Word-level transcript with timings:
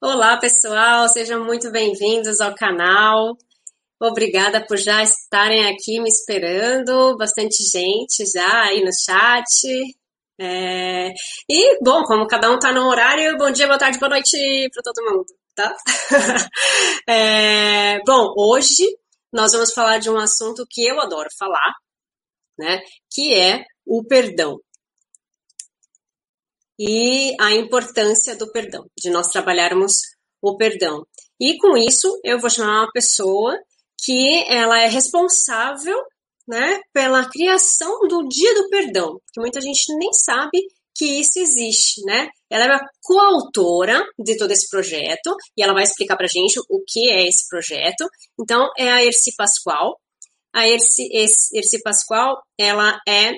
Olá, 0.00 0.36
pessoal, 0.36 1.08
sejam 1.08 1.44
muito 1.44 1.72
bem-vindos 1.72 2.40
ao 2.40 2.54
canal. 2.54 3.36
Obrigada 4.00 4.64
por 4.64 4.76
já 4.78 5.02
estarem 5.02 5.66
aqui 5.66 6.00
me 6.00 6.08
esperando, 6.08 7.16
bastante 7.16 7.64
gente 7.64 8.24
já 8.32 8.62
aí 8.62 8.80
no 8.84 8.92
chat. 8.92 9.96
É... 10.38 11.08
E, 11.50 11.82
bom, 11.82 12.04
como 12.04 12.28
cada 12.28 12.48
um 12.48 12.54
está 12.54 12.72
no 12.72 12.86
horário, 12.86 13.36
bom 13.36 13.50
dia, 13.50 13.66
boa 13.66 13.76
tarde, 13.76 13.98
boa 13.98 14.10
noite 14.10 14.70
para 14.72 14.82
todo 14.84 15.04
mundo, 15.04 15.26
tá? 15.56 15.76
é... 17.08 18.00
Bom, 18.06 18.32
hoje 18.38 18.86
nós 19.32 19.50
vamos 19.50 19.72
falar 19.72 19.98
de 19.98 20.08
um 20.08 20.16
assunto 20.16 20.64
que 20.70 20.86
eu 20.86 21.00
adoro 21.00 21.28
falar, 21.36 21.74
né? 22.56 22.82
Que 23.10 23.34
é 23.34 23.64
o 23.84 24.04
perdão 24.04 24.60
e 26.78 27.34
a 27.40 27.52
importância 27.54 28.36
do 28.36 28.50
perdão, 28.52 28.86
de 28.96 29.10
nós 29.10 29.28
trabalharmos 29.28 29.94
o 30.40 30.56
perdão. 30.56 31.04
E 31.40 31.56
com 31.58 31.76
isso, 31.76 32.20
eu 32.24 32.38
vou 32.38 32.50
chamar 32.50 32.82
uma 32.82 32.92
pessoa 32.92 33.58
que 34.04 34.44
ela 34.48 34.80
é 34.80 34.86
responsável, 34.86 35.98
né, 36.46 36.80
pela 36.92 37.28
criação 37.28 38.00
do 38.08 38.26
Dia 38.26 38.54
do 38.54 38.70
Perdão, 38.70 39.20
que 39.32 39.40
muita 39.40 39.60
gente 39.60 39.94
nem 39.96 40.12
sabe 40.14 40.58
que 40.98 41.04
isso 41.04 41.38
existe, 41.38 42.00
né? 42.04 42.28
Ela 42.50 42.64
é 42.64 42.74
a 42.74 42.88
coautora 43.02 44.04
de 44.18 44.36
todo 44.36 44.50
esse 44.50 44.68
projeto 44.68 45.36
e 45.56 45.62
ela 45.62 45.72
vai 45.72 45.84
explicar 45.84 46.16
para 46.16 46.26
gente 46.26 46.58
o 46.68 46.82
que 46.86 47.08
é 47.10 47.28
esse 47.28 47.46
projeto. 47.48 48.08
Então, 48.40 48.68
é 48.76 48.90
a 48.90 49.04
Erci 49.04 49.34
Pascoal. 49.36 50.00
A 50.52 50.66
Erci, 50.66 51.08
Erci 51.12 51.82
Pascoal, 51.84 52.42
ela 52.58 52.98
é 53.06 53.32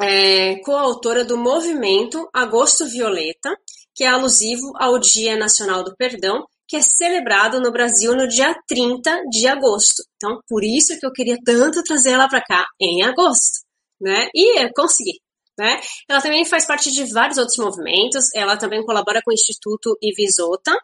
é, 0.00 0.56
coautora 0.60 1.24
do 1.24 1.36
movimento 1.36 2.28
Agosto 2.32 2.86
Violeta, 2.86 3.56
que 3.94 4.04
é 4.04 4.08
alusivo 4.08 4.72
ao 4.76 4.98
Dia 4.98 5.36
Nacional 5.36 5.82
do 5.82 5.96
Perdão, 5.96 6.44
que 6.68 6.76
é 6.76 6.80
celebrado 6.82 7.60
no 7.60 7.70
Brasil 7.70 8.14
no 8.14 8.26
dia 8.28 8.54
30 8.66 9.22
de 9.30 9.46
agosto. 9.46 10.02
Então, 10.16 10.40
por 10.48 10.64
isso 10.64 10.98
que 10.98 11.06
eu 11.06 11.12
queria 11.12 11.38
tanto 11.44 11.82
trazer 11.82 12.10
ela 12.10 12.28
para 12.28 12.42
cá 12.42 12.66
em 12.80 13.02
agosto, 13.02 13.60
né? 14.00 14.28
E 14.34 14.60
eu 14.60 14.70
consegui, 14.74 15.20
né? 15.58 15.80
Ela 16.08 16.20
também 16.20 16.44
faz 16.44 16.66
parte 16.66 16.90
de 16.90 17.04
vários 17.12 17.38
outros 17.38 17.56
movimentos, 17.58 18.26
ela 18.34 18.56
também 18.56 18.84
colabora 18.84 19.20
com 19.24 19.30
o 19.30 19.34
Instituto 19.34 19.96
Ivisota, 20.02 20.76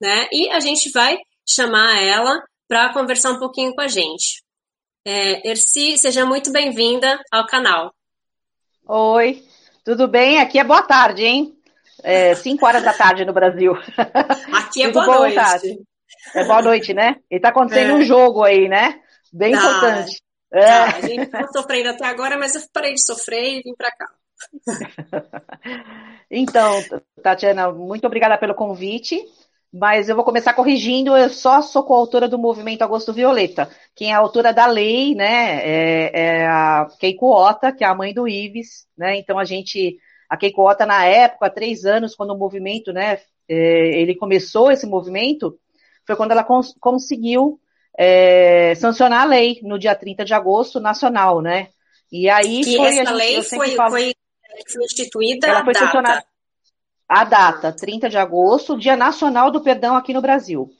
né? 0.00 0.28
E 0.32 0.50
a 0.50 0.60
gente 0.60 0.90
vai 0.90 1.18
chamar 1.48 2.02
ela 2.02 2.42
para 2.68 2.92
conversar 2.92 3.30
um 3.30 3.38
pouquinho 3.38 3.74
com 3.74 3.80
a 3.80 3.88
gente. 3.88 4.42
É, 5.06 5.48
Erci, 5.48 5.96
seja 5.96 6.26
muito 6.26 6.50
bem-vinda 6.52 7.18
ao 7.32 7.46
canal. 7.46 7.94
Oi, 8.90 9.44
tudo 9.84 10.08
bem? 10.08 10.40
Aqui 10.40 10.58
é 10.58 10.64
boa 10.64 10.80
tarde, 10.80 11.22
hein? 11.22 11.54
É 12.02 12.34
5 12.34 12.64
horas 12.64 12.82
da 12.82 12.94
tarde 12.94 13.22
no 13.22 13.34
Brasil. 13.34 13.74
Aqui 14.50 14.82
é 14.82 14.90
boa 14.90 15.04
noite. 15.04 15.34
Tarde. 15.34 15.78
É 16.34 16.44
boa 16.46 16.62
noite, 16.62 16.94
né? 16.94 17.16
E 17.30 17.38
tá 17.38 17.50
acontecendo 17.50 17.90
é. 17.90 17.94
um 17.96 18.02
jogo 18.02 18.42
aí, 18.42 18.66
né? 18.66 18.98
Bem 19.30 19.52
tá. 19.52 19.58
importante. 19.58 20.22
É. 20.50 20.60
Tá, 20.64 20.84
a 20.96 21.00
gente 21.02 21.26
tá 21.26 21.46
sofrendo 21.52 21.90
até 21.90 22.06
agora, 22.06 22.38
mas 22.38 22.54
eu 22.54 22.62
parei 22.72 22.94
de 22.94 23.04
sofrer 23.04 23.58
e 23.58 23.62
vim 23.62 23.74
para 23.76 23.90
cá. 23.90 24.06
então, 26.30 26.82
Tatiana, 27.22 27.70
muito 27.70 28.06
obrigada 28.06 28.38
pelo 28.38 28.54
convite 28.54 29.22
mas 29.72 30.08
eu 30.08 30.16
vou 30.16 30.24
começar 30.24 30.54
corrigindo, 30.54 31.16
eu 31.16 31.28
só 31.28 31.60
sou 31.60 31.82
coautora 31.82 32.26
do 32.26 32.38
movimento 32.38 32.82
Agosto 32.82 33.12
Violeta. 33.12 33.68
Quem 33.94 34.12
é 34.12 34.14
autora 34.14 34.52
da 34.52 34.66
lei, 34.66 35.14
né, 35.14 35.60
é, 35.62 36.10
é 36.14 36.46
a 36.46 36.88
Keiko 36.98 37.26
Ota, 37.26 37.70
que 37.70 37.84
é 37.84 37.86
a 37.86 37.94
mãe 37.94 38.14
do 38.14 38.26
Ives, 38.26 38.86
né, 38.96 39.16
então 39.16 39.38
a 39.38 39.44
gente, 39.44 39.98
a 40.28 40.36
Keiko 40.36 40.62
Ota 40.62 40.86
na 40.86 41.04
época, 41.04 41.46
há 41.46 41.50
três 41.50 41.84
anos, 41.84 42.14
quando 42.14 42.30
o 42.30 42.38
movimento, 42.38 42.92
né, 42.92 43.20
é, 43.48 44.00
ele 44.00 44.14
começou 44.14 44.70
esse 44.70 44.86
movimento, 44.86 45.58
foi 46.06 46.16
quando 46.16 46.30
ela 46.30 46.44
cons 46.44 46.74
conseguiu 46.80 47.60
é, 47.96 48.74
sancionar 48.74 49.22
a 49.22 49.26
lei 49.26 49.60
no 49.62 49.78
dia 49.78 49.94
30 49.94 50.24
de 50.24 50.32
agosto, 50.32 50.80
nacional, 50.80 51.42
né, 51.42 51.68
e 52.10 52.30
aí 52.30 52.62
que 52.62 52.76
foi, 52.76 52.86
essa 52.86 53.04
gente, 53.04 53.12
lei 53.12 53.42
foi, 53.42 53.74
falo, 53.74 53.90
foi 53.90 54.14
instituída 54.82 55.46
ela 55.46 55.62
foi 55.62 55.74
sancionada 55.74 56.24
a 57.08 57.24
data, 57.24 57.72
30 57.72 58.08
de 58.08 58.18
agosto, 58.18 58.78
Dia 58.78 58.96
Nacional 58.96 59.50
do 59.50 59.62
Perdão 59.62 59.96
aqui 59.96 60.12
no 60.12 60.20
Brasil. 60.20 60.70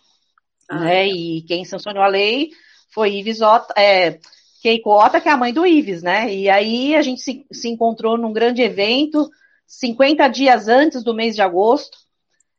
Ah, 0.68 0.80
né? 0.80 1.08
E 1.08 1.42
quem 1.42 1.64
sancionou 1.64 2.02
a 2.02 2.08
lei 2.08 2.50
foi 2.92 3.14
Ives 3.14 3.40
Ota, 3.40 3.72
é, 3.80 4.18
Keiko 4.62 4.90
Ota, 4.90 5.20
que 5.20 5.28
é 5.28 5.32
a 5.32 5.36
mãe 5.36 5.52
do 5.52 5.66
Ives, 5.66 6.02
né? 6.02 6.32
E 6.32 6.50
aí 6.50 6.94
a 6.94 7.00
gente 7.00 7.22
se, 7.22 7.46
se 7.50 7.68
encontrou 7.68 8.18
num 8.18 8.32
grande 8.32 8.60
evento, 8.60 9.30
50 9.66 10.28
dias 10.28 10.68
antes 10.68 11.02
do 11.02 11.14
mês 11.14 11.34
de 11.34 11.40
agosto. 11.40 11.96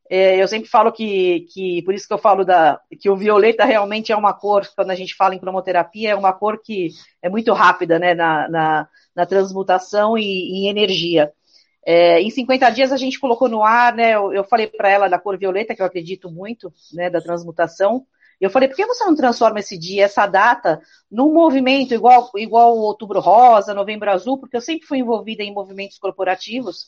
É, 0.09 0.41
eu 0.41 0.47
sempre 0.47 0.67
falo 0.67 0.91
que, 0.91 1.41
que, 1.53 1.83
por 1.83 1.93
isso 1.93 2.07
que 2.07 2.13
eu 2.13 2.17
falo 2.17 2.43
da, 2.43 2.81
que 2.99 3.11
o 3.11 3.15
violeta 3.15 3.63
realmente 3.63 4.11
é 4.11 4.15
uma 4.15 4.33
cor, 4.33 4.67
quando 4.75 4.89
a 4.89 4.95
gente 4.95 5.13
fala 5.15 5.35
em 5.35 5.39
cromoterapia, 5.39 6.09
é 6.09 6.15
uma 6.15 6.33
cor 6.33 6.59
que 6.63 6.89
é 7.21 7.29
muito 7.29 7.53
rápida, 7.53 7.99
né, 7.99 8.15
na, 8.15 8.49
na, 8.49 8.89
na 9.15 9.25
transmutação 9.27 10.17
e, 10.17 10.63
e 10.63 10.67
energia. 10.67 11.31
É, 11.85 12.21
em 12.21 12.29
50 12.29 12.69
dias 12.69 12.91
a 12.91 12.97
gente 12.97 13.19
colocou 13.19 13.47
no 13.47 13.63
ar, 13.63 13.93
né? 13.93 14.15
Eu, 14.15 14.33
eu 14.33 14.43
falei 14.43 14.67
para 14.67 14.89
ela 14.89 15.07
da 15.07 15.19
cor 15.19 15.37
violeta, 15.37 15.75
que 15.75 15.81
eu 15.81 15.85
acredito 15.85 16.29
muito, 16.29 16.73
né? 16.93 17.09
Da 17.09 17.21
transmutação. 17.21 18.05
Eu 18.39 18.49
falei, 18.49 18.69
por 18.69 18.75
que 18.75 18.85
você 18.85 19.03
não 19.03 19.15
transforma 19.15 19.59
esse 19.59 19.77
dia, 19.77 20.05
essa 20.05 20.25
data, 20.25 20.81
num 21.11 21.33
movimento 21.33 21.93
igual, 21.93 22.29
igual 22.37 22.73
o 22.77 22.81
Outubro 22.81 23.19
Rosa, 23.19 23.73
Novembro 23.73 24.09
Azul, 24.09 24.37
porque 24.37 24.55
eu 24.55 24.61
sempre 24.61 24.87
fui 24.87 24.99
envolvida 24.99 25.43
em 25.43 25.53
movimentos 25.53 25.97
corporativos. 25.97 26.87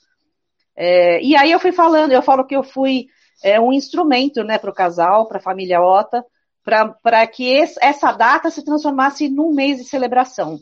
É, 0.75 1.21
e 1.21 1.35
aí 1.35 1.51
eu 1.51 1.59
fui 1.59 1.73
falando, 1.73 2.13
eu 2.13 2.21
falo 2.21 2.45
que 2.45 2.55
eu 2.55 2.63
fui 2.63 3.07
é, 3.43 3.59
um 3.59 3.73
instrumento, 3.73 4.43
né, 4.43 4.57
para 4.57 4.69
o 4.69 4.73
casal, 4.73 5.27
para 5.27 5.39
a 5.39 5.41
família 5.41 5.81
Ota, 5.81 6.23
para 6.63 7.27
que 7.27 7.49
esse, 7.49 7.77
essa 7.81 8.13
data 8.13 8.49
se 8.49 8.63
transformasse 8.63 9.27
num 9.27 9.53
mês 9.53 9.77
de 9.77 9.83
celebração. 9.83 10.59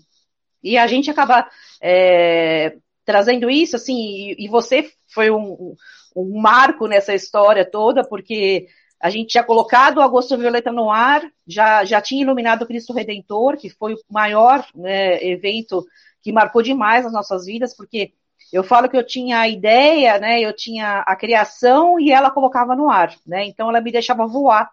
E 0.63 0.77
a 0.77 0.87
gente 0.87 1.11
acaba 1.11 1.47
é, 1.81 2.77
trazendo 3.09 3.49
isso, 3.49 3.75
assim, 3.75 3.97
e, 3.97 4.45
e 4.45 4.47
você 4.47 4.87
foi 5.11 5.31
um, 5.31 5.75
um, 6.15 6.39
marco 6.39 6.85
nessa 6.85 7.11
história 7.11 7.65
toda, 7.65 8.07
porque 8.07 8.67
a 9.01 9.09
gente 9.09 9.29
tinha 9.29 9.43
colocado 9.43 9.97
o 9.97 10.01
Agosto 10.01 10.37
Violeta 10.37 10.71
no 10.71 10.91
ar, 10.91 11.23
já, 11.47 11.83
já 11.83 11.99
tinha 11.99 12.21
iluminado 12.21 12.61
o 12.61 12.67
Cristo 12.67 12.93
Redentor, 12.93 13.57
que 13.57 13.67
foi 13.67 13.95
o 13.95 13.99
maior 14.11 14.63
né, 14.75 15.25
evento 15.25 15.83
que 16.21 16.31
marcou 16.31 16.61
demais 16.61 17.03
as 17.03 17.11
nossas 17.11 17.47
vidas, 17.47 17.75
porque 17.75 18.13
eu 18.53 18.63
falo 18.63 18.87
que 18.87 18.95
eu 18.97 19.03
tinha 19.03 19.39
a 19.39 19.49
ideia, 19.49 20.19
né, 20.19 20.39
eu 20.39 20.55
tinha 20.55 20.99
a 20.99 21.15
criação 21.15 21.99
e 21.99 22.11
ela 22.11 22.29
colocava 22.29 22.75
no 22.75 22.91
ar, 22.91 23.15
né, 23.25 23.43
então 23.43 23.69
ela 23.69 23.81
me 23.81 23.91
deixava 23.91 24.27
voar. 24.27 24.69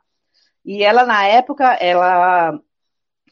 E 0.63 0.85
ela, 0.85 1.07
na 1.07 1.25
época, 1.25 1.73
ela 1.81 2.61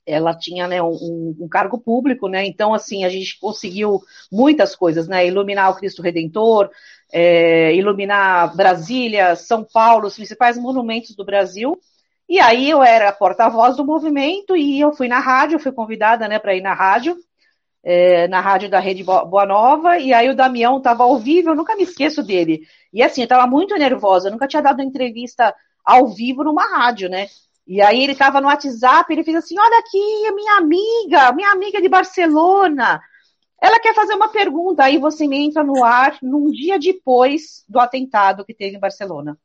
ela 0.06 0.37
tinha 0.37 0.69
né, 0.69 0.82
um, 0.82 1.34
um, 1.41 1.48
cargo 1.48 1.78
público, 1.78 2.28
né? 2.28 2.44
Então, 2.47 2.75
assim, 2.75 3.04
a 3.04 3.09
gente 3.09 3.38
conseguiu 3.38 4.03
muitas 4.31 4.76
coisas, 4.76 5.09
né? 5.09 5.26
Iluminar 5.26 5.70
o 5.70 5.76
Cristo 5.76 6.03
Redentor, 6.03 6.70
é, 7.12 7.75
iluminar 7.75 8.54
Brasília, 8.54 9.37
São 9.37 9.64
Paulo, 9.64 10.06
os 10.06 10.16
principais 10.16 10.59
monumentos 10.59 11.14
do 11.16 11.25
Brasil. 11.25 11.78
E 12.28 12.38
aí 12.41 12.70
eu 12.70 12.82
era 12.82 13.12
porta-voz 13.12 13.76
do 13.76 13.84
movimento 13.84 14.56
e 14.56 14.81
eu 14.81 14.93
fui 14.93 15.09
na 15.09 15.19
rádio, 15.20 15.59
fui 15.59 15.72
convidada, 15.72 16.26
né, 16.26 16.38
para 16.38 16.54
ir 16.54 16.62
na 16.62 16.75
rádio, 16.75 17.16
é, 17.82 18.26
na 18.28 18.41
rádio 18.41 18.70
da 18.70 18.81
Rede 18.81 19.04
Boa 19.04 19.44
Nova, 19.44 19.98
e 19.98 20.12
aí 20.12 20.31
o 20.31 20.34
Damião 20.34 20.78
estava 20.78 21.04
ao 21.04 21.19
vivo, 21.19 21.50
eu 21.50 21.54
nunca 21.54 21.76
me 21.76 21.82
esqueço 21.82 22.22
dele. 22.22 22.62
E 22.93 23.03
assim, 23.03 23.22
eu 23.22 23.26
estava 23.26 23.47
muito 23.47 23.75
nervosa, 23.76 24.28
eu 24.28 24.32
nunca 24.32 24.48
tinha 24.48 24.62
dado 24.62 24.82
entrevista 24.82 25.54
ao 25.84 26.09
vivo 26.09 26.43
numa 26.43 26.66
rádio, 26.78 27.10
né? 27.10 27.26
E 27.66 27.80
aí 27.80 28.02
ele 28.02 28.12
estava 28.12 28.41
no 28.41 28.48
WhatsApp, 28.48 29.10
ele 29.12 29.25
fez 29.25 29.36
assim: 29.36 29.58
olha 29.58 29.78
aqui, 29.78 30.32
minha 30.32 30.58
amiga, 30.58 31.32
minha 31.32 31.50
amiga 31.50 31.80
de 31.80 31.88
Barcelona. 31.88 33.00
Ela 33.60 33.80
quer 33.80 33.94
fazer 33.94 34.14
uma 34.14 34.28
pergunta. 34.28 34.84
Aí 34.84 34.98
você 34.98 35.26
me 35.26 35.38
entra 35.38 35.64
no 35.64 35.82
ar 35.82 36.19
num 36.22 36.50
dia 36.50 36.78
depois 36.78 37.64
do 37.69 37.80
atentado 37.80 38.44
que 38.44 38.54
teve 38.54 38.76
em 38.76 38.80
Barcelona. 38.80 39.38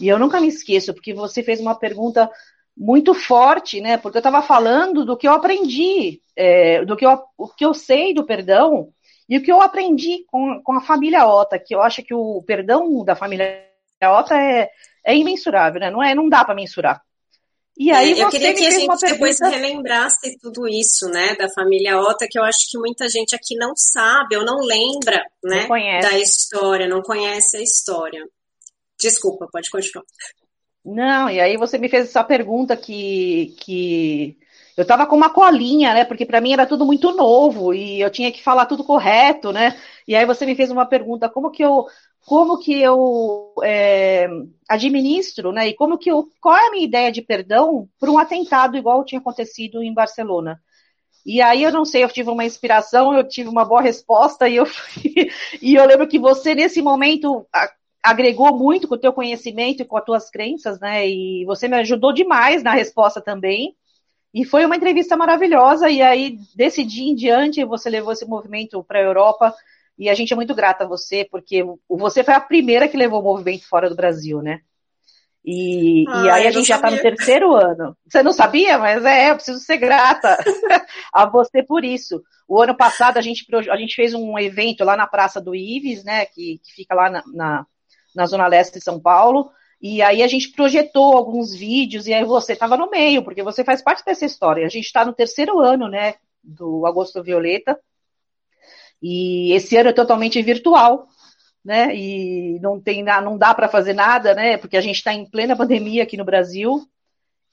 E 0.00 0.08
eu 0.08 0.18
nunca 0.18 0.40
me 0.40 0.48
esqueço, 0.48 0.94
porque 0.94 1.12
você 1.12 1.42
fez 1.42 1.60
uma 1.60 1.74
pergunta 1.74 2.30
muito 2.76 3.14
forte, 3.14 3.80
né? 3.80 3.96
Porque 3.96 4.18
eu 4.18 4.20
estava 4.20 4.42
falando 4.42 5.04
do 5.04 5.16
que 5.16 5.26
eu 5.26 5.32
aprendi, 5.32 6.20
é, 6.34 6.84
do 6.84 6.96
que 6.96 7.06
eu, 7.06 7.18
o 7.36 7.48
que 7.48 7.64
eu 7.64 7.72
sei 7.72 8.12
do 8.12 8.24
perdão 8.24 8.92
e 9.28 9.38
o 9.38 9.42
que 9.42 9.50
eu 9.50 9.60
aprendi 9.60 10.24
com, 10.30 10.60
com 10.62 10.72
a 10.74 10.80
família 10.80 11.26
Ota, 11.26 11.58
que 11.58 11.74
eu 11.74 11.82
acho 11.82 12.02
que 12.02 12.14
o 12.14 12.42
perdão 12.42 13.04
da 13.04 13.16
família 13.16 13.64
Ota 14.04 14.36
é, 14.40 14.70
é 15.04 15.16
imensurável, 15.16 15.80
né? 15.80 15.90
Não, 15.90 16.02
é, 16.02 16.14
não 16.14 16.28
dá 16.28 16.44
para 16.44 16.54
mensurar. 16.54 17.02
E 17.78 17.90
aí 17.90 18.18
é, 18.18 18.22
eu 18.22 18.30
queria 18.30 18.54
que 18.54 18.66
a 18.66 18.70
gente 18.70 18.86
pergunta... 18.86 19.06
depois 19.06 19.38
relembrasse 19.38 20.38
tudo 20.38 20.66
isso, 20.66 21.08
né, 21.08 21.34
da 21.36 21.48
família 21.50 22.00
Ota, 22.00 22.26
que 22.28 22.38
eu 22.38 22.44
acho 22.44 22.70
que 22.70 22.78
muita 22.78 23.06
gente 23.08 23.36
aqui 23.36 23.54
não 23.54 23.76
sabe 23.76 24.36
ou 24.36 24.44
não 24.44 24.60
lembra, 24.60 25.22
né, 25.44 25.66
não 25.68 26.00
da 26.00 26.18
história, 26.18 26.88
não 26.88 27.02
conhece 27.02 27.58
a 27.58 27.62
história. 27.62 28.26
Desculpa, 28.98 29.46
pode 29.52 29.70
continuar. 29.70 30.06
Não, 30.82 31.28
e 31.28 31.38
aí 31.38 31.58
você 31.58 31.76
me 31.76 31.88
fez 31.88 32.08
essa 32.08 32.24
pergunta 32.24 32.76
que, 32.76 33.54
que 33.58 34.38
eu 34.74 34.86
tava 34.86 35.06
com 35.06 35.16
uma 35.16 35.28
colinha, 35.28 35.92
né, 35.92 36.04
porque 36.06 36.24
para 36.24 36.40
mim 36.40 36.54
era 36.54 36.66
tudo 36.66 36.86
muito 36.86 37.12
novo 37.12 37.74
e 37.74 38.00
eu 38.00 38.10
tinha 38.10 38.32
que 38.32 38.42
falar 38.42 38.64
tudo 38.64 38.84
correto, 38.84 39.52
né, 39.52 39.78
e 40.08 40.16
aí 40.16 40.24
você 40.24 40.46
me 40.46 40.56
fez 40.56 40.70
uma 40.70 40.86
pergunta, 40.86 41.28
como 41.28 41.50
que 41.50 41.62
eu 41.62 41.86
como 42.26 42.58
que 42.58 42.82
eu 42.82 43.54
é, 43.62 44.28
administro, 44.68 45.52
né? 45.52 45.68
E 45.68 45.74
como 45.74 45.96
que 45.96 46.10
eu, 46.10 46.28
qual 46.40 46.56
é 46.56 46.66
a 46.66 46.70
minha 46.72 46.84
ideia 46.84 47.12
de 47.12 47.22
perdão 47.22 47.88
para 48.00 48.10
um 48.10 48.18
atentado 48.18 48.76
igual 48.76 49.04
tinha 49.04 49.20
acontecido 49.20 49.80
em 49.80 49.94
Barcelona. 49.94 50.60
E 51.24 51.40
aí 51.40 51.62
eu 51.62 51.72
não 51.72 51.84
sei, 51.84 52.02
eu 52.02 52.08
tive 52.08 52.28
uma 52.28 52.44
inspiração, 52.44 53.14
eu 53.14 53.26
tive 53.26 53.48
uma 53.48 53.64
boa 53.64 53.80
resposta 53.80 54.48
e 54.48 54.56
eu 54.56 54.66
e 55.62 55.76
eu 55.76 55.86
lembro 55.86 56.08
que 56.08 56.18
você 56.18 56.52
nesse 56.52 56.82
momento 56.82 57.46
agregou 58.02 58.56
muito 58.56 58.88
com 58.88 58.96
o 58.96 59.00
teu 59.00 59.12
conhecimento 59.12 59.82
e 59.82 59.84
com 59.84 59.96
as 59.96 60.04
tuas 60.04 60.28
crenças, 60.28 60.80
né? 60.80 61.08
E 61.08 61.44
você 61.44 61.68
me 61.68 61.76
ajudou 61.76 62.12
demais 62.12 62.60
na 62.60 62.72
resposta 62.72 63.20
também. 63.20 63.76
E 64.34 64.44
foi 64.44 64.66
uma 64.66 64.76
entrevista 64.76 65.16
maravilhosa. 65.16 65.88
E 65.88 66.02
aí, 66.02 66.38
desse 66.56 66.84
dia 66.84 67.08
em 67.08 67.14
diante, 67.14 67.64
você 67.64 67.88
levou 67.88 68.12
esse 68.12 68.26
movimento 68.26 68.82
para 68.82 68.98
a 68.98 69.02
Europa. 69.02 69.54
E 69.98 70.08
a 70.08 70.14
gente 70.14 70.32
é 70.32 70.36
muito 70.36 70.54
grata 70.54 70.84
a 70.84 70.86
você, 70.86 71.26
porque 71.30 71.64
você 71.88 72.22
foi 72.22 72.34
a 72.34 72.40
primeira 72.40 72.88
que 72.88 72.96
levou 72.96 73.20
o 73.20 73.24
movimento 73.24 73.66
fora 73.66 73.88
do 73.88 73.96
Brasil, 73.96 74.42
né? 74.42 74.60
E, 75.44 76.04
ah, 76.08 76.24
e 76.24 76.30
aí 76.30 76.46
a 76.48 76.50
gente 76.50 76.66
já 76.66 76.74
está 76.74 76.90
no 76.90 77.00
terceiro 77.00 77.54
ano. 77.54 77.96
Você 78.06 78.20
não 78.20 78.32
sabia? 78.32 78.78
Mas 78.78 79.04
é, 79.04 79.30
eu 79.30 79.36
preciso 79.36 79.60
ser 79.60 79.76
grata 79.76 80.36
a 81.14 81.24
você 81.24 81.62
por 81.62 81.84
isso. 81.84 82.20
O 82.48 82.60
ano 82.60 82.76
passado 82.76 83.16
a 83.16 83.20
gente, 83.20 83.46
a 83.70 83.76
gente 83.76 83.94
fez 83.94 84.12
um 84.12 84.36
evento 84.38 84.84
lá 84.84 84.96
na 84.96 85.06
Praça 85.06 85.40
do 85.40 85.54
Ives, 85.54 86.02
né? 86.02 86.26
Que, 86.26 86.60
que 86.64 86.72
fica 86.74 86.94
lá 86.96 87.08
na, 87.08 87.22
na, 87.32 87.66
na 88.14 88.26
Zona 88.26 88.48
Leste 88.48 88.78
de 88.78 88.84
São 88.84 89.00
Paulo. 89.00 89.50
E 89.80 90.02
aí 90.02 90.22
a 90.22 90.26
gente 90.26 90.50
projetou 90.50 91.16
alguns 91.16 91.54
vídeos, 91.54 92.06
e 92.06 92.14
aí 92.14 92.24
você 92.24 92.54
estava 92.54 92.76
no 92.76 92.90
meio, 92.90 93.22
porque 93.22 93.42
você 93.42 93.62
faz 93.62 93.82
parte 93.82 94.04
dessa 94.04 94.24
história. 94.24 94.66
A 94.66 94.70
gente 94.70 94.86
está 94.86 95.04
no 95.04 95.12
terceiro 95.12 95.60
ano, 95.60 95.86
né, 95.86 96.14
do 96.42 96.86
Agosto 96.86 97.22
Violeta. 97.22 97.78
E 99.02 99.52
esse 99.52 99.76
ano 99.76 99.90
é 99.90 99.92
totalmente 99.92 100.40
virtual, 100.42 101.08
né? 101.64 101.94
E 101.94 102.58
não 102.60 102.80
tem 102.80 103.02
não 103.02 103.36
dá 103.36 103.54
para 103.54 103.68
fazer 103.68 103.92
nada, 103.92 104.34
né? 104.34 104.56
Porque 104.56 104.76
a 104.76 104.80
gente 104.80 104.96
está 104.96 105.12
em 105.12 105.28
plena 105.28 105.56
pandemia 105.56 106.02
aqui 106.02 106.16
no 106.16 106.24
Brasil. 106.24 106.86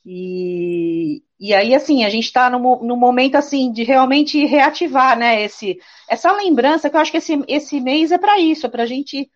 E, 0.06 1.24
e 1.40 1.54
aí, 1.54 1.74
assim, 1.74 2.04
a 2.04 2.10
gente 2.10 2.26
está 2.26 2.50
no, 2.50 2.60
no 2.84 2.98
momento, 2.98 3.36
assim, 3.36 3.72
de 3.72 3.84
realmente 3.84 4.46
reativar, 4.46 5.18
né, 5.18 5.44
esse, 5.44 5.80
essa 6.10 6.32
lembrança, 6.32 6.90
que 6.90 6.96
eu 6.96 7.00
acho 7.00 7.12
que 7.12 7.18
esse, 7.18 7.42
esse 7.48 7.80
mês 7.80 8.12
é 8.12 8.18
para 8.18 8.38
isso, 8.38 8.66
é 8.66 8.70
para 8.70 8.84
a 8.84 8.86
gente 8.86 9.32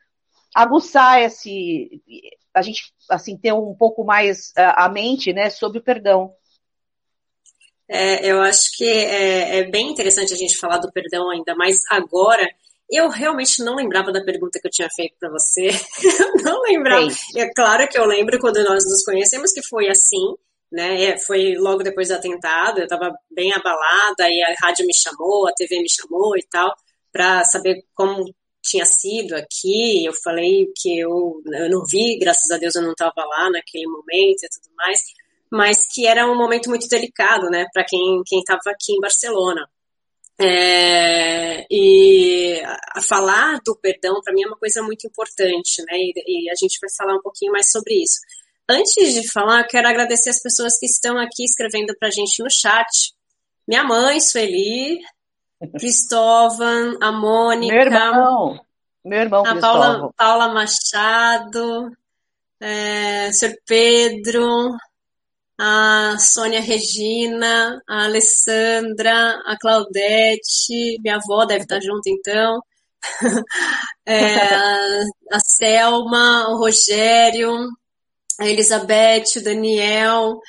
aguçar 0.54 1.22
esse, 1.22 2.02
a 2.54 2.62
gente, 2.62 2.92
assim, 3.10 3.38
ter 3.38 3.54
um 3.54 3.74
pouco 3.76 4.04
mais 4.04 4.52
a 4.58 4.90
mente, 4.90 5.32
né, 5.32 5.50
sobre 5.50 5.80
o 5.80 5.84
perdão. 5.84 6.34
É, 7.90 8.30
eu 8.30 8.42
acho 8.42 8.76
que 8.76 8.86
é, 8.86 9.60
é, 9.60 9.64
bem 9.64 9.90
interessante 9.90 10.34
a 10.34 10.38
gente 10.38 10.58
falar 10.58 10.78
do 10.78 10.92
perdão 10.92 11.30
ainda 11.30 11.56
mais 11.56 11.82
agora. 11.90 12.48
Eu 12.90 13.10
realmente 13.10 13.64
não 13.64 13.76
lembrava 13.76 14.12
da 14.12 14.24
pergunta 14.24 14.60
que 14.60 14.68
eu 14.68 14.72
tinha 14.72 14.90
feito 14.90 15.16
para 15.20 15.30
você. 15.30 15.70
não 16.44 16.62
lembrava. 16.62 17.08
É 17.36 17.54
claro 17.54 17.88
que 17.88 17.98
eu 17.98 18.06
lembro 18.06 18.40
quando 18.40 18.64
nós 18.64 18.84
nos 18.86 19.04
conhecemos 19.04 19.52
que 19.52 19.62
foi 19.62 19.90
assim, 19.90 20.36
né? 20.72 21.04
É, 21.04 21.18
foi 21.18 21.56
logo 21.56 21.84
depois 21.84 22.10
do 22.10 22.16
atentado. 22.16 22.80
Eu 22.80 22.86
estava 22.86 23.14
bem 23.32 23.54
abalada 23.54 24.30
e 24.30 24.42
a 24.42 24.56
rádio 24.62 24.86
me 24.86 24.94
chamou, 24.94 25.48
a 25.48 25.54
TV 25.54 25.80
me 25.80 25.90
chamou 25.90 26.38
e 26.38 26.44
tal, 26.44 26.74
para 27.12 27.44
saber 27.46 27.84
como 27.94 28.34
tinha 28.62 28.86
sido 28.86 29.34
aqui. 29.34 30.06
Eu 30.06 30.14
falei 30.24 30.72
que 30.76 31.00
eu, 31.00 31.42
eu 31.54 31.70
não 31.70 31.86
vi, 31.86 32.18
graças 32.20 32.50
a 32.52 32.58
Deus 32.58 32.76
eu 32.76 32.82
não 32.82 32.92
estava 32.92 33.26
lá 33.26 33.50
naquele 33.50 33.88
momento 33.88 34.44
e 34.44 34.50
tudo 34.50 34.76
mais 34.76 35.02
mas 35.52 35.88
que 35.94 36.06
era 36.06 36.30
um 36.30 36.38
momento 36.38 36.70
muito 36.70 36.88
delicado, 36.88 37.50
né, 37.50 37.66
para 37.74 37.84
quem 37.86 38.22
quem 38.26 38.40
estava 38.40 38.62
aqui 38.68 38.94
em 38.94 39.00
Barcelona. 39.00 39.68
É, 40.40 41.66
e 41.72 42.62
a 42.96 43.02
falar 43.02 43.60
do 43.66 43.76
perdão 43.76 44.22
para 44.24 44.34
mim 44.34 44.44
é 44.44 44.48
uma 44.48 44.58
coisa 44.58 44.84
muito 44.84 45.08
importante, 45.08 45.82
né? 45.82 45.98
E, 45.98 46.14
e, 46.46 46.50
a 46.52 46.54
gente 46.54 46.78
vai 46.80 46.90
falar 46.96 47.16
um 47.16 47.22
pouquinho 47.22 47.52
mais 47.52 47.72
sobre 47.72 47.96
isso. 47.96 48.20
Antes 48.70 49.14
de 49.16 49.32
falar, 49.32 49.64
quero 49.64 49.88
agradecer 49.88 50.30
as 50.30 50.42
pessoas 50.42 50.78
que 50.78 50.86
estão 50.86 51.18
aqui 51.18 51.44
escrevendo 51.44 51.96
para 51.98 52.10
a 52.10 52.12
gente 52.12 52.44
no 52.44 52.52
chat. 52.52 53.14
Minha 53.68 53.84
mãe, 53.84 54.20
Sueli, 54.22 55.00
Cristóvão, 55.80 56.98
a 57.02 57.12
Mônica, 57.12 57.74
meu 57.74 57.86
irmão, 57.86 58.60
meu 59.04 59.20
irmão 59.20 59.44
a 59.44 59.60
Paula, 59.60 60.14
Paula 60.16 60.54
Machado, 60.54 61.92
é, 62.60 63.32
Sr. 63.32 63.56
Pedro, 63.66 64.76
a 65.60 66.18
Sônia 66.20 66.62
Regina, 66.62 67.82
a 67.88 68.06
Alessandra, 68.06 69.42
a 69.46 69.58
Claudete, 69.60 71.00
minha 71.02 71.16
avó 71.16 71.46
deve 71.46 71.64
estar 71.64 71.82
junto 71.82 72.08
então, 72.08 72.62
é, 74.06 74.36
a 75.32 75.40
Selma, 75.40 76.50
o 76.50 76.58
Rogério, 76.58 77.52
a 78.40 78.48
Elizabeth, 78.48 79.38
o 79.38 79.44
Daniel 79.44 80.40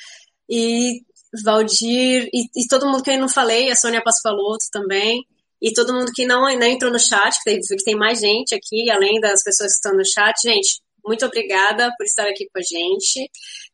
e 0.47 1.01
Valdir. 1.43 2.29
E, 2.33 2.43
e, 2.55 2.67
todo 2.67 2.85
mundo 2.85 3.03
que 3.03 3.11
eu 3.11 3.19
não 3.19 3.29
falei, 3.29 3.71
a 3.71 3.75
Sônia 3.75 4.03
Pasfaloto 4.03 4.65
também, 4.71 5.25
e 5.61 5.73
todo 5.73 5.93
mundo 5.93 6.11
que 6.13 6.25
não, 6.25 6.41
não 6.41 6.67
entrou 6.67 6.91
no 6.91 6.99
chat, 6.99 7.35
que 7.37 7.43
tem, 7.43 7.59
que 7.59 7.83
tem 7.83 7.95
mais 7.95 8.19
gente 8.19 8.55
aqui, 8.55 8.89
além 8.89 9.19
das 9.19 9.43
pessoas 9.43 9.71
que 9.71 9.75
estão 9.75 9.93
no 9.95 10.05
chat. 10.05 10.35
Gente, 10.41 10.81
muito 11.05 11.25
obrigada 11.25 11.91
por 11.97 12.05
estar 12.05 12.27
aqui 12.27 12.47
com 12.51 12.59
a 12.59 12.61
gente. 12.61 13.29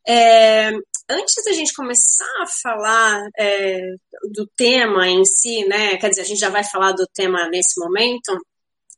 É, 0.06 0.70
antes 1.08 1.44
da 1.44 1.52
gente 1.52 1.74
começar 1.74 2.24
a 2.42 2.46
falar 2.62 3.28
é, 3.38 3.80
do 4.32 4.46
tema 4.56 5.08
em 5.08 5.24
si, 5.24 5.64
né? 5.66 5.96
Quer 5.96 6.10
dizer, 6.10 6.22
a 6.22 6.24
gente 6.24 6.40
já 6.40 6.50
vai 6.50 6.64
falar 6.64 6.92
do 6.92 7.06
tema 7.14 7.48
nesse 7.48 7.78
momento. 7.80 8.36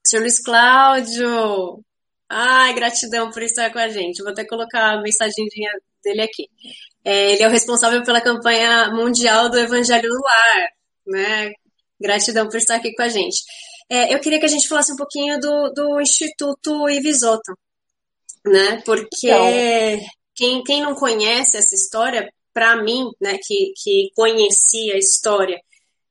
Senhor 0.06 0.22
Luiz 0.22 0.42
Cláudio, 0.42 1.82
ai, 2.28 2.74
gratidão 2.74 3.30
por 3.30 3.42
estar 3.42 3.70
com 3.72 3.78
a 3.78 3.88
gente. 3.88 4.22
Vou 4.22 4.32
até 4.32 4.44
colocar 4.44 4.92
a 4.92 5.02
mensagem 5.02 5.46
dele 6.02 6.22
aqui. 6.22 6.48
É, 7.04 7.32
ele 7.32 7.42
é 7.42 7.48
o 7.48 7.50
responsável 7.50 8.02
pela 8.02 8.20
campanha 8.20 8.90
mundial 8.90 9.48
do 9.50 9.58
Evangelho 9.58 10.08
do 10.08 10.20
Lar, 10.22 10.68
né? 11.06 11.52
Gratidão 12.00 12.48
por 12.48 12.56
estar 12.56 12.76
aqui 12.76 12.94
com 12.94 13.02
a 13.02 13.08
gente. 13.08 13.42
É, 13.90 14.14
eu 14.14 14.20
queria 14.20 14.38
que 14.38 14.44
a 14.46 14.48
gente 14.48 14.68
falasse 14.68 14.92
um 14.92 14.96
pouquinho 14.96 15.38
do, 15.40 15.70
do 15.70 16.00
Instituto 16.00 16.88
Ivisoto, 16.90 17.58
né? 18.48 18.82
Porque 18.84 19.28
então, 19.28 20.06
quem, 20.34 20.62
quem 20.62 20.82
não 20.82 20.94
conhece 20.94 21.56
essa 21.56 21.74
história, 21.74 22.32
para 22.52 22.82
mim, 22.82 23.10
né, 23.20 23.36
que, 23.42 23.72
que 23.82 24.10
conhecia 24.14 24.94
a 24.94 24.98
história 24.98 25.60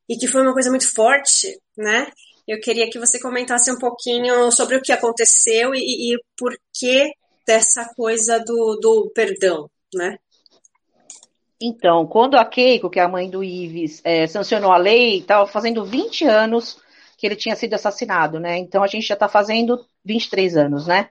e 0.08 0.16
que 0.16 0.28
foi 0.28 0.42
uma 0.42 0.54
coisa 0.54 0.70
muito 0.70 0.94
forte, 0.94 1.48
né? 1.78 2.08
Eu 2.48 2.60
queria 2.62 2.90
que 2.90 3.00
você 3.00 3.20
comentasse 3.20 3.70
um 3.70 3.78
pouquinho 3.78 4.50
sobre 4.52 4.78
o 4.78 4.82
que 4.82 4.94
aconteceu 4.94 5.76
e, 5.76 6.14
e 6.14 6.18
por 6.38 6.58
que 6.74 7.12
dessa 7.46 7.86
coisa 7.96 8.40
do, 8.40 8.80
do 8.82 9.12
perdão, 9.14 9.70
né? 9.94 10.18
Então, 11.60 12.06
quando 12.06 12.36
a 12.36 12.46
Keiko, 12.46 12.90
que 12.90 13.00
é 13.00 13.04
a 13.04 13.10
mãe 13.10 13.30
do 13.30 13.44
Ives, 13.44 14.00
é, 14.04 14.28
sancionou 14.28 14.72
a 14.72 14.78
lei, 14.78 15.20
estava 15.20 15.48
fazendo 15.48 15.84
20 15.84 16.26
anos 16.26 16.80
que 17.18 17.26
ele 17.26 17.36
tinha 17.36 17.56
sido 17.56 17.74
assassinado, 17.74 18.40
né? 18.40 18.58
Então 18.58 18.84
a 18.84 18.88
gente 18.88 19.08
já 19.08 19.16
está 19.16 19.28
fazendo 19.28 19.84
23 20.06 20.56
anos, 20.56 20.86
né? 20.86 21.10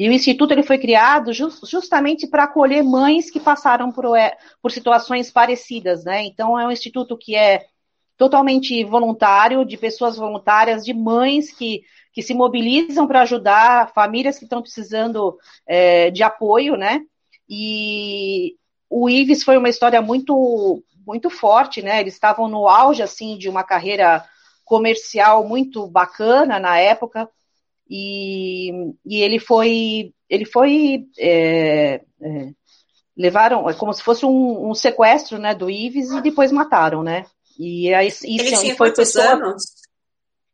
E 0.00 0.08
o 0.08 0.12
Instituto 0.12 0.52
ele 0.52 0.62
foi 0.62 0.78
criado 0.78 1.30
just, 1.30 1.62
justamente 1.66 2.26
para 2.26 2.44
acolher 2.44 2.82
mães 2.82 3.30
que 3.30 3.38
passaram 3.38 3.92
por, 3.92 4.16
é, 4.16 4.34
por 4.62 4.72
situações 4.72 5.30
parecidas, 5.30 6.06
né? 6.06 6.24
Então, 6.24 6.58
é 6.58 6.66
um 6.66 6.70
instituto 6.70 7.18
que 7.18 7.36
é 7.36 7.66
totalmente 8.16 8.82
voluntário, 8.82 9.62
de 9.62 9.76
pessoas 9.76 10.16
voluntárias, 10.16 10.86
de 10.86 10.94
mães 10.94 11.52
que, 11.52 11.82
que 12.14 12.22
se 12.22 12.32
mobilizam 12.32 13.06
para 13.06 13.20
ajudar 13.20 13.92
famílias 13.92 14.38
que 14.38 14.44
estão 14.44 14.62
precisando 14.62 15.36
é, 15.66 16.10
de 16.10 16.22
apoio, 16.22 16.76
né? 16.76 17.02
E 17.46 18.56
o 18.88 19.06
Ives 19.06 19.44
foi 19.44 19.58
uma 19.58 19.68
história 19.68 20.00
muito, 20.00 20.82
muito 21.06 21.28
forte, 21.28 21.82
né? 21.82 22.00
Eles 22.00 22.14
estavam 22.14 22.48
no 22.48 22.66
auge, 22.66 23.02
assim, 23.02 23.36
de 23.36 23.50
uma 23.50 23.62
carreira 23.62 24.24
comercial 24.64 25.46
muito 25.46 25.86
bacana 25.86 26.58
na 26.58 26.78
época, 26.78 27.28
e, 27.90 28.70
e 29.04 29.20
ele 29.20 29.40
foi, 29.40 30.14
ele 30.28 30.44
foi 30.44 31.06
é, 31.18 32.00
é, 32.22 32.50
levaram, 33.16 33.68
é 33.68 33.74
como 33.74 33.92
se 33.92 34.02
fosse 34.02 34.24
um, 34.24 34.70
um, 34.70 34.74
sequestro, 34.74 35.38
né, 35.38 35.54
do 35.54 35.68
Ives 35.68 36.10
e 36.12 36.22
depois 36.22 36.52
mataram, 36.52 37.02
né? 37.02 37.26
E 37.58 37.92
aí 37.92 38.06
isso 38.06 38.24
ele 38.24 38.56
tinha 38.56 38.76
foi 38.76 38.92
pessoa, 38.94 39.32
anos? 39.32 39.64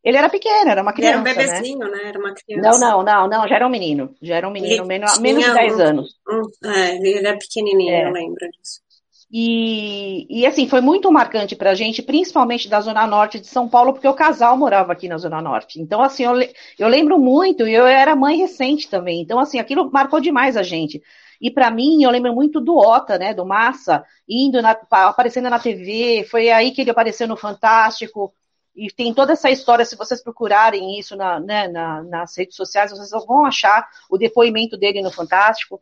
Ele 0.03 0.17
era 0.17 0.29
pequeno, 0.29 0.71
era 0.71 0.81
uma 0.81 0.93
criança. 0.93 1.19
Ele 1.19 1.29
era 1.29 1.37
um 1.37 1.43
né? 1.43 1.45
bebezinho, 1.45 1.79
né? 1.79 1.89
né? 1.89 2.09
Era 2.09 2.19
uma 2.19 2.33
criança. 2.33 2.69
Não, 2.69 2.79
não, 2.79 3.03
não, 3.03 3.27
não, 3.27 3.47
já 3.47 3.55
era 3.55 3.67
um 3.67 3.69
menino. 3.69 4.15
Já 4.21 4.35
era 4.35 4.47
um 4.47 4.51
menino, 4.51 4.85
menos, 4.85 5.19
menos 5.19 5.45
de 5.45 5.53
10 5.53 5.79
anos. 5.79 6.15
Um, 6.27 6.69
é, 6.69 6.95
ele 6.95 7.19
era 7.19 7.37
pequenininho, 7.37 7.93
é. 7.93 8.07
eu 8.07 8.11
lembro 8.11 8.49
disso. 8.51 8.81
E, 9.29 10.25
e 10.29 10.45
assim, 10.45 10.69
foi 10.69 10.79
muito 10.79 11.11
marcante 11.11 11.55
para 11.55 11.71
a 11.71 11.75
gente, 11.75 12.01
principalmente 12.01 12.69
da 12.69 12.79
Zona 12.79 13.05
Norte 13.05 13.39
de 13.39 13.47
São 13.47 13.67
Paulo, 13.67 13.91
porque 13.91 14.07
o 14.07 14.13
casal 14.13 14.57
morava 14.57 14.93
aqui 14.93 15.09
na 15.09 15.17
Zona 15.17 15.41
Norte. 15.41 15.81
Então, 15.81 16.01
assim, 16.01 16.23
eu, 16.23 16.33
eu 16.79 16.87
lembro 16.87 17.19
muito, 17.19 17.67
e 17.67 17.73
eu 17.73 17.85
era 17.85 18.15
mãe 18.15 18.37
recente 18.37 18.89
também. 18.89 19.21
Então, 19.21 19.37
assim, 19.39 19.59
aquilo 19.59 19.91
marcou 19.91 20.21
demais 20.21 20.55
a 20.55 20.63
gente. 20.63 21.01
E 21.41 21.51
para 21.51 21.69
mim, 21.69 22.03
eu 22.03 22.09
lembro 22.09 22.33
muito 22.33 22.61
do 22.61 22.77
Ota, 22.77 23.17
né, 23.17 23.33
do 23.33 23.45
Massa, 23.45 24.03
indo 24.27 24.61
na, 24.61 24.71
aparecendo 24.89 25.49
na 25.49 25.59
TV. 25.59 26.25
Foi 26.29 26.49
aí 26.49 26.71
que 26.71 26.81
ele 26.81 26.91
apareceu 26.91 27.27
no 27.27 27.37
Fantástico. 27.37 28.33
e 28.75 28.89
tem 28.91 29.13
toda 29.13 29.33
essa 29.33 29.49
história, 29.49 29.85
se 29.85 29.95
vocês 29.97 30.23
procurarem 30.23 30.97
isso 30.99 31.15
na, 31.17 31.39
né, 31.39 31.67
na, 31.67 32.03
nas 32.03 32.37
redes 32.37 32.55
sociais, 32.55 32.91
vocês 32.91 33.11
vão 33.25 33.45
achar 33.45 33.87
o 34.09 34.17
depoimento 34.17 34.77
dele 34.77 35.01
no 35.01 35.11
Fantástico, 35.11 35.81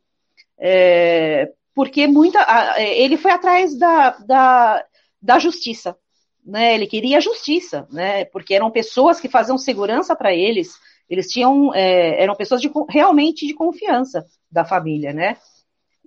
é, 0.57 1.51
porque 1.75 2.07
muita, 2.07 2.39
ele 2.79 3.17
foi 3.17 3.31
atrás 3.31 3.77
da, 3.77 4.11
da, 4.11 4.85
da 5.21 5.37
justiça, 5.37 5.95
né, 6.43 6.73
ele 6.73 6.87
queria 6.87 7.19
justiça, 7.19 7.85
né, 7.91 8.23
porque 8.25 8.53
eram 8.53 8.71
pessoas 8.71 9.19
que 9.19 9.27
faziam 9.27 9.57
segurança 9.57 10.15
para 10.15 10.33
eles, 10.33 10.73
eles 11.09 11.27
tinham, 11.27 11.75
é, 11.75 12.23
eram 12.23 12.33
pessoas 12.33 12.61
de, 12.61 12.71
realmente 12.89 13.45
de 13.45 13.53
confiança 13.53 14.25
da 14.49 14.63
família, 14.63 15.11
né, 15.11 15.37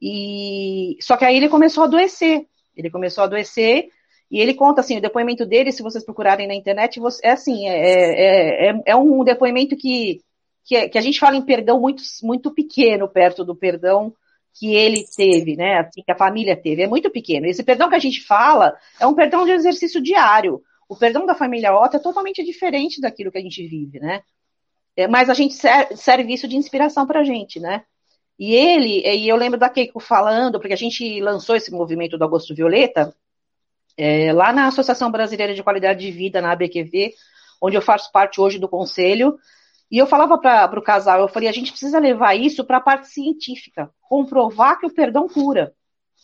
e, 0.00 0.96
só 1.02 1.16
que 1.16 1.24
aí 1.24 1.36
ele 1.36 1.50
começou 1.50 1.82
a 1.82 1.86
adoecer, 1.86 2.46
ele 2.74 2.90
começou 2.90 3.22
a 3.22 3.26
adoecer 3.26 3.90
e 4.30 4.40
ele 4.40 4.54
conta 4.54 4.80
assim, 4.80 4.96
o 4.96 5.02
depoimento 5.02 5.44
dele, 5.44 5.72
se 5.72 5.82
vocês 5.82 6.04
procurarem 6.04 6.46
na 6.46 6.54
internet, 6.54 7.00
é 7.22 7.30
assim, 7.30 7.66
é, 7.66 7.74
é, 7.74 8.70
é, 8.70 8.82
é 8.86 8.96
um 8.96 9.22
depoimento 9.24 9.76
que, 9.76 10.20
que, 10.64 10.76
é, 10.76 10.88
que, 10.88 10.96
a 10.96 11.00
gente 11.00 11.18
fala 11.18 11.36
em 11.36 11.44
perdão 11.44 11.80
muito, 11.80 12.02
muito 12.22 12.54
pequeno 12.54 13.08
perto 13.08 13.44
do 13.44 13.56
perdão 13.56 14.14
que 14.54 14.74
ele 14.74 15.04
teve, 15.16 15.56
né? 15.56 15.78
Assim, 15.78 16.02
que 16.02 16.10
a 16.10 16.16
família 16.16 16.56
teve. 16.56 16.82
É 16.82 16.86
muito 16.88 17.10
pequeno. 17.10 17.46
Esse 17.46 17.62
perdão 17.62 17.88
que 17.88 17.94
a 17.94 18.00
gente 18.00 18.24
fala 18.24 18.76
é 19.00 19.06
um 19.06 19.14
perdão 19.14 19.44
de 19.44 19.52
exercício 19.52 20.00
diário. 20.00 20.62
O 20.88 20.96
perdão 20.96 21.26
da 21.26 21.34
família 21.34 21.74
Otto 21.74 21.96
é 21.96 22.00
totalmente 22.00 22.44
diferente 22.44 23.00
daquilo 23.00 23.30
que 23.30 23.38
a 23.38 23.42
gente 23.42 23.66
vive, 23.66 24.00
né? 24.00 24.22
É, 24.96 25.06
mas 25.06 25.30
a 25.30 25.34
gente 25.34 25.54
serve, 25.54 25.96
serve 25.96 26.32
isso 26.32 26.48
de 26.48 26.56
inspiração 26.56 27.06
para 27.06 27.20
a 27.20 27.24
gente, 27.24 27.60
né? 27.60 27.84
E 28.38 28.54
ele, 28.54 29.00
e 29.04 29.28
eu 29.28 29.36
lembro 29.36 29.58
da 29.58 29.68
Keiko 29.68 30.00
falando, 30.00 30.60
porque 30.60 30.72
a 30.72 30.76
gente 30.76 31.20
lançou 31.20 31.56
esse 31.56 31.70
movimento 31.70 32.16
do 32.16 32.24
Agosto 32.24 32.54
Violeta, 32.54 33.14
é, 33.96 34.32
lá 34.32 34.52
na 34.52 34.68
Associação 34.68 35.10
Brasileira 35.10 35.54
de 35.54 35.62
Qualidade 35.62 36.00
de 36.00 36.10
Vida, 36.10 36.40
na 36.40 36.52
ABQV, 36.52 37.14
onde 37.60 37.76
eu 37.76 37.82
faço 37.82 38.12
parte 38.12 38.40
hoje 38.40 38.58
do 38.58 38.68
conselho, 38.68 39.36
e 39.90 39.98
eu 39.98 40.06
falava 40.06 40.36
para 40.38 40.78
o 40.78 40.82
casal, 40.82 41.20
eu 41.20 41.28
falei, 41.28 41.48
a 41.48 41.52
gente 41.52 41.70
precisa 41.70 41.98
levar 41.98 42.34
isso 42.34 42.64
para 42.64 42.76
a 42.76 42.80
parte 42.80 43.08
científica, 43.08 43.90
comprovar 44.02 44.78
que 44.78 44.86
o 44.86 44.92
perdão 44.92 45.28
cura, 45.28 45.72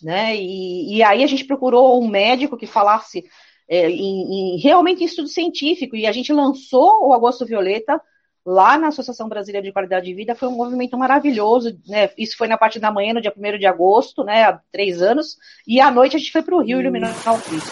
né? 0.02 0.37
E, 0.37 0.97
e 0.97 1.02
aí 1.02 1.25
a 1.25 1.26
gente 1.26 1.44
procurou 1.44 2.02
um 2.02 2.09
médico 2.09 2.56
que 2.56 2.66
falasse 2.66 3.25
é, 3.68 3.88
em, 3.88 4.56
em, 4.56 4.61
realmente 4.61 5.02
em 5.02 5.06
estudo 5.06 5.28
científico, 5.28 5.97
e 5.97 6.06
a 6.06 6.12
gente 6.12 6.33
lançou 6.33 7.09
o 7.09 7.14
Agosto 7.14 7.47
Violeta 7.47 8.00
lá 8.44 8.76
na 8.76 8.88
Associação 8.88 9.26
Brasileira 9.28 9.66
de 9.66 9.73
Qualidade 9.73 10.04
de 10.04 10.14
Vida, 10.14 10.35
foi 10.35 10.49
um 10.49 10.56
movimento 10.56 10.99
maravilhoso, 10.99 11.78
né? 11.88 12.11
Isso 12.18 12.37
foi 12.37 12.47
na 12.47 12.59
parte 12.59 12.78
da 12.78 12.92
manhã, 12.92 13.14
no 13.14 13.23
dia 13.23 13.33
1 13.35 13.59
de 13.59 13.66
agosto, 13.66 14.23
né? 14.23 14.44
Há 14.44 14.61
três 14.71 15.00
anos, 15.00 15.38
e 15.66 15.80
à 15.80 15.90
noite 15.90 16.16
a 16.16 16.18
gente 16.18 16.30
foi 16.33 16.42
para 16.42 16.54
o 16.54 16.61
Rio 16.61 16.80
iluminar 16.80 17.11
o 17.11 17.40
Cristo, 17.40 17.71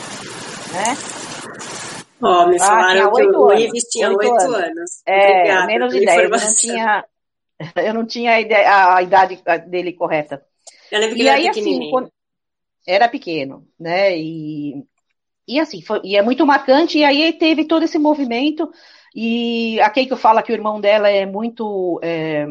né? 0.73 1.22
Ó, 2.23 2.45
oh, 2.45 2.49
me 2.49 2.57
ah, 2.57 2.61
falaram 2.61 3.09
ah, 3.09 3.13
que 3.13 3.23
o 3.23 3.73
tinha 3.91 4.11
oito 4.11 4.33
anos. 4.33 4.55
anos. 4.55 5.03
É, 5.07 5.31
Obrigada 5.31 5.67
menos 5.67 5.93
de 5.93 6.05
dez. 6.05 6.23
Eu 6.23 6.31
não 6.31 6.55
tinha, 6.55 7.05
eu 7.77 7.95
não 7.95 8.07
tinha 8.07 8.33
a, 8.33 8.41
ideia, 8.41 8.95
a 8.95 9.03
idade 9.03 9.43
dele 9.67 9.93
correta. 9.93 10.43
Eu 10.91 11.01
lembro 11.01 11.17
que 11.17 11.23
e 11.23 11.25
ele 11.25 11.31
aí, 11.31 11.43
era 11.47 11.51
Assim, 11.51 11.91
quando, 11.91 12.13
era 12.87 13.09
pequeno, 13.09 13.67
né? 13.79 14.17
E, 14.17 14.85
e 15.49 15.59
assim, 15.59 15.83
foi, 15.83 16.01
e 16.05 16.17
é 16.17 16.23
muito 16.23 16.47
marcante, 16.47 16.99
e 16.99 17.05
aí 17.05 17.33
teve 17.33 17.65
todo 17.65 17.83
esse 17.83 17.99
movimento 17.99 18.71
e 19.15 19.81
a 19.81 19.91
Keiko 19.91 20.17
fala 20.17 20.43
que 20.43 20.53
o 20.53 20.55
irmão 20.55 20.81
dela 20.81 21.09
é 21.09 21.27
muito 21.27 22.01
é, 22.03 22.47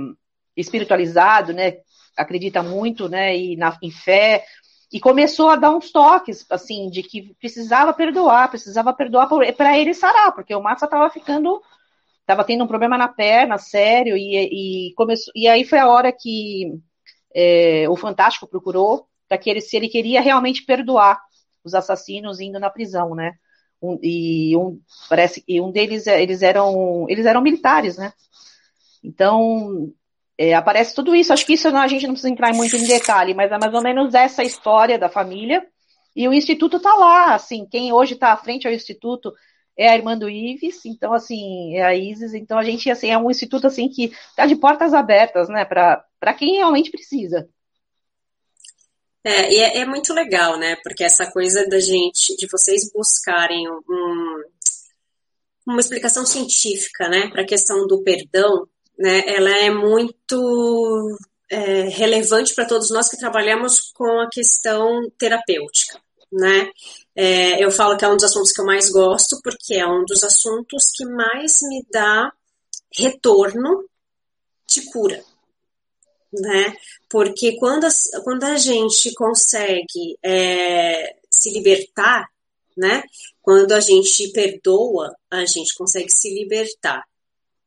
espiritualizado, 0.56 1.54
né? 1.54 1.78
Acredita 2.16 2.62
muito, 2.62 3.10
né? 3.10 3.36
E 3.36 3.56
na, 3.56 3.78
em 3.82 3.90
fé. 3.90 4.44
E 4.92 5.00
começou 5.00 5.50
a 5.50 5.56
dar 5.56 5.72
uns 5.72 5.92
toques, 5.92 6.46
assim, 6.50 6.90
de 6.90 7.02
que 7.02 7.34
precisava 7.36 7.94
perdoar, 7.94 8.50
precisava 8.50 8.94
perdoar 8.94 9.30
para 9.56 9.78
ele 9.78 9.94
sarar, 9.94 10.34
porque 10.34 10.54
o 10.54 10.62
Massa 10.62 10.86
estava 10.86 11.10
ficando, 11.10 11.62
estava 12.20 12.44
tendo 12.44 12.64
um 12.64 12.68
problema 12.68 12.98
na 12.98 13.08
perna, 13.08 13.58
sério, 13.58 14.18
e, 14.18 14.90
e, 14.90 14.94
começou, 14.96 15.32
e 15.36 15.48
aí 15.48 15.64
foi 15.64 15.80
a 15.80 15.88
hora 15.88 16.12
que 16.12 16.74
é, 17.34 17.88
o 17.90 17.96
Fantástico 17.96 18.48
procurou 18.48 19.08
para 19.30 19.38
que 19.38 19.50
ele, 19.50 19.62
se 19.62 19.78
ele 19.78 19.88
queria 19.88 20.20
realmente 20.20 20.66
perdoar 20.66 21.22
os 21.64 21.74
assassinos 21.74 22.42
indo 22.42 22.60
na 22.60 22.70
prisão, 22.70 23.16
né? 23.16 23.36
um, 23.82 24.00
e 24.02 24.56
um 24.56 24.80
parece 25.10 25.42
que 25.42 25.60
um 25.60 25.72
deles 25.72 26.06
eles 26.06 26.42
eram 26.42 27.06
eles 27.10 27.26
eram 27.26 27.42
militares, 27.42 27.98
né? 27.98 28.14
Então 29.04 29.92
é, 30.42 30.56
aparece 30.56 30.96
tudo 30.96 31.16
isso. 31.16 31.32
Acho 31.32 31.46
que 31.46 31.54
isso 31.54 31.68
a 31.68 31.88
gente 31.88 32.08
não 32.08 32.14
precisa 32.14 32.34
entrar 32.34 32.52
muito 32.52 32.76
em 32.76 32.88
detalhe, 32.88 33.36
mas 33.36 33.52
é 33.52 33.60
mais 33.60 33.74
ou 33.74 33.82
menos 33.84 34.16
essa 34.16 34.44
história 34.44 34.98
da 34.98 35.08
família. 35.08 35.64
E 36.16 36.28
o 36.28 36.34
instituto 36.34 36.78
está 36.78 36.96
lá, 36.96 37.36
assim, 37.36 37.68
quem 37.70 37.94
hoje 37.94 38.16
está 38.16 38.34
à 38.34 38.38
frente 38.38 38.68
ao 38.68 38.74
instituto 38.74 39.32
é 39.78 39.88
a 39.88 39.96
irmã 39.96 40.18
do 40.18 40.28
Ives, 40.28 40.84
então 40.84 41.14
assim, 41.14 41.76
é 41.76 41.84
a 41.84 41.96
Isis, 41.96 42.34
então 42.34 42.58
a 42.58 42.64
gente 42.64 42.90
assim 42.90 43.10
é 43.10 43.18
um 43.18 43.30
instituto 43.30 43.68
assim 43.68 43.88
que 43.88 44.06
está 44.30 44.46
de 44.46 44.56
portas 44.56 44.94
abertas, 44.94 45.48
né, 45.48 45.64
para 45.64 46.34
quem 46.38 46.58
realmente 46.58 46.92
precisa. 46.92 47.48
É, 49.24 49.54
e 49.54 49.58
é, 49.60 49.78
é, 49.78 49.86
muito 49.86 50.14
legal, 50.14 50.58
né? 50.58 50.76
Porque 50.84 51.04
essa 51.04 51.32
coisa 51.32 51.68
da 51.70 51.80
gente, 51.80 52.36
de 52.36 52.48
vocês 52.52 52.92
buscarem 52.92 53.70
um, 53.70 54.44
uma 55.68 55.80
explicação 55.80 56.26
científica, 56.26 57.08
né, 57.08 57.30
para 57.30 57.44
a 57.44 57.48
questão 57.48 57.86
do 57.86 58.02
perdão, 58.04 58.68
né, 59.02 59.24
ela 59.26 59.50
é 59.50 59.72
muito 59.72 61.18
é, 61.50 61.90
relevante 61.90 62.54
para 62.54 62.68
todos 62.68 62.92
nós 62.92 63.10
que 63.10 63.18
trabalhamos 63.18 63.92
com 63.96 64.20
a 64.20 64.30
questão 64.30 65.10
terapêutica, 65.18 66.00
né? 66.32 66.70
É, 67.16 67.64
eu 67.64 67.72
falo 67.72 67.98
que 67.98 68.06
é 68.06 68.08
um 68.08 68.16
dos 68.16 68.26
assuntos 68.26 68.52
que 68.52 68.62
eu 68.62 68.66
mais 68.66 68.92
gosto, 68.92 69.42
porque 69.44 69.74
é 69.74 69.88
um 69.88 70.06
dos 70.06 70.24
assuntos 70.24 70.86
que 70.96 71.04
mais 71.06 71.58
me 71.64 71.84
dá 71.92 72.32
retorno 72.96 73.84
de 74.68 74.86
cura, 74.92 75.24
né? 76.32 76.78
Porque 77.10 77.58
quando 77.58 77.86
a, 77.86 77.90
quando 78.24 78.44
a 78.44 78.58
gente 78.58 79.12
consegue 79.16 80.16
é, 80.24 81.16
se 81.28 81.52
libertar, 81.52 82.30
né? 82.78 83.02
Quando 83.42 83.72
a 83.72 83.80
gente 83.80 84.32
perdoa, 84.32 85.16
a 85.32 85.44
gente 85.46 85.74
consegue 85.76 86.12
se 86.12 86.32
libertar, 86.36 87.04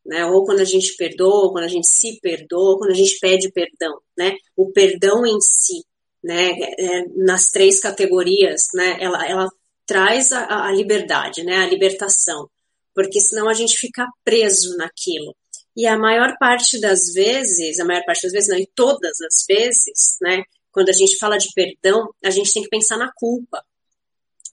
né? 0.04 0.24
Ou 0.26 0.44
quando 0.44 0.60
a 0.60 0.64
gente 0.64 0.96
perdoa, 0.96 1.52
quando 1.52 1.64
a 1.64 1.68
gente 1.68 1.86
se 1.86 2.18
perdoa, 2.20 2.78
quando 2.78 2.90
a 2.90 2.94
gente 2.94 3.18
pede 3.18 3.50
perdão, 3.50 4.00
né? 4.16 4.36
O 4.56 4.70
perdão 4.72 5.24
em 5.26 5.40
si, 5.40 5.84
né? 6.22 6.50
É, 6.78 7.04
nas 7.16 7.50
três 7.50 7.80
categorias, 7.80 8.68
né? 8.74 8.98
Ela, 9.00 9.26
ela 9.26 9.48
traz 9.86 10.32
a, 10.32 10.66
a 10.66 10.72
liberdade, 10.72 11.42
né? 11.44 11.56
A 11.56 11.66
libertação, 11.66 12.48
porque 12.94 13.20
senão 13.20 13.48
a 13.48 13.54
gente 13.54 13.76
fica 13.76 14.06
preso 14.24 14.76
naquilo. 14.76 15.34
E 15.76 15.86
a 15.86 15.98
maior 15.98 16.36
parte 16.38 16.80
das 16.80 17.12
vezes, 17.12 17.80
a 17.80 17.84
maior 17.84 18.04
parte 18.04 18.22
das 18.22 18.32
vezes, 18.32 18.48
não, 18.48 18.58
e 18.58 18.70
todas 18.76 19.20
as 19.20 19.44
vezes, 19.48 20.16
né, 20.22 20.44
quando 20.70 20.88
a 20.88 20.92
gente 20.92 21.16
fala 21.18 21.36
de 21.36 21.48
perdão, 21.52 22.10
a 22.24 22.30
gente 22.30 22.52
tem 22.52 22.62
que 22.62 22.68
pensar 22.68 22.96
na 22.96 23.10
culpa, 23.14 23.64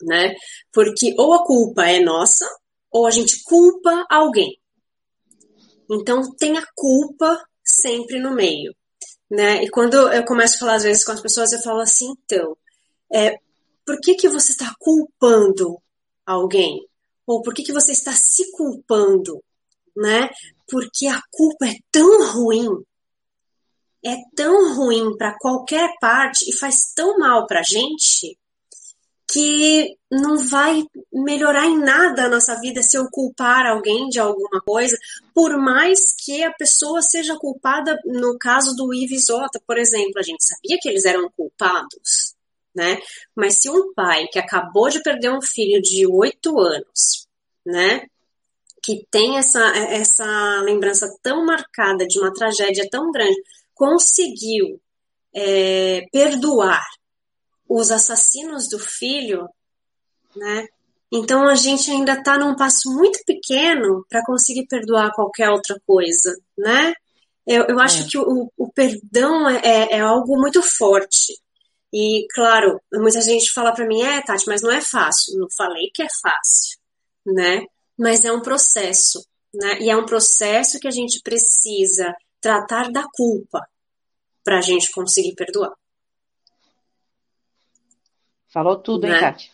né? 0.02 0.36
Porque 0.72 1.14
ou 1.18 1.34
a 1.34 1.46
culpa 1.46 1.86
é 1.86 2.00
nossa, 2.00 2.48
ou 2.92 3.06
a 3.06 3.12
gente 3.12 3.44
culpa 3.44 4.06
alguém. 4.10 4.61
Então 5.92 6.22
tem 6.36 6.58
a 6.58 6.66
culpa 6.76 7.44
sempre 7.64 8.20
no 8.20 8.34
meio, 8.34 8.74
né? 9.30 9.64
E 9.64 9.70
quando 9.70 9.96
eu 10.12 10.26
começo 10.26 10.56
a 10.56 10.60
falar 10.60 10.76
às 10.76 10.84
vezes 10.84 11.04
com 11.04 11.12
as 11.12 11.22
pessoas, 11.22 11.52
eu 11.52 11.62
falo 11.62 11.82
assim, 11.82 12.14
então, 12.24 12.58
é, 13.12 13.38
por 13.86 14.00
que 14.00 14.16
que 14.16 14.30
você 14.30 14.52
está 14.52 14.74
culpando 14.80 15.78
alguém? 16.26 16.88
Ou 17.28 17.42
por 17.42 17.54
que 17.54 17.64
que 17.64 17.74
você 17.74 17.92
está 17.92 18.14
se 18.14 18.52
culpando, 18.52 19.44
né? 19.96 20.30
porque 20.72 21.06
a 21.08 21.22
culpa 21.30 21.68
é 21.68 21.76
tão 21.92 22.32
ruim, 22.32 22.70
é 24.04 24.16
tão 24.34 24.74
ruim 24.74 25.18
para 25.18 25.38
qualquer 25.38 25.92
parte 26.00 26.50
e 26.50 26.58
faz 26.58 26.94
tão 26.96 27.20
mal 27.20 27.46
para 27.46 27.62
gente 27.62 28.40
que 29.32 29.98
não 30.12 30.38
vai 30.38 30.84
melhorar 31.12 31.66
em 31.66 31.80
nada 31.80 32.26
a 32.26 32.30
nossa 32.30 32.60
vida 32.60 32.84
se 32.84 32.98
eu 32.98 33.10
culpar 33.10 33.66
alguém 33.66 34.10
de 34.10 34.20
alguma 34.20 34.60
coisa, 34.62 34.98
por 35.34 35.58
mais 35.58 36.14
que 36.14 36.44
a 36.44 36.52
pessoa 36.52 37.02
seja 37.02 37.38
culpada, 37.38 37.98
no 38.06 38.38
caso 38.38 38.76
do 38.76 38.94
Ives 38.94 39.30
Ota, 39.30 39.62
por 39.66 39.78
exemplo, 39.78 40.20
a 40.20 40.22
gente 40.22 40.44
sabia 40.44 40.78
que 40.82 40.90
eles 40.90 41.06
eram 41.06 41.30
culpados, 41.30 42.36
né? 42.76 43.00
Mas 43.34 43.60
se 43.60 43.70
um 43.70 43.94
pai 43.94 44.28
que 44.28 44.40
acabou 44.40 44.90
de 44.90 45.02
perder 45.02 45.32
um 45.32 45.42
filho 45.42 45.82
de 45.82 46.06
oito 46.06 46.60
anos, 46.60 47.28
né, 47.66 48.06
que 48.84 49.06
tem 49.10 49.38
essa, 49.38 49.62
essa 49.78 50.62
lembrança 50.64 51.08
tão 51.22 51.46
marcada 51.46 52.06
de 52.06 52.20
uma 52.20 52.34
tragédia 52.34 52.88
tão 52.90 53.12
grande, 53.12 53.42
conseguiu 53.76 54.82
é, 55.34 56.06
perdoar 56.12 56.84
os 57.80 57.92
assassinos 57.92 58.68
do 58.70 58.80
filho, 58.80 59.48
né? 60.36 60.68
Então 61.12 61.48
a 61.48 61.56
gente 61.56 61.92
ainda 61.92 62.14
está 62.14 62.38
num 62.38 62.56
passo 62.56 62.90
muito 62.94 63.20
pequeno 63.26 64.06
para 64.10 64.26
conseguir 64.26 64.66
perdoar 64.68 65.14
qualquer 65.14 65.50
outra 65.50 65.80
coisa, 65.86 66.36
né? 66.58 66.94
Eu, 67.46 67.66
eu 67.68 67.80
acho 67.80 68.04
é. 68.04 68.08
que 68.08 68.18
o, 68.18 68.52
o 68.58 68.72
perdão 68.72 69.50
é, 69.50 69.62
é, 69.64 69.98
é, 69.98 70.00
algo 70.00 70.40
muito 70.40 70.62
forte. 70.62 71.34
E, 71.94 72.26
claro, 72.34 72.80
muita 72.94 73.22
gente 73.22 73.52
fala 73.52 73.74
para 73.74 73.86
mim, 73.86 74.02
é, 74.02 74.22
Tati, 74.22 74.46
mas 74.48 74.62
não 74.62 74.72
é 74.72 74.80
fácil. 74.80 75.38
Não 75.38 75.48
falei 75.58 75.92
que 75.94 76.04
é 76.04 76.08
fácil, 76.22 76.78
né? 77.26 77.66
mas 78.02 78.26
é 78.26 78.32
um 78.32 78.42
processo, 78.42 79.24
né? 79.54 79.80
E 79.80 79.90
é 79.92 79.96
um 79.96 80.06
processo 80.06 80.80
que 80.80 80.88
a 80.88 80.92
gente 80.92 81.22
precisa 81.22 82.16
tratar 82.42 82.92
da 82.92 83.06
culpa 83.14 83.62
para 84.44 84.58
a 84.58 84.62
gente 84.62 84.92
conseguir 84.92 85.36
perdoar. 85.36 85.72
Falou 88.52 88.76
tudo, 88.76 89.08
né? 89.08 89.16
hein, 89.16 89.20
Kátia? 89.20 89.52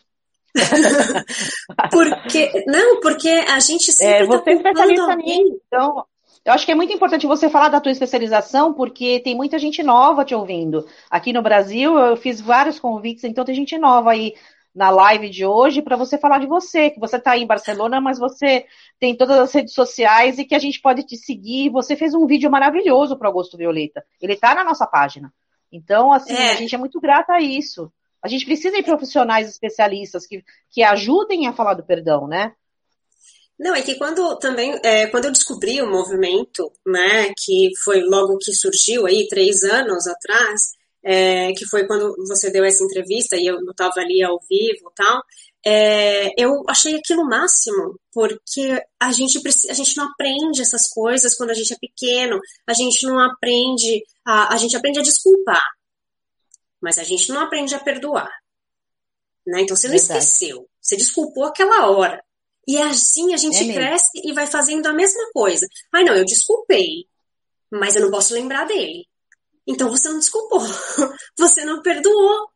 porque, 1.92 2.66
não, 2.66 3.00
porque 3.00 3.30
a 3.30 3.60
gente 3.60 3.92
sempre 3.92 4.24
é, 4.24 4.26
você 4.26 4.44
tá 4.44 4.52
é 4.52 4.54
especialista 4.56 5.16
nisso, 5.16 5.62
então 5.68 6.06
eu 6.44 6.54
acho 6.54 6.66
que 6.66 6.72
é 6.72 6.76
muito 6.76 6.94
importante 6.94 7.28
você 7.28 7.50
falar 7.50 7.68
da 7.68 7.82
tua 7.82 7.92
especialização, 7.92 8.74
porque 8.74 9.20
tem 9.20 9.36
muita 9.36 9.60
gente 9.60 9.84
nova 9.84 10.24
te 10.24 10.34
ouvindo. 10.34 10.88
Aqui 11.12 11.34
no 11.34 11.42
Brasil, 11.42 12.00
eu 12.00 12.16
fiz 12.16 12.40
vários 12.40 12.80
convites, 12.80 13.26
então 13.26 13.44
tem 13.44 13.54
gente 13.54 13.78
nova 13.78 14.12
aí 14.12 14.34
na 14.74 14.90
live 14.90 15.30
de 15.30 15.46
hoje 15.46 15.82
para 15.82 15.98
você 15.98 16.18
falar 16.18 16.40
de 16.40 16.48
você, 16.48 16.90
que 16.90 17.00
você 17.00 17.18
está 17.18 17.32
aí 17.32 17.44
em 17.44 17.48
Barcelona, 17.48 18.00
mas 18.00 18.18
você 18.18 18.66
tem 19.00 19.14
todas 19.14 19.38
as 19.40 19.52
redes 19.52 19.74
sociais 19.74 20.40
e 20.40 20.46
que 20.46 20.56
a 20.56 20.60
gente 20.60 20.80
pode 20.80 21.04
te 21.04 21.18
seguir. 21.18 21.70
Você 21.70 21.96
fez 21.96 22.14
um 22.14 22.26
vídeo 22.26 22.50
maravilhoso 22.50 23.18
para 23.18 23.28
Augusto 23.28 23.58
Violeta. 23.58 24.06
Ele 24.22 24.34
está 24.34 24.56
na 24.56 24.64
nossa 24.64 24.88
página. 24.88 25.34
Então, 25.72 26.14
assim, 26.14 26.34
é. 26.34 26.52
a 26.52 26.56
gente 26.56 26.74
é 26.74 26.78
muito 26.78 27.02
grata 27.02 27.34
a 27.34 27.42
isso. 27.42 27.92
A 28.24 28.28
gente 28.28 28.46
precisa 28.46 28.76
de 28.76 28.84
profissionais 28.84 29.50
especialistas 29.50 30.26
que, 30.26 30.44
que 30.70 30.84
ajudem 30.84 31.48
a 31.48 31.54
falar 31.54 31.74
do 31.74 31.86
perdão, 31.86 32.28
né? 32.28 32.54
Não, 33.60 33.74
é 33.74 33.82
que 33.82 33.96
quando 33.96 34.38
também, 34.38 34.80
é, 34.84 35.08
quando 35.08 35.26
eu 35.26 35.32
descobri 35.32 35.82
o 35.82 35.90
movimento, 35.90 36.72
né, 36.86 37.34
que 37.36 37.72
foi 37.84 38.02
logo 38.02 38.38
que 38.38 38.54
surgiu 38.54 39.08
aí, 39.08 39.28
três 39.28 39.64
anos 39.64 40.06
atrás, 40.06 40.74
é, 41.04 41.52
que 41.54 41.66
foi 41.66 41.88
quando 41.88 42.16
você 42.28 42.52
deu 42.52 42.64
essa 42.64 42.84
entrevista 42.84 43.36
e 43.36 43.48
eu 43.48 43.58
estava 43.72 44.00
ali 44.00 44.22
ao 44.22 44.40
vivo 44.48 44.92
tal, 44.96 45.24
é, 45.66 46.30
eu 46.42 46.64
achei 46.68 46.96
aquilo 46.96 47.26
máximo, 47.26 48.00
porque 48.14 48.82
a 49.00 49.12
gente, 49.12 49.42
a 49.70 49.74
gente 49.74 49.98
não 49.98 50.06
aprende 50.06 50.62
essas 50.62 50.88
coisas 50.90 51.36
quando 51.36 51.50
a 51.50 51.54
gente 51.54 51.74
é 51.74 51.78
pequeno, 51.78 52.40
a 52.68 52.74
gente 52.74 53.06
não 53.08 53.20
aprende, 53.20 54.04
a, 54.24 54.54
a 54.54 54.58
gente 54.58 54.78
aprende 54.78 55.00
a 55.00 55.04
desculpar, 55.04 55.64
mas 56.82 56.98
a 56.98 57.04
gente 57.04 57.30
não 57.30 57.42
aprende 57.42 57.76
a 57.76 57.80
perdoar. 57.80 58.32
Né? 59.46 59.62
Então 59.62 59.76
você 59.76 59.88
não 59.88 59.98
Verdade. 59.98 60.20
esqueceu, 60.20 60.68
você 60.82 60.96
desculpou 60.98 61.46
aquela 61.46 61.90
hora. 61.90 62.24
E 62.68 62.78
assim 62.78 63.34
a 63.34 63.38
gente 63.38 63.70
é 63.70 63.74
cresce 63.74 64.22
e 64.24 64.34
vai 64.34 64.46
fazendo 64.46 64.86
a 64.88 64.94
mesma 64.94 65.32
coisa. 65.32 65.66
Ai, 65.94 66.04
não, 66.04 66.16
eu 66.16 66.26
desculpei, 66.26 67.08
mas 67.72 67.96
eu 67.96 68.02
não 68.02 68.12
posso 68.12 68.34
lembrar 68.34 68.66
dele. 68.66 69.06
Então 69.66 69.90
você 69.90 70.10
não 70.10 70.20
desculpou, 70.20 70.60
você 71.38 71.64
não 71.64 71.82
perdoou. 71.82 72.50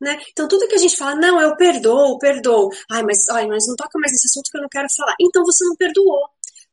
Né? 0.00 0.18
Então 0.30 0.48
tudo 0.48 0.68
que 0.68 0.74
a 0.74 0.78
gente 0.78 0.96
fala, 0.96 1.14
não, 1.16 1.40
eu 1.40 1.56
perdoo, 1.56 2.18
perdoo. 2.18 2.70
Ai, 2.90 3.02
mas, 3.02 3.28
ai, 3.28 3.46
mas 3.46 3.66
não 3.66 3.76
toca 3.76 3.98
mais 3.98 4.12
nesse 4.12 4.26
assunto 4.26 4.50
que 4.50 4.56
eu 4.56 4.62
não 4.62 4.68
quero 4.68 4.88
falar. 4.94 5.14
Então 5.20 5.44
você 5.44 5.64
não 5.64 5.76
perdoou. 5.76 6.28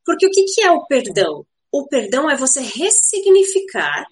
Porque 0.06 0.28
o 0.28 0.30
que, 0.30 0.44
que 0.44 0.62
é 0.62 0.72
o 0.72 0.86
perdão? 0.86 1.46
O 1.72 1.88
perdão 1.88 2.30
é 2.30 2.36
você 2.36 2.62
ressignificar 2.62 4.06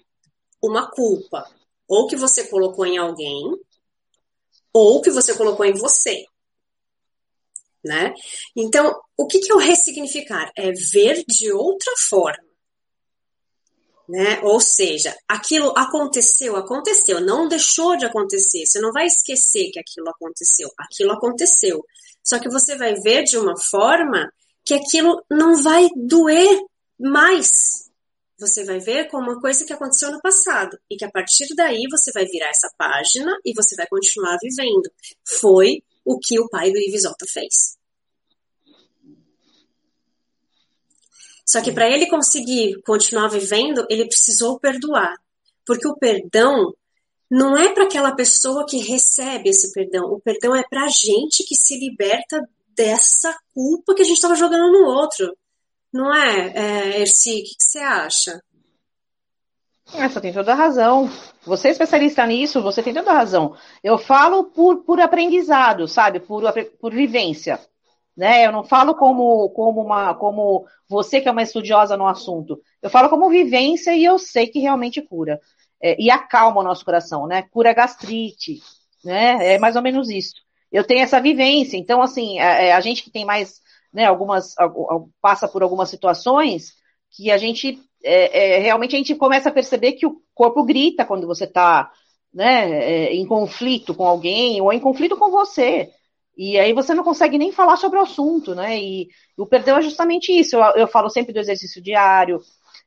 uma 0.62 0.90
culpa, 0.90 1.48
ou 1.92 2.06
que 2.06 2.16
você 2.16 2.46
colocou 2.48 2.86
em 2.86 2.98
alguém, 2.98 3.56
ou 4.72 5.00
que 5.00 5.10
você 5.10 5.34
colocou 5.34 5.66
em 5.66 5.74
você 5.74 6.24
né? 7.84 8.14
Então, 8.56 8.94
o 9.16 9.26
que, 9.26 9.40
que 9.40 9.50
é 9.50 9.54
o 9.54 9.58
ressignificar? 9.58 10.50
É 10.56 10.70
ver 10.70 11.24
de 11.26 11.52
outra 11.52 11.92
forma. 12.08 12.44
Né? 14.08 14.40
Ou 14.42 14.60
seja, 14.60 15.16
aquilo 15.26 15.72
aconteceu, 15.76 16.56
aconteceu, 16.56 17.20
não 17.20 17.48
deixou 17.48 17.96
de 17.96 18.04
acontecer. 18.04 18.66
Você 18.66 18.80
não 18.80 18.92
vai 18.92 19.06
esquecer 19.06 19.70
que 19.72 19.80
aquilo 19.80 20.08
aconteceu. 20.10 20.68
Aquilo 20.78 21.12
aconteceu. 21.12 21.84
Só 22.22 22.38
que 22.38 22.48
você 22.48 22.76
vai 22.76 22.94
ver 22.94 23.24
de 23.24 23.38
uma 23.38 23.54
forma 23.70 24.30
que 24.64 24.74
aquilo 24.74 25.24
não 25.30 25.62
vai 25.62 25.88
doer 25.96 26.60
mais. 26.98 27.81
Você 28.42 28.64
vai 28.64 28.80
ver 28.80 29.08
como 29.08 29.30
uma 29.30 29.40
coisa 29.40 29.64
que 29.64 29.72
aconteceu 29.72 30.10
no 30.10 30.20
passado 30.20 30.76
e 30.90 30.96
que 30.96 31.04
a 31.04 31.10
partir 31.10 31.46
daí 31.54 31.84
você 31.88 32.10
vai 32.10 32.24
virar 32.26 32.48
essa 32.48 32.68
página 32.76 33.32
e 33.44 33.54
você 33.54 33.76
vai 33.76 33.86
continuar 33.86 34.36
vivendo. 34.42 34.90
Foi 35.24 35.80
o 36.04 36.18
que 36.18 36.40
o 36.40 36.48
pai 36.48 36.72
do 36.72 36.78
Ivisota 36.78 37.24
fez. 37.28 37.78
Só 41.46 41.62
que 41.62 41.70
para 41.70 41.88
ele 41.88 42.08
conseguir 42.08 42.82
continuar 42.82 43.28
vivendo, 43.28 43.86
ele 43.88 44.06
precisou 44.06 44.58
perdoar. 44.58 45.14
Porque 45.64 45.86
o 45.86 45.96
perdão 45.96 46.74
não 47.30 47.56
é 47.56 47.72
para 47.72 47.84
aquela 47.84 48.10
pessoa 48.12 48.66
que 48.66 48.78
recebe 48.78 49.50
esse 49.50 49.72
perdão. 49.72 50.06
O 50.12 50.20
perdão 50.20 50.56
é 50.56 50.64
para 50.68 50.86
a 50.86 50.88
gente 50.88 51.44
que 51.46 51.54
se 51.54 51.78
liberta 51.78 52.42
dessa 52.74 53.38
culpa 53.54 53.94
que 53.94 54.02
a 54.02 54.04
gente 54.04 54.16
estava 54.16 54.34
jogando 54.34 54.72
no 54.72 54.84
outro. 54.84 55.32
Não 55.92 56.14
é, 56.14 56.52
é 56.54 57.00
Erci? 57.00 57.40
O 57.40 57.44
que, 57.44 57.54
você 57.58 57.78
acha? 57.80 58.42
Essa 59.94 60.20
tem 60.20 60.32
toda 60.32 60.52
a 60.52 60.56
razão. 60.56 61.10
Você 61.44 61.68
é 61.68 61.70
especialista 61.72 62.26
nisso, 62.26 62.62
você 62.62 62.82
tem 62.82 62.94
toda 62.94 63.10
a 63.10 63.14
razão. 63.14 63.54
Eu 63.82 63.98
falo 63.98 64.44
por, 64.44 64.84
por 64.84 65.00
aprendizado, 65.00 65.86
sabe? 65.86 66.20
Por, 66.20 66.44
por 66.80 66.92
vivência. 66.92 67.60
Né? 68.16 68.46
Eu 68.46 68.52
não 68.52 68.64
falo 68.64 68.94
como, 68.94 69.50
como, 69.50 69.82
uma, 69.82 70.14
como 70.14 70.66
você 70.88 71.20
que 71.20 71.28
é 71.28 71.32
uma 71.32 71.42
estudiosa 71.42 71.96
no 71.96 72.06
assunto. 72.06 72.60
Eu 72.80 72.88
falo 72.88 73.08
como 73.08 73.28
vivência 73.28 73.94
e 73.94 74.04
eu 74.04 74.18
sei 74.18 74.46
que 74.46 74.60
realmente 74.60 75.02
cura. 75.02 75.40
É, 75.82 76.00
e 76.00 76.10
acalma 76.10 76.60
o 76.60 76.64
nosso 76.64 76.84
coração, 76.84 77.26
né? 77.26 77.42
Cura 77.50 77.74
gastrite, 77.74 78.60
né? 79.04 79.54
É 79.54 79.58
mais 79.58 79.76
ou 79.76 79.82
menos 79.82 80.08
isso. 80.08 80.34
Eu 80.70 80.84
tenho 80.84 81.02
essa 81.02 81.20
vivência, 81.20 81.76
então, 81.76 82.00
assim, 82.00 82.38
a, 82.38 82.44
é, 82.44 82.72
a 82.72 82.80
gente 82.80 83.02
que 83.02 83.10
tem 83.10 83.24
mais, 83.24 83.60
né, 83.92 84.06
algumas, 84.06 84.54
passa 85.20 85.46
por 85.46 85.62
algumas 85.62 85.88
situações 85.88 86.74
que 87.10 87.30
a 87.30 87.36
gente 87.36 87.78
é, 88.04 88.56
é, 88.56 88.58
realmente 88.58 88.94
a 88.94 88.98
gente 88.98 89.14
começa 89.14 89.48
a 89.48 89.52
perceber 89.52 89.92
que 89.92 90.06
o 90.06 90.20
corpo 90.34 90.64
grita 90.64 91.04
quando 91.04 91.26
você 91.26 91.44
está 91.44 91.90
né, 92.32 92.70
é, 92.70 93.14
em 93.14 93.26
conflito 93.26 93.94
com 93.94 94.04
alguém 94.04 94.60
ou 94.60 94.72
em 94.72 94.80
conflito 94.80 95.16
com 95.16 95.30
você. 95.30 95.90
E 96.36 96.58
aí 96.58 96.72
você 96.72 96.94
não 96.94 97.04
consegue 97.04 97.38
nem 97.38 97.52
falar 97.52 97.76
sobre 97.76 97.98
o 97.98 98.02
assunto, 98.02 98.54
né? 98.54 98.80
E, 98.80 99.08
o 99.36 99.46
perdão 99.46 99.76
é 99.76 99.82
justamente 99.82 100.32
isso. 100.32 100.56
Eu, 100.56 100.62
eu 100.76 100.88
falo 100.88 101.10
sempre 101.10 101.32
do 101.32 101.38
exercício 101.38 101.82
diário, 101.82 102.40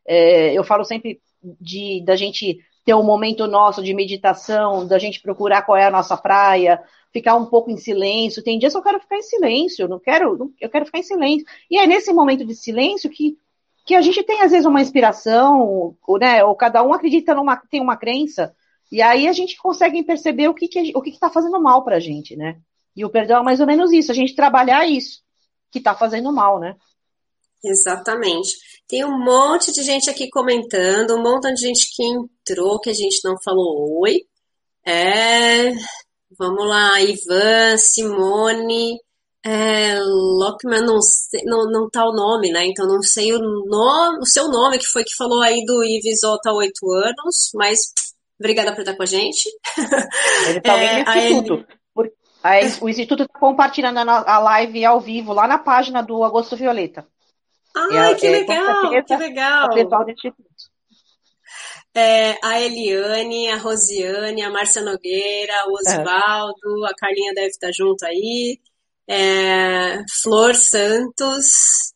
é, 0.06 0.54
eu 0.54 0.64
falo 0.64 0.84
sempre 0.84 1.22
de 1.62 2.04
da 2.04 2.16
gente 2.16 2.58
ter 2.86 2.94
um 2.94 3.04
momento 3.04 3.48
nosso 3.48 3.84
de 3.84 3.94
meditação, 3.94 4.86
da 4.88 5.00
gente 5.00 5.20
procurar 5.20 5.64
qual 5.64 5.76
é 5.76 5.86
a 5.86 5.92
nossa 5.92 6.16
praia, 6.16 6.82
ficar 7.12 7.36
um 7.36 7.48
pouco 7.48 7.72
em 7.72 7.78
silêncio. 7.78 8.44
Tem 8.44 8.60
dias 8.60 8.74
que 8.74 8.78
eu 8.78 8.84
quero 8.84 9.00
ficar 9.00 9.18
em 9.18 9.24
silêncio, 9.24 9.88
não 9.88 10.00
quero, 10.00 10.54
eu 10.62 10.70
quero 10.70 10.86
ficar 10.86 11.00
em 11.00 11.04
silêncio. 11.04 11.46
E 11.70 11.80
é 11.80 11.88
nesse 11.88 12.14
momento 12.14 12.46
de 12.46 12.54
silêncio 12.56 13.10
que 13.10 13.38
que 13.86 13.94
a 13.94 14.02
gente 14.02 14.24
tem 14.24 14.42
às 14.42 14.52
vezes 14.52 14.66
uma 14.66 14.82
inspiração, 14.82 15.96
ou, 16.08 16.18
né, 16.20 16.44
ou 16.44 16.56
cada 16.56 16.82
um 16.82 16.92
acredita 16.92 17.36
numa, 17.36 17.56
tem 17.56 17.80
uma 17.80 17.96
crença, 17.96 18.56
e 18.92 19.00
aí 19.02 19.28
a 19.28 19.34
gente 19.34 19.56
consegue 19.58 20.02
perceber 20.04 20.48
o 20.48 20.56
que 20.56 20.68
que, 20.68 20.92
o 20.96 21.02
que 21.02 21.12
está 21.12 21.30
fazendo 21.30 21.62
mal 21.62 21.84
para 21.84 21.98
a 21.98 22.00
gente, 22.00 22.36
né? 22.36 22.58
E 22.96 23.06
o 23.06 23.10
perdão 23.12 23.42
é 23.42 23.44
mais 23.44 23.60
ou 23.60 23.68
menos 23.68 23.92
isso, 23.92 24.12
a 24.12 24.16
gente 24.16 24.36
trabalhar 24.36 24.88
isso 24.88 25.24
que 25.72 25.78
está 25.78 25.94
fazendo 25.94 26.34
mal, 26.34 26.60
né? 26.60 26.76
Exatamente. 27.66 28.56
Tem 28.88 29.04
um 29.04 29.18
monte 29.18 29.72
de 29.72 29.84
gente 29.84 30.10
aqui 30.10 30.30
comentando, 30.30 31.16
um 31.16 31.24
monte 31.24 31.52
de 31.54 31.62
gente 31.62 31.88
que 31.96 32.04
entrou, 32.04 32.80
que 32.80 32.92
a 32.92 32.94
gente 32.94 33.20
não 33.24 33.36
falou 33.44 34.00
oi. 34.02 34.22
É, 34.86 35.72
vamos 36.38 36.68
lá, 36.68 37.02
Ivan, 37.02 37.78
Simone, 37.78 39.00
é, 39.44 40.00
Lockman 40.00 40.82
não, 40.82 41.00
não, 41.46 41.66
não 41.72 41.90
tá 41.90 42.04
o 42.04 42.14
nome, 42.14 42.52
né? 42.52 42.66
Então 42.66 42.88
não 42.88 43.02
sei 43.02 43.34
o 43.34 43.40
nome, 43.40 44.20
o 44.20 44.26
seu 44.26 44.48
nome 44.48 44.78
que 44.78 44.86
foi 44.86 45.04
que 45.04 45.16
falou 45.16 45.42
aí 45.42 45.66
do 45.66 45.84
Ivisota 45.84 46.50
há 46.50 46.54
oito 46.54 46.92
anos, 46.92 47.52
mas 47.56 47.80
obrigada 48.40 48.74
por 48.74 48.82
estar 48.82 48.96
com 48.96 49.04
a 49.04 49.08
gente. 49.08 49.50
Ele 50.48 50.62
tá 50.62 50.78
é, 50.78 51.04
no 51.04 51.12
Instituto. 51.12 51.66
Ele... 51.98 52.78
o 52.82 52.90
Instituto 52.90 53.24
está 53.24 53.40
compartilhando 53.40 53.98
a 54.00 54.40
live 54.40 54.86
ao 54.86 55.00
vivo 55.00 55.34
lá 55.34 55.48
na 55.48 55.58
página 55.58 56.04
do 56.04 56.24
Agosto 56.24 56.56
Violeta. 56.56 57.08
Ai, 57.76 58.12
é, 58.12 58.16
que, 58.16 58.28
é, 58.28 58.30
legal, 58.32 59.04
que 59.06 59.16
legal! 59.18 59.70
Do 59.70 60.12
Instituto. 60.12 60.46
É, 61.94 62.38
a 62.44 62.60
Eliane, 62.60 63.50
a 63.50 63.58
Rosiane, 63.58 64.42
a 64.42 64.50
Márcia 64.50 64.82
Nogueira, 64.82 65.54
o 65.68 65.78
é. 65.78 65.82
Osvaldo, 65.82 66.86
a 66.86 66.94
Carlinha 66.96 67.34
deve 67.34 67.48
estar 67.48 67.72
junto 67.72 68.06
aí 68.06 68.60
é, 69.08 70.04
Flor 70.22 70.56
Santos, 70.56 71.94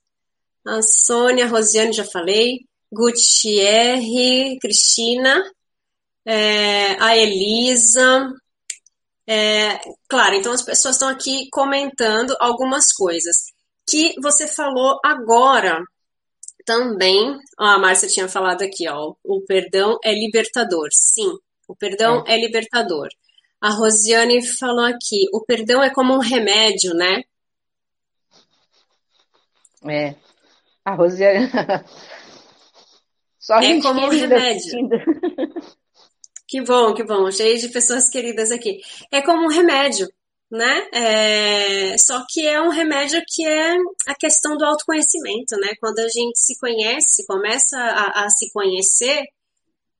a 0.66 0.82
Sônia, 0.82 1.46
a 1.46 1.48
Rosiane, 1.48 1.94
já 1.94 2.06
falei, 2.06 2.60
Gutierre, 2.92 4.58
Cristina, 4.60 5.44
é, 6.26 7.02
a 7.02 7.18
Elisa. 7.18 8.32
É, 9.28 9.80
claro, 10.08 10.36
então 10.36 10.52
as 10.52 10.64
pessoas 10.64 10.96
estão 10.96 11.10
aqui 11.10 11.48
comentando 11.52 12.36
algumas 12.40 12.92
coisas. 12.92 13.54
Que 13.90 14.14
você 14.22 14.48
falou 14.48 15.00
agora 15.04 15.84
também, 16.66 17.40
ó, 17.60 17.66
a 17.66 17.80
Márcia 17.80 18.08
tinha 18.08 18.28
falado 18.28 18.62
aqui, 18.62 18.88
ó, 18.88 19.16
o 19.24 19.42
perdão 19.42 19.98
é 20.04 20.14
libertador. 20.14 20.90
Sim, 20.92 21.38
o 21.68 21.76
perdão 21.76 22.24
é, 22.28 22.36
é 22.36 22.40
libertador. 22.40 23.08
A 23.60 23.72
Rosiane 23.72 24.46
falou 24.46 24.86
aqui, 24.86 25.26
o 25.34 25.44
perdão 25.44 25.82
é 25.84 25.90
como 25.90 26.14
um 26.14 26.20
remédio, 26.20 26.94
né? 26.94 27.24
É. 29.88 30.16
A 30.86 30.94
Rosiane. 30.96 31.50
Só 33.40 33.60
é 33.60 33.82
como 33.82 34.02
um 34.02 34.10
remédio. 34.10 34.90
Que 36.48 36.62
bom, 36.62 36.94
que 36.94 37.04
bom. 37.04 37.32
Cheio 37.32 37.60
de 37.60 37.70
pessoas 37.70 38.10
queridas 38.10 38.52
aqui. 38.52 38.80
É 39.12 39.22
como 39.22 39.46
um 39.46 39.50
remédio, 39.50 40.08
né? 40.52 40.88
É... 40.92 41.98
Só 41.98 42.24
que 42.28 42.48
é 42.48 42.62
um 42.62 42.70
remédio 42.70 43.22
que 43.28 43.46
é 43.46 43.76
a 44.08 44.16
questão 44.16 44.58
do 44.58 44.66
autoconhecimento, 44.66 45.56
né? 45.58 45.70
Quando 45.80 46.00
a 46.00 46.08
gente 46.08 46.40
se 46.40 46.58
conhece, 46.60 47.26
começa 47.28 47.78
a, 47.78 48.26
a 48.26 48.30
se 48.30 48.52
conhecer, 48.52 49.24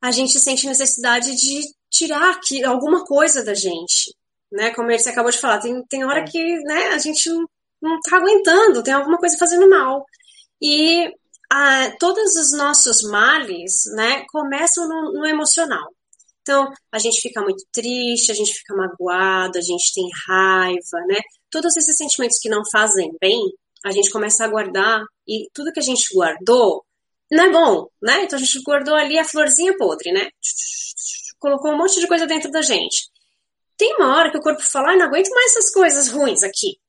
a 0.02 0.12
gente 0.12 0.40
sente 0.40 0.66
necessidade 0.66 1.36
de 1.36 1.62
tirar 1.90 2.32
aqui 2.32 2.64
alguma 2.64 3.04
coisa 3.06 3.44
da 3.44 3.54
gente, 3.54 4.16
né? 4.52 4.72
Como 4.72 4.92
você 4.92 5.10
acabou 5.10 5.32
de 5.32 5.38
falar, 5.38 5.60
tem, 5.60 5.84
tem 5.86 6.04
hora 6.06 6.22
é. 6.22 6.26
que 6.26 6.56
né, 6.64 6.88
a 6.90 6.98
gente 6.98 7.30
não, 7.30 7.46
não 7.82 8.00
tá 8.02 8.18
aguentando, 8.18 8.84
tem 8.84 8.94
alguma 8.94 9.18
coisa 9.18 9.38
fazendo 9.38 9.70
mal. 9.70 10.06
E 10.62 11.12
a, 11.50 11.92
todos 12.00 12.36
os 12.36 12.54
nossos 12.54 13.02
males, 13.04 13.84
né, 13.96 14.26
começam 14.30 14.88
no, 14.88 15.14
no 15.14 15.26
emocional. 15.26 15.90
Então, 16.50 16.68
a 16.92 16.98
gente 16.98 17.22
fica 17.22 17.44
muito 17.44 17.64
triste, 17.72 18.32
a 18.32 18.34
gente 18.34 18.52
fica 18.56 18.76
magoado, 18.76 19.60
a 19.60 19.62
gente 19.62 19.94
tem 19.94 20.10
raiva, 20.28 21.06
né? 21.08 21.20
Todos 21.52 21.78
esses 21.78 21.96
sentimentos 21.96 22.40
que 22.40 22.50
não 22.50 22.64
fazem 22.72 23.16
bem, 23.22 23.40
a 23.86 23.92
gente 23.92 24.10
começa 24.10 24.44
a 24.44 24.48
guardar 24.48 25.04
e 25.28 25.48
tudo 25.54 25.72
que 25.72 25.80
a 25.80 25.84
gente 25.84 26.12
guardou 26.12 26.84
não 27.32 27.44
é 27.44 27.52
bom, 27.52 27.88
né? 28.02 28.24
Então 28.24 28.40
a 28.40 28.42
gente 28.42 28.64
guardou 28.64 28.96
ali 28.96 29.20
a 29.20 29.24
florzinha 29.24 29.78
podre, 29.78 30.12
né? 30.12 30.28
Colocou 31.38 31.72
um 31.72 31.78
monte 31.78 32.00
de 32.00 32.08
coisa 32.08 32.26
dentro 32.26 32.50
da 32.50 32.64
gente. 32.64 33.12
Tem 33.78 33.96
uma 33.98 34.18
hora 34.18 34.32
que 34.32 34.40
o 34.40 34.42
corpo 34.42 34.64
fala, 34.64 34.94
ah, 34.94 34.98
não 34.98 35.06
aguento 35.06 35.30
mais 35.30 35.52
essas 35.52 35.72
coisas 35.72 36.08
ruins 36.08 36.42
aqui, 36.42 36.80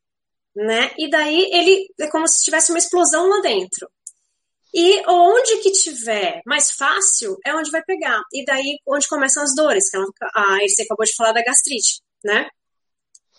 né? 0.57 0.90
E 0.96 1.11
daí 1.11 1.51
ele 1.53 1.87
é 2.01 2.09
como 2.09 2.27
se 2.27 2.42
tivesse 2.42 2.73
uma 2.73 2.79
explosão 2.79 3.29
lá 3.29 3.42
dentro. 3.42 3.90
E 4.73 5.03
onde 5.09 5.57
que 5.59 5.73
tiver 5.73 6.43
mais 6.47 6.71
fácil 6.71 7.37
é 7.45 7.55
onde 7.55 7.71
vai 7.71 7.83
pegar. 7.83 8.21
E 8.33 8.45
daí 8.45 8.79
onde 8.87 9.09
começam 9.09 9.43
as 9.43 9.55
dores, 9.55 9.91
que 9.91 9.97
a 9.97 10.63
Irce 10.63 10.83
acabou 10.83 11.05
de 11.05 11.15
falar 11.15 11.33
da 11.33 11.43
gastrite, 11.43 12.01
né? 12.25 12.49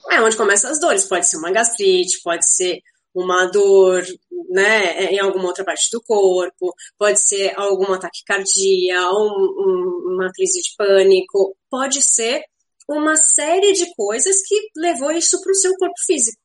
É 0.09 0.21
onde 0.21 0.35
começam 0.35 0.69
as 0.69 0.79
dores. 0.79 1.05
Pode 1.05 1.27
ser 1.27 1.37
uma 1.37 1.51
gastrite, 1.51 2.21
pode 2.21 2.49
ser 2.49 2.81
uma 3.13 3.45
dor, 3.45 4.03
né, 4.49 5.05
em 5.05 5.19
alguma 5.19 5.47
outra 5.47 5.65
parte 5.65 5.89
do 5.91 6.01
corpo, 6.01 6.73
pode 6.97 7.27
ser 7.27 7.53
algum 7.57 7.93
ataque 7.93 8.23
cardíaco, 8.25 9.17
um, 9.17 9.53
um, 9.57 10.13
uma 10.13 10.31
crise 10.31 10.61
de 10.61 10.73
pânico, 10.77 11.55
pode 11.69 12.01
ser 12.01 12.43
uma 12.87 13.15
série 13.15 13.73
de 13.73 13.93
coisas 13.95 14.41
que 14.45 14.69
levou 14.75 15.11
isso 15.11 15.41
para 15.41 15.51
o 15.51 15.55
seu 15.55 15.75
corpo 15.75 15.95
físico, 16.05 16.37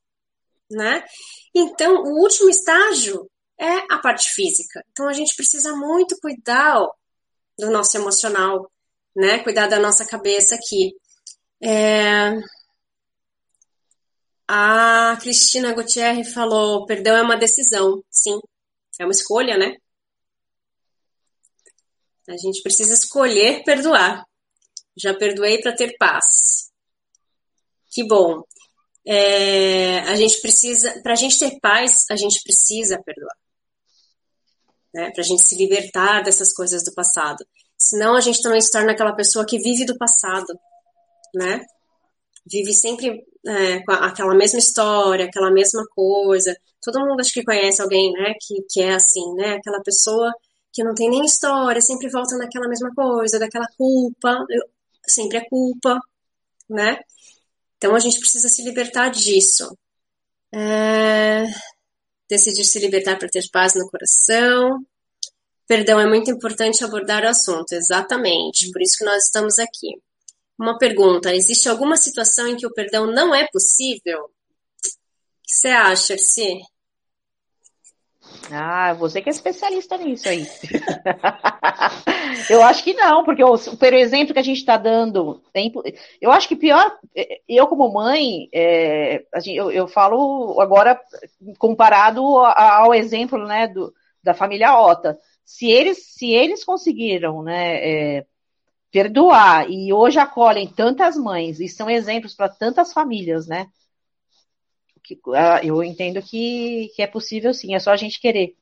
né? 0.70 1.04
Então, 1.54 2.02
o 2.02 2.20
último 2.20 2.50
estágio 2.50 3.28
é 3.58 3.92
a 3.92 3.98
parte 3.98 4.28
física. 4.32 4.84
Então, 4.90 5.08
a 5.08 5.12
gente 5.12 5.34
precisa 5.34 5.74
muito 5.74 6.16
cuidar 6.20 6.86
do 7.58 7.70
nosso 7.70 7.96
emocional, 7.96 8.70
né? 9.14 9.38
Cuidar 9.40 9.66
da 9.66 9.78
nossa 9.78 10.06
cabeça 10.06 10.54
aqui. 10.54 10.92
É... 11.62 12.32
A 14.48 15.18
Cristina 15.20 15.72
Gutierrez 15.72 16.32
falou: 16.32 16.86
perdão 16.86 17.16
é 17.16 17.22
uma 17.22 17.36
decisão. 17.36 18.02
Sim, 18.10 18.38
é 19.00 19.04
uma 19.04 19.12
escolha, 19.12 19.56
né? 19.56 19.76
A 22.28 22.36
gente 22.36 22.62
precisa 22.62 22.94
escolher 22.94 23.62
perdoar. 23.64 24.24
Já 24.96 25.14
perdoei 25.14 25.60
para 25.60 25.74
ter 25.74 25.96
paz. 25.96 26.72
Que 27.90 28.04
bom. 28.04 28.42
É, 29.06 30.00
a 30.00 30.16
gente 30.16 30.40
precisa, 30.40 31.00
para 31.02 31.12
a 31.12 31.16
gente 31.16 31.38
ter 31.38 31.60
paz, 31.60 32.04
a 32.10 32.16
gente 32.16 32.42
precisa 32.42 33.00
perdoar. 33.02 33.36
Né? 34.96 35.10
Para 35.10 35.20
a 35.20 35.26
gente 35.26 35.42
se 35.42 35.54
libertar 35.54 36.22
dessas 36.22 36.54
coisas 36.54 36.82
do 36.82 36.94
passado. 36.94 37.46
Senão 37.76 38.16
a 38.16 38.20
gente 38.22 38.40
também 38.40 38.62
se 38.62 38.70
torna 38.70 38.92
aquela 38.92 39.12
pessoa 39.12 39.44
que 39.44 39.58
vive 39.58 39.84
do 39.84 39.98
passado, 39.98 40.58
né? 41.34 41.62
Vive 42.50 42.72
sempre 42.72 43.22
é, 43.46 43.80
com 43.80 43.92
aquela 43.92 44.34
mesma 44.34 44.58
história, 44.58 45.26
aquela 45.26 45.50
mesma 45.50 45.84
coisa. 45.94 46.56
Todo 46.82 47.00
mundo 47.00 47.20
acho 47.20 47.34
que 47.34 47.44
conhece 47.44 47.82
alguém, 47.82 48.10
né, 48.12 48.32
que, 48.40 48.54
que 48.70 48.80
é 48.80 48.94
assim, 48.94 49.34
né? 49.34 49.56
Aquela 49.56 49.82
pessoa 49.82 50.32
que 50.72 50.82
não 50.82 50.94
tem 50.94 51.10
nem 51.10 51.26
história, 51.26 51.80
sempre 51.82 52.08
volta 52.08 52.34
naquela 52.38 52.66
mesma 52.66 52.90
coisa, 52.94 53.38
daquela 53.38 53.66
culpa, 53.76 54.46
eu, 54.48 54.62
sempre 55.06 55.36
é 55.38 55.48
culpa, 55.48 56.00
né? 56.70 56.98
Então 57.76 57.94
a 57.94 57.98
gente 57.98 58.18
precisa 58.18 58.48
se 58.48 58.62
libertar 58.62 59.10
disso. 59.10 59.76
É, 60.54 61.44
decidir 62.28 62.64
se 62.64 62.78
libertar 62.78 63.18
para 63.18 63.28
ter 63.28 63.44
paz 63.50 63.74
no 63.74 63.88
coração. 63.88 64.84
Perdão, 65.66 65.98
é 65.98 66.06
muito 66.06 66.30
importante 66.30 66.84
abordar 66.84 67.24
o 67.24 67.28
assunto, 67.28 67.72
exatamente, 67.72 68.70
por 68.70 68.80
isso 68.80 68.98
que 68.98 69.04
nós 69.04 69.24
estamos 69.24 69.58
aqui. 69.58 70.00
Uma 70.58 70.78
pergunta: 70.78 71.34
existe 71.34 71.68
alguma 71.68 71.96
situação 71.96 72.46
em 72.46 72.56
que 72.56 72.66
o 72.66 72.72
perdão 72.72 73.06
não 73.06 73.34
é 73.34 73.46
possível? 73.52 74.24
O 74.24 74.28
que 75.42 75.54
você 75.54 75.68
acha, 75.68 76.14
Arci? 76.14 76.60
Ah, 78.50 78.94
você 78.94 79.20
que 79.20 79.28
é 79.28 79.32
especialista 79.32 79.96
nisso 79.96 80.28
aí. 80.28 80.46
eu 82.48 82.62
acho 82.62 82.84
que 82.84 82.94
não, 82.94 83.24
porque 83.24 83.42
o, 83.42 83.58
pelo 83.76 83.96
exemplo 83.96 84.32
que 84.32 84.38
a 84.38 84.42
gente 84.42 84.58
está 84.58 84.76
dando, 84.76 85.42
tempo, 85.52 85.82
eu 86.20 86.30
acho 86.30 86.48
que 86.48 86.56
pior, 86.56 86.96
eu 87.48 87.66
como 87.66 87.92
mãe, 87.92 88.48
é, 88.52 89.24
eu, 89.46 89.70
eu, 89.70 89.88
falo 89.88 90.60
agora 90.60 91.00
comparado 91.58 92.22
ao 92.38 92.94
exemplo 92.94 93.38
né, 93.46 93.68
do, 93.68 93.92
da 94.22 94.34
família 94.34 94.78
Ota. 94.78 95.18
Se 95.44 95.70
eles, 95.70 96.14
se 96.14 96.30
eles 96.30 96.64
conseguiram 96.64 97.42
né, 97.42 98.18
é, 98.18 98.26
perdoar 98.90 99.70
e 99.70 99.92
hoje 99.92 100.18
acolhem 100.18 100.66
tantas 100.66 101.16
mães 101.16 101.60
e 101.60 101.68
são 101.68 101.90
exemplos 101.90 102.34
para 102.34 102.48
tantas 102.48 102.92
famílias, 102.92 103.46
né? 103.46 103.66
Que, 105.06 105.18
ah, 105.34 105.60
eu 105.62 105.82
entendo 105.84 106.20
que, 106.20 106.90
que 106.96 107.02
é 107.02 107.06
possível 107.06 107.54
sim, 107.54 107.74
é 107.74 107.78
só 107.78 107.92
a 107.92 107.96
gente 107.96 108.20
querer. 108.20 108.56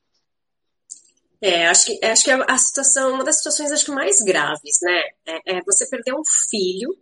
É, 1.41 1.67
acho 1.67 1.85
que, 1.85 2.05
acho 2.05 2.23
que 2.23 2.31
é 2.31 2.37
a 2.47 2.57
situação, 2.57 3.13
uma 3.13 3.23
das 3.23 3.37
situações 3.37 3.71
acho 3.71 3.85
que 3.85 3.91
mais 3.91 4.21
graves, 4.21 4.77
né? 4.81 5.01
É, 5.25 5.57
é 5.57 5.61
você 5.65 5.87
perder 5.89 6.13
um 6.13 6.23
filho. 6.49 6.95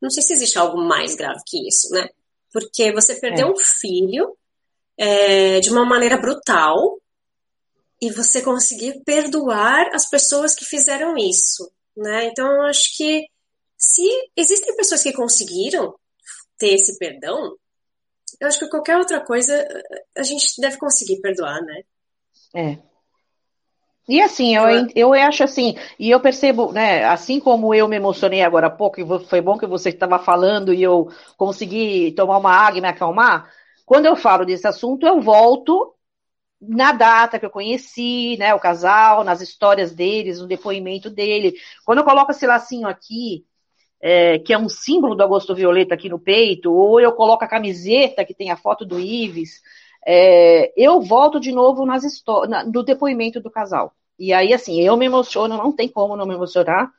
Não 0.00 0.10
sei 0.10 0.22
se 0.22 0.32
existe 0.32 0.58
algo 0.58 0.78
mais 0.78 1.14
grave 1.14 1.40
que 1.46 1.66
isso, 1.66 1.90
né? 1.90 2.08
Porque 2.52 2.92
você 2.92 3.16
perder 3.16 3.42
é. 3.42 3.46
um 3.46 3.56
filho 3.56 4.36
é, 4.96 5.60
de 5.60 5.70
uma 5.70 5.84
maneira 5.84 6.16
brutal 6.16 7.00
e 8.00 8.10
você 8.12 8.42
conseguir 8.42 9.02
perdoar 9.04 9.88
as 9.92 10.08
pessoas 10.08 10.54
que 10.54 10.64
fizeram 10.64 11.16
isso. 11.16 11.70
Né? 11.96 12.26
Então, 12.26 12.62
acho 12.62 12.96
que 12.96 13.26
se 13.76 14.08
existem 14.36 14.76
pessoas 14.76 15.02
que 15.02 15.12
conseguiram 15.12 15.94
ter 16.58 16.74
esse 16.74 16.98
perdão, 16.98 17.56
eu 18.40 18.48
acho 18.48 18.58
que 18.58 18.68
qualquer 18.68 18.96
outra 18.96 19.20
coisa 19.20 19.66
a 20.16 20.22
gente 20.22 20.60
deve 20.60 20.78
conseguir 20.78 21.20
perdoar, 21.20 21.60
né? 21.62 21.82
É. 22.54 22.78
E 24.06 24.20
assim, 24.20 24.54
eu, 24.54 24.64
eu 24.94 25.12
acho 25.14 25.44
assim, 25.44 25.76
e 25.98 26.10
eu 26.10 26.20
percebo, 26.20 26.72
né, 26.72 27.04
assim 27.04 27.40
como 27.40 27.74
eu 27.74 27.88
me 27.88 27.96
emocionei 27.96 28.42
agora 28.42 28.66
há 28.66 28.70
pouco, 28.70 29.00
e 29.00 29.26
foi 29.26 29.40
bom 29.40 29.56
que 29.56 29.66
você 29.66 29.88
estava 29.88 30.18
falando 30.18 30.74
e 30.74 30.82
eu 30.82 31.08
consegui 31.38 32.12
tomar 32.12 32.36
uma 32.36 32.52
água 32.52 32.78
e 32.78 32.82
me 32.82 32.88
acalmar, 32.88 33.50
quando 33.86 34.04
eu 34.04 34.14
falo 34.14 34.44
desse 34.44 34.66
assunto, 34.66 35.06
eu 35.06 35.22
volto 35.22 35.94
na 36.60 36.92
data 36.92 37.38
que 37.38 37.46
eu 37.46 37.50
conheci, 37.50 38.36
né, 38.38 38.54
o 38.54 38.60
casal, 38.60 39.24
nas 39.24 39.40
histórias 39.40 39.92
deles, 39.92 40.38
no 40.38 40.46
depoimento 40.46 41.10
dele. 41.10 41.54
Quando 41.84 41.98
eu 41.98 42.04
coloco 42.04 42.30
esse 42.30 42.46
lacinho 42.46 42.86
aqui, 42.88 43.44
é, 44.06 44.38
que 44.38 44.52
é 44.52 44.58
um 44.58 44.68
símbolo 44.68 45.14
do 45.14 45.22
Agosto 45.22 45.54
Violeta 45.54 45.94
aqui 45.94 46.10
no 46.10 46.18
peito, 46.18 46.70
ou 46.70 47.00
eu 47.00 47.10
coloco 47.12 47.42
a 47.42 47.48
camiseta 47.48 48.22
que 48.22 48.34
tem 48.34 48.50
a 48.50 48.56
foto 48.56 48.84
do 48.84 49.00
Ives, 49.00 49.62
é, 50.06 50.74
eu 50.76 51.00
volto 51.00 51.40
de 51.40 51.50
novo 51.50 51.86
nas 51.86 52.02
na, 52.46 52.62
no 52.64 52.82
depoimento 52.82 53.40
do 53.40 53.50
casal. 53.50 53.94
E 54.18 54.30
aí, 54.30 54.52
assim, 54.52 54.78
eu 54.78 54.94
me 54.98 55.06
emociono, 55.06 55.56
não 55.56 55.72
tem 55.72 55.88
como 55.88 56.16
não 56.16 56.26
me 56.26 56.34
emocionar, 56.34 56.92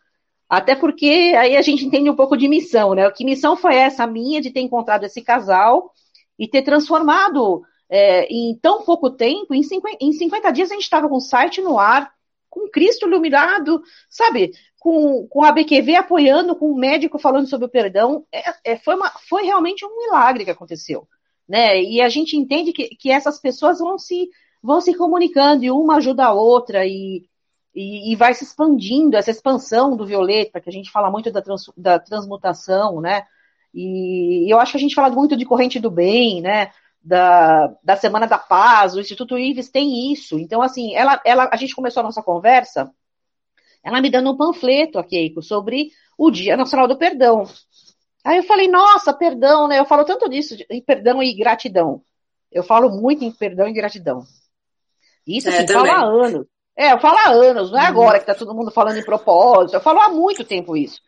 até 0.50 0.76
porque 0.76 1.36
aí 1.38 1.56
a 1.56 1.62
gente 1.62 1.86
entende 1.86 2.10
um 2.10 2.15
pouco 2.15 2.36
de 2.36 2.48
missão, 2.48 2.96
né? 2.96 3.10
Que 3.12 3.24
missão 3.24 3.56
foi 3.56 3.76
essa 3.76 4.08
minha 4.08 4.41
de 4.41 4.50
ter 4.50 4.62
encontrado 4.62 5.04
esse 5.04 5.22
casal 5.22 5.91
e 6.39 6.48
ter 6.48 6.63
transformado 6.63 7.62
é, 7.88 8.26
em 8.34 8.58
tão 8.60 8.82
pouco 8.82 9.12
tempo, 9.12 9.54
em 9.54 9.62
50, 9.62 9.98
em 10.02 10.12
50 10.12 10.52
dias 10.52 10.72
a 10.72 10.74
gente 10.74 10.84
estava 10.84 11.08
com 11.08 11.18
o 11.18 11.22
site 11.22 11.62
no 11.62 11.78
ar, 11.78 12.12
com 12.50 12.68
Cristo 12.68 13.06
iluminado, 13.06 13.84
sabe? 14.10 14.54
Com, 14.86 15.28
com 15.28 15.43
a 15.43 15.52
BQV 15.52 15.95
apoiando, 15.95 16.56
com 16.56 16.69
o 16.69 16.78
médico 16.78 17.17
falando 17.17 17.48
sobre 17.48 17.65
o 17.65 17.69
perdão. 17.69 18.24
É, 18.32 18.74
é, 18.74 18.78
foi, 18.78 18.95
uma, 18.95 19.10
foi 19.28 19.43
realmente 19.43 19.84
um 19.84 19.98
milagre 19.98 20.45
que 20.45 20.52
aconteceu. 20.52 21.08
Né? 21.50 21.82
E 21.82 22.02
a 22.02 22.08
gente 22.08 22.38
entende 22.38 22.71
que, 22.71 22.89
que 22.89 23.10
essas 23.10 23.39
pessoas 23.39 23.80
vão 23.80 23.98
se, 23.98 24.30
vão 24.62 24.80
se 24.80 24.93
comunicando 24.93 25.63
e 25.63 25.71
uma 25.71 25.95
ajuda 25.95 26.26
a 26.26 26.34
outra 26.34 26.86
e, 26.86 27.26
e, 27.74 28.12
e 28.12 28.15
vai 28.15 28.36
se 28.36 28.43
expandindo, 28.43 29.17
essa 29.17 29.32
expansão 29.32 29.98
do 29.98 30.06
violeta, 30.06 30.62
que 30.62 30.69
a 30.69 30.74
gente 30.74 30.91
fala 30.91 31.10
muito 31.10 31.32
da, 31.32 31.41
trans, 31.41 31.63
da 31.76 31.98
transmutação, 31.98 33.02
né? 33.02 33.24
E 33.74 34.45
eu 34.54 34.60
acho 34.60 34.74
que 34.74 34.78
a 34.78 34.82
gente 34.82 34.95
fala 34.95 35.10
muito 35.10 35.36
de 35.36 35.45
corrente 35.45 35.80
do 35.80 35.89
bem, 35.89 36.41
né? 36.41 36.71
da, 37.06 37.71
da 37.84 37.95
Semana 37.95 38.26
da 38.26 38.39
Paz, 38.39 38.95
o 38.95 39.00
Instituto 39.00 39.38
Ives 39.38 39.69
tem 39.69 40.12
isso. 40.12 40.39
Então, 40.39 40.62
assim, 40.62 40.95
ela, 40.95 41.21
ela, 41.24 41.48
a 41.52 41.56
gente 41.56 41.76
começou 41.76 42.02
a 42.02 42.04
nossa 42.04 42.24
conversa, 42.24 42.91
ela 43.86 44.02
me 44.02 44.10
dando 44.10 44.32
um 44.32 44.36
panfleto, 44.36 44.98
a 44.98 45.04
Keiko, 45.04 45.43
sobre 45.43 45.91
o 46.17 46.32
Dia 46.32 46.58
Nacional 46.58 46.88
do 46.88 46.98
Perdão. 46.98 47.43
Aí 48.24 48.38
eu 48.38 48.43
falei, 48.43 48.67
nossa, 48.67 49.13
perdão, 49.13 49.67
né? 49.67 49.78
Eu 49.78 49.86
falo 49.86 50.04
tanto 50.04 50.28
disso, 50.28 50.58
em 50.67 50.82
perdão 50.82 51.21
e 51.21 51.36
gratidão. 51.36 52.02
Eu 52.52 52.63
falo 52.63 52.89
muito 52.89 53.24
em 53.24 53.32
perdão 53.32 53.67
e 53.67 53.74
gratidão. 53.74 54.24
Isso, 55.28 55.48
é, 55.48 55.60
assim, 55.60 55.71
falo 55.71 55.91
há 55.91 56.04
anos. 56.04 56.48
É, 56.76 56.91
eu 56.91 57.00
falo 57.00 57.17
há 57.19 57.30
anos, 57.30 57.71
não 57.71 57.80
é 57.80 57.84
uhum. 57.84 57.88
agora 57.88 58.19
que 58.19 58.26
tá 58.26 58.34
todo 58.34 58.56
mundo 58.56 58.71
falando 58.71 58.98
em 58.98 59.06
propósito. 59.06 59.76
Eu 59.76 59.82
falo 59.82 60.02
há 60.02 60.10
muito 60.10 60.43
tempo 60.43 60.76
isso. 60.76 61.00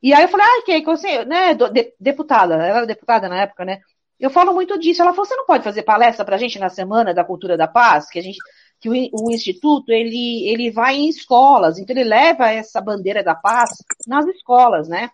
E 0.00 0.14
aí 0.14 0.22
eu 0.22 0.28
falei, 0.28 0.46
ah, 0.46 0.62
Keiko, 0.64 0.96
você, 0.96 1.24
né, 1.24 1.56
deputada, 1.98 2.54
ela 2.54 2.78
era 2.78 2.86
deputada 2.86 3.28
na 3.28 3.42
época, 3.42 3.64
né? 3.64 3.80
Eu 4.18 4.30
falo 4.30 4.54
muito 4.54 4.78
disso. 4.78 5.02
Ela 5.02 5.12
falou, 5.12 5.26
você 5.26 5.34
não 5.34 5.46
pode 5.46 5.64
fazer 5.64 5.82
palestra 5.82 6.24
pra 6.24 6.38
gente 6.38 6.58
na 6.60 6.68
Semana 6.68 7.12
da 7.12 7.24
Cultura 7.24 7.56
da 7.56 7.66
Paz, 7.66 8.08
que 8.08 8.20
a 8.20 8.22
gente, 8.22 8.38
que 8.82 8.88
o, 8.88 8.92
o 8.92 9.30
Instituto, 9.30 9.92
ele, 9.92 10.48
ele 10.48 10.70
vai 10.72 10.96
em 10.96 11.08
escolas, 11.08 11.78
então 11.78 11.94
ele 11.94 12.04
leva 12.04 12.50
essa 12.50 12.80
bandeira 12.80 13.22
da 13.22 13.32
paz 13.32 13.70
nas 14.08 14.26
escolas, 14.26 14.88
né? 14.88 15.08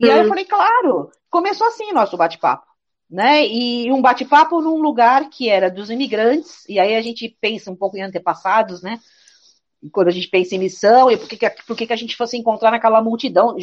E 0.00 0.08
hum. 0.08 0.12
aí 0.12 0.18
eu 0.18 0.28
falei, 0.28 0.44
claro, 0.44 1.08
começou 1.30 1.68
assim 1.68 1.92
nosso 1.92 2.16
bate-papo, 2.16 2.66
né? 3.08 3.46
E 3.46 3.92
um 3.92 4.02
bate-papo 4.02 4.60
num 4.60 4.82
lugar 4.82 5.30
que 5.30 5.48
era 5.48 5.70
dos 5.70 5.88
imigrantes, 5.88 6.68
e 6.68 6.80
aí 6.80 6.96
a 6.96 7.00
gente 7.00 7.28
pensa 7.40 7.70
um 7.70 7.76
pouco 7.76 7.96
em 7.96 8.02
antepassados, 8.02 8.82
né? 8.82 8.98
quando 9.92 10.08
a 10.08 10.10
gente 10.10 10.28
pensa 10.28 10.54
em 10.54 10.58
missão, 10.58 11.10
e 11.10 11.16
por 11.16 11.28
que, 11.28 11.50
por 11.66 11.76
que, 11.76 11.86
que 11.86 11.92
a 11.92 11.96
gente 11.96 12.16
fosse 12.16 12.36
encontrar 12.36 12.70
naquela 12.70 13.00
multidão. 13.00 13.56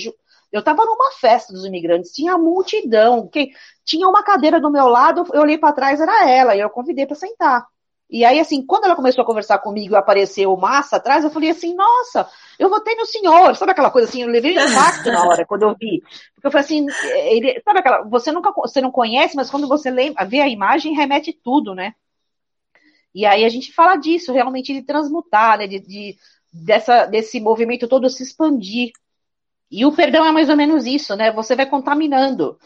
Eu 0.52 0.60
estava 0.60 0.84
numa 0.84 1.12
festa 1.12 1.54
dos 1.54 1.66
imigrantes, 1.66 2.12
tinha 2.12 2.38
multidão, 2.38 3.28
que 3.28 3.52
tinha 3.86 4.08
uma 4.08 4.24
cadeira 4.24 4.60
do 4.60 4.72
meu 4.72 4.88
lado, 4.88 5.26
eu 5.32 5.42
olhei 5.42 5.58
para 5.58 5.74
trás, 5.74 6.00
era 6.00 6.28
ela, 6.28 6.56
e 6.56 6.60
eu 6.60 6.70
convidei 6.70 7.06
para 7.06 7.16
sentar. 7.16 7.68
E 8.10 8.24
aí, 8.24 8.40
assim, 8.40 8.66
quando 8.66 8.86
ela 8.86 8.96
começou 8.96 9.22
a 9.22 9.26
conversar 9.26 9.60
comigo 9.60 9.94
e 9.94 9.98
apareceu 9.98 10.56
massa 10.56 10.96
atrás, 10.96 11.26
eu 11.26 11.30
falei 11.30 11.50
assim, 11.50 11.76
nossa, 11.76 12.30
eu 12.58 12.70
votei 12.70 12.96
no 12.96 13.06
senhor. 13.06 13.54
Sabe 13.56 13.72
aquela 13.72 13.92
coisa 13.92 14.08
assim, 14.08 14.22
eu 14.22 14.30
levei 14.30 14.58
um 14.58 14.62
impacto 14.62 15.12
na 15.12 15.26
hora, 15.26 15.46
quando 15.46 15.64
eu 15.64 15.76
vi. 15.76 16.02
Porque 16.34 16.48
eu 16.48 16.52
falei 16.52 16.66
assim, 16.66 16.86
ele, 17.04 17.62
sabe 17.62 17.80
aquela, 17.80 18.04
você 18.04 18.32
nunca, 18.32 18.52
você 18.54 18.80
não 18.80 18.92
conhece, 18.92 19.36
mas 19.36 19.50
quando 19.50 19.68
você 19.68 19.92
lembra, 19.92 20.24
vê 20.24 20.40
a 20.40 20.48
imagem, 20.48 20.96
remete 20.96 21.34
tudo, 21.34 21.76
né? 21.76 21.96
E 23.14 23.26
aí 23.26 23.44
a 23.44 23.50
gente 23.50 23.74
fala 23.74 23.98
disso, 23.98 24.32
realmente 24.32 24.74
de 24.74 24.84
transmutar, 24.84 25.58
né? 25.58 25.68
De, 25.68 25.80
de, 25.80 26.18
dessa, 26.52 27.06
desse 27.06 27.42
movimento 27.42 27.90
todo 27.90 28.10
se 28.10 28.24
expandir. 28.24 28.92
E 29.70 29.86
o 29.86 29.92
perdão 29.92 30.26
é 30.26 30.32
mais 30.32 30.50
ou 30.50 30.56
menos 30.56 30.86
isso, 30.86 31.14
né? 31.14 31.30
Você 31.34 31.58
vai 31.58 31.66
contaminando. 31.66 32.58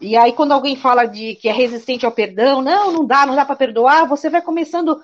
E 0.00 0.16
aí, 0.16 0.32
quando 0.32 0.52
alguém 0.52 0.76
fala 0.76 1.04
de 1.04 1.34
que 1.34 1.48
é 1.48 1.52
resistente 1.52 2.06
ao 2.06 2.12
perdão, 2.12 2.62
não, 2.62 2.90
não 2.90 3.06
dá, 3.06 3.26
não 3.26 3.34
dá 3.34 3.44
para 3.44 3.54
perdoar, 3.54 4.08
você 4.08 4.30
vai 4.30 4.40
começando, 4.40 4.98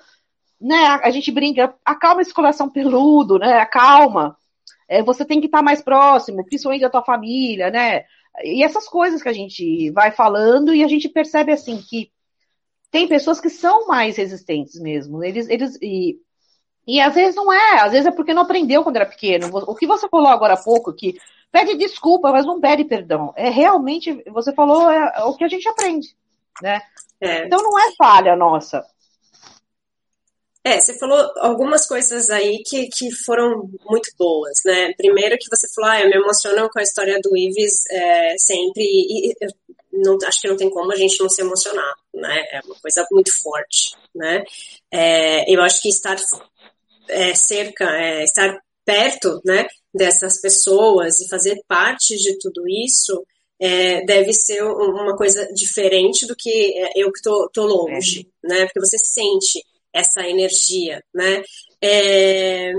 né? 0.59 0.85
A, 0.87 1.07
a, 1.07 1.11
gente 1.11 1.31
brinca, 1.31 1.75
acalma 1.85 2.21
esse 2.21 2.33
coração 2.33 2.67
peludo, 2.69 3.37
né? 3.37 3.59
Acalma. 3.59 4.35
É, 4.89 5.03
você 5.03 5.23
tem 5.23 5.39
que 5.39 5.45
estar 5.45 5.61
mais 5.61 5.81
próximo, 5.81 6.43
principalmente 6.43 6.81
da 6.81 6.89
tua 6.89 7.03
família, 7.03 7.69
né? 7.69 8.05
E 8.43 8.63
essas 8.63 8.87
coisas 8.87 9.21
que 9.21 9.29
a 9.29 9.33
gente 9.33 9.91
vai 9.91 10.11
falando 10.11 10.73
e 10.73 10.83
a 10.83 10.87
gente 10.87 11.09
percebe 11.09 11.51
assim 11.51 11.77
que 11.77 12.11
tem 12.89 13.07
pessoas 13.07 13.39
que 13.39 13.49
são 13.49 13.87
mais 13.87 14.17
resistentes 14.17 14.79
mesmo. 14.79 15.23
Eles, 15.23 15.47
eles 15.49 15.77
e, 15.81 16.17
e 16.87 16.99
às 17.01 17.13
vezes 17.13 17.35
não 17.35 17.51
é, 17.51 17.81
às 17.81 17.91
vezes 17.91 18.07
é 18.07 18.11
porque 18.11 18.33
não 18.33 18.43
aprendeu 18.43 18.83
quando 18.83 18.95
era 18.95 19.05
pequeno. 19.05 19.49
O 19.53 19.75
que 19.75 19.85
você 19.85 20.07
falou 20.09 20.27
agora 20.27 20.53
há 20.53 20.63
pouco, 20.63 20.93
que 20.93 21.17
pede 21.57 21.77
desculpa, 21.77 22.31
mas 22.31 22.45
não 22.45 22.61
pede 22.61 22.85
perdão. 22.85 23.33
É 23.35 23.49
realmente, 23.49 24.23
você 24.27 24.53
falou, 24.53 24.89
é, 24.89 25.23
o 25.23 25.35
que 25.35 25.43
a 25.43 25.47
gente 25.47 25.67
aprende, 25.67 26.15
né? 26.61 26.81
É. 27.19 27.45
Então 27.45 27.61
não 27.61 27.79
é 27.79 27.95
falha 27.97 28.35
nossa. 28.35 28.85
É, 30.63 30.79
você 30.81 30.97
falou 30.99 31.17
algumas 31.37 31.87
coisas 31.87 32.29
aí 32.29 32.61
que, 32.65 32.89
que 32.89 33.09
foram 33.23 33.69
muito 33.89 34.11
boas, 34.17 34.59
né? 34.65 34.93
Primeiro 34.93 35.37
que 35.39 35.49
você 35.49 35.65
falou, 35.73 35.89
ah, 35.89 36.01
eu 36.01 36.09
me 36.09 36.17
emociono 36.17 36.69
com 36.69 36.79
a 36.79 36.83
história 36.83 37.17
do 37.21 37.35
Ives 37.37 37.85
é, 37.89 38.37
sempre, 38.37 38.83
e, 38.83 39.31
e 39.31 39.35
não, 39.93 40.17
acho 40.27 40.41
que 40.41 40.47
não 40.49 40.57
tem 40.57 40.69
como 40.69 40.91
a 40.91 40.95
gente 40.95 41.19
não 41.21 41.29
se 41.29 41.41
emocionar, 41.41 41.95
né? 42.13 42.45
É 42.51 42.59
uma 42.65 42.75
coisa 42.81 43.07
muito 43.11 43.31
forte, 43.41 43.95
né? 44.13 44.43
É, 44.91 45.51
eu 45.51 45.61
acho 45.61 45.81
que 45.81 45.89
estar 45.89 46.17
é, 47.07 47.33
cerca, 47.33 47.85
é, 47.85 48.23
estar 48.25 48.61
perto, 48.87 49.41
né, 49.43 49.67
dessas 49.93 50.39
pessoas 50.39 51.19
e 51.19 51.27
fazer 51.27 51.61
parte 51.67 52.15
de 52.15 52.39
tudo 52.39 52.63
isso 52.65 53.21
é, 53.59 54.05
deve 54.05 54.33
ser 54.33 54.63
uma 54.63 55.15
coisa 55.17 55.45
diferente 55.53 56.25
do 56.25 56.35
que 56.35 56.73
é, 56.77 56.91
eu 56.95 57.11
que 57.11 57.21
tô, 57.21 57.49
tô 57.51 57.65
longe, 57.65 58.29
é. 58.45 58.47
né? 58.47 58.65
Porque 58.65 58.79
você 58.79 58.97
sente 58.97 59.63
essa 59.91 60.27
energia, 60.27 61.03
né? 61.13 61.43
É, 61.81 62.71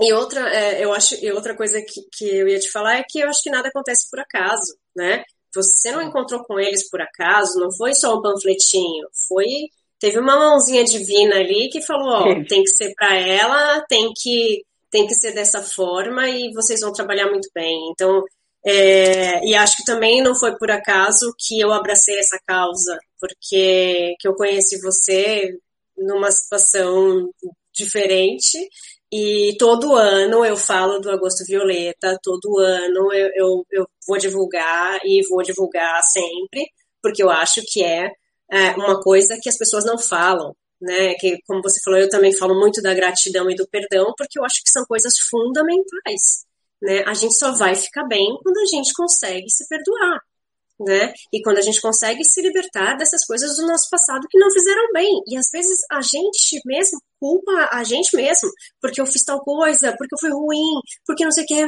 e 0.00 0.12
outra, 0.12 0.52
é, 0.52 0.84
eu 0.84 0.92
acho, 0.92 1.14
e 1.24 1.30
outra 1.30 1.56
coisa 1.56 1.80
que, 1.80 2.02
que 2.12 2.24
eu 2.24 2.48
ia 2.48 2.58
te 2.58 2.70
falar 2.70 2.98
é 2.98 3.04
que 3.08 3.20
eu 3.20 3.28
acho 3.28 3.42
que 3.42 3.50
nada 3.50 3.68
acontece 3.68 4.10
por 4.10 4.18
acaso, 4.18 4.76
né? 4.96 5.22
Você 5.54 5.92
não 5.92 6.02
encontrou 6.02 6.42
com 6.44 6.58
eles 6.58 6.90
por 6.90 7.00
acaso, 7.00 7.60
não 7.60 7.70
foi 7.70 7.94
só 7.94 8.18
um 8.18 8.22
panfletinho, 8.22 9.06
foi 9.28 9.46
teve 10.00 10.18
uma 10.18 10.36
mãozinha 10.36 10.84
divina 10.84 11.36
ali 11.36 11.70
que 11.70 11.80
falou, 11.80 12.08
ó, 12.08 12.44
tem 12.48 12.64
que 12.64 12.70
ser 12.70 12.92
para 12.94 13.16
ela, 13.16 13.80
tem 13.88 14.12
que 14.14 14.64
tem 14.94 15.08
que 15.08 15.14
ser 15.16 15.32
dessa 15.32 15.60
forma 15.60 16.30
e 16.30 16.52
vocês 16.52 16.80
vão 16.80 16.92
trabalhar 16.92 17.28
muito 17.28 17.48
bem. 17.52 17.90
Então, 17.90 18.22
é, 18.64 19.44
e 19.44 19.52
acho 19.52 19.78
que 19.78 19.84
também 19.84 20.22
não 20.22 20.36
foi 20.36 20.56
por 20.56 20.70
acaso 20.70 21.34
que 21.36 21.58
eu 21.58 21.72
abracei 21.72 22.16
essa 22.16 22.38
causa, 22.46 22.96
porque 23.18 24.14
que 24.20 24.28
eu 24.28 24.36
conheci 24.36 24.80
você 24.80 25.50
numa 25.98 26.30
situação 26.30 27.28
diferente 27.74 28.56
e 29.12 29.56
todo 29.58 29.96
ano 29.96 30.44
eu 30.44 30.56
falo 30.56 31.00
do 31.00 31.10
Agosto 31.10 31.44
Violeta, 31.44 32.16
todo 32.22 32.60
ano 32.60 33.12
eu, 33.12 33.30
eu, 33.34 33.66
eu 33.72 33.86
vou 34.06 34.16
divulgar 34.16 35.00
e 35.04 35.26
vou 35.28 35.42
divulgar 35.42 36.00
sempre, 36.04 36.68
porque 37.02 37.20
eu 37.20 37.30
acho 37.30 37.62
que 37.66 37.82
é, 37.82 38.12
é 38.48 38.70
uma 38.76 39.02
coisa 39.02 39.36
que 39.42 39.48
as 39.48 39.58
pessoas 39.58 39.84
não 39.84 39.98
falam 39.98 40.54
né? 40.84 41.14
Que, 41.14 41.38
como 41.46 41.62
você 41.62 41.80
falou, 41.82 41.98
eu 41.98 42.08
também 42.08 42.36
falo 42.36 42.58
muito 42.58 42.82
da 42.82 42.94
gratidão 42.94 43.50
e 43.50 43.56
do 43.56 43.66
perdão, 43.68 44.12
porque 44.16 44.38
eu 44.38 44.44
acho 44.44 44.62
que 44.62 44.70
são 44.70 44.84
coisas 44.84 45.14
fundamentais, 45.30 46.44
né? 46.82 47.02
A 47.06 47.14
gente 47.14 47.34
só 47.34 47.52
vai 47.52 47.74
ficar 47.74 48.04
bem 48.04 48.38
quando 48.42 48.58
a 48.58 48.66
gente 48.66 48.92
consegue 48.92 49.48
se 49.50 49.66
perdoar, 49.68 50.20
né? 50.80 51.12
E 51.32 51.42
quando 51.42 51.58
a 51.58 51.62
gente 51.62 51.80
consegue 51.80 52.24
se 52.24 52.42
libertar 52.42 52.96
dessas 52.96 53.24
coisas 53.24 53.56
do 53.56 53.66
nosso 53.66 53.88
passado 53.90 54.26
que 54.28 54.38
não 54.38 54.50
fizeram 54.50 54.92
bem. 54.92 55.22
E 55.28 55.36
às 55.36 55.46
vezes 55.52 55.78
a 55.90 56.02
gente 56.02 56.60
mesmo 56.66 57.00
culpa 57.18 57.70
a 57.72 57.82
gente 57.84 58.14
mesmo, 58.14 58.50
porque 58.80 59.00
eu 59.00 59.06
fiz 59.06 59.24
tal 59.24 59.40
coisa, 59.42 59.94
porque 59.96 60.14
eu 60.14 60.20
fui 60.20 60.30
ruim, 60.30 60.80
porque 61.06 61.24
não 61.24 61.32
sei 61.32 61.44
o 61.44 61.46
que, 61.46 61.64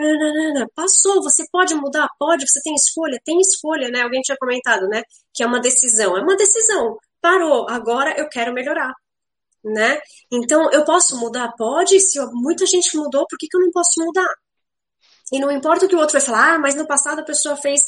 passou, 0.74 1.22
você 1.22 1.44
pode 1.50 1.74
mudar, 1.74 2.08
pode, 2.18 2.46
você 2.46 2.60
tem 2.62 2.74
escolha, 2.74 3.18
tem 3.24 3.40
escolha, 3.40 3.88
né? 3.88 4.02
Alguém 4.02 4.20
tinha 4.20 4.36
comentado, 4.38 4.86
né? 4.88 5.02
Que 5.32 5.42
é 5.42 5.46
uma 5.46 5.60
decisão, 5.60 6.16
é 6.18 6.20
uma 6.20 6.36
decisão 6.36 6.98
parou, 7.26 7.66
agora 7.68 8.14
eu 8.16 8.28
quero 8.28 8.52
melhorar. 8.52 8.92
Né? 9.66 9.98
Então, 10.30 10.70
eu 10.70 10.84
posso 10.84 11.18
mudar? 11.18 11.52
Pode. 11.58 11.98
Se 11.98 12.24
muita 12.32 12.64
gente 12.66 12.96
mudou, 12.96 13.26
por 13.28 13.36
que, 13.36 13.48
que 13.48 13.56
eu 13.56 13.60
não 13.60 13.72
posso 13.72 14.00
mudar? 14.00 14.32
E 15.32 15.40
não 15.40 15.50
importa 15.50 15.86
o 15.86 15.88
que 15.88 15.96
o 15.96 15.98
outro 15.98 16.12
vai 16.12 16.22
falar, 16.22 16.54
ah, 16.54 16.58
mas 16.58 16.76
no 16.76 16.86
passado 16.86 17.18
a 17.18 17.24
pessoa 17.24 17.56
fez. 17.56 17.80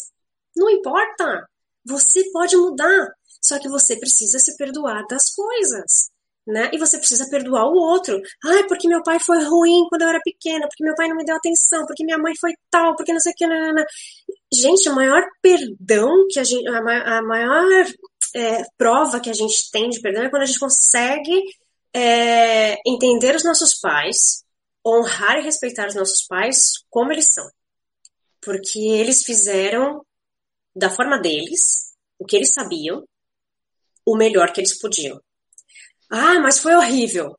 Não 0.56 0.68
importa. 0.68 1.48
Você 1.86 2.28
pode 2.32 2.56
mudar. 2.56 3.12
Só 3.40 3.60
que 3.60 3.68
você 3.68 3.96
precisa 3.96 4.40
se 4.40 4.56
perdoar 4.56 5.06
das 5.08 5.30
coisas. 5.30 6.10
Né? 6.44 6.68
E 6.72 6.78
você 6.78 6.98
precisa 6.98 7.28
perdoar 7.30 7.66
o 7.66 7.76
outro. 7.76 8.20
Ai, 8.44 8.66
porque 8.66 8.88
meu 8.88 9.02
pai 9.02 9.20
foi 9.20 9.44
ruim 9.44 9.86
quando 9.88 10.02
eu 10.02 10.08
era 10.08 10.20
pequena, 10.20 10.66
porque 10.66 10.82
meu 10.82 10.96
pai 10.96 11.06
não 11.06 11.16
me 11.16 11.24
deu 11.24 11.36
atenção, 11.36 11.86
porque 11.86 12.04
minha 12.04 12.18
mãe 12.18 12.34
foi 12.40 12.54
tal, 12.70 12.96
porque 12.96 13.12
não 13.12 13.20
sei 13.20 13.32
o 13.32 13.34
que. 13.36 13.46
Não. 13.46 13.84
Gente, 14.52 14.88
o 14.88 14.94
maior 14.94 15.22
perdão 15.40 16.26
que 16.28 16.40
a 16.40 16.44
gente. 16.44 16.66
A 16.66 17.22
maior 17.22 17.86
é, 18.34 18.62
prova 18.76 19.20
que 19.20 19.30
a 19.30 19.34
gente 19.34 19.70
tem 19.70 19.90
de 19.90 20.00
perdão 20.00 20.24
é 20.24 20.30
quando 20.30 20.42
a 20.42 20.46
gente 20.46 20.58
consegue 20.58 21.42
é, 21.94 22.76
entender 22.86 23.34
os 23.34 23.44
nossos 23.44 23.78
pais, 23.80 24.44
honrar 24.86 25.38
e 25.38 25.42
respeitar 25.42 25.88
os 25.88 25.94
nossos 25.94 26.26
pais 26.26 26.84
como 26.90 27.12
eles 27.12 27.32
são. 27.32 27.48
Porque 28.40 28.78
eles 28.78 29.24
fizeram 29.24 30.04
da 30.74 30.90
forma 30.90 31.18
deles, 31.20 31.94
o 32.18 32.24
que 32.24 32.36
eles 32.36 32.52
sabiam, 32.52 33.06
o 34.06 34.16
melhor 34.16 34.52
que 34.52 34.60
eles 34.60 34.78
podiam. 34.78 35.20
Ah, 36.10 36.38
mas 36.40 36.58
foi 36.58 36.74
horrível. 36.74 37.36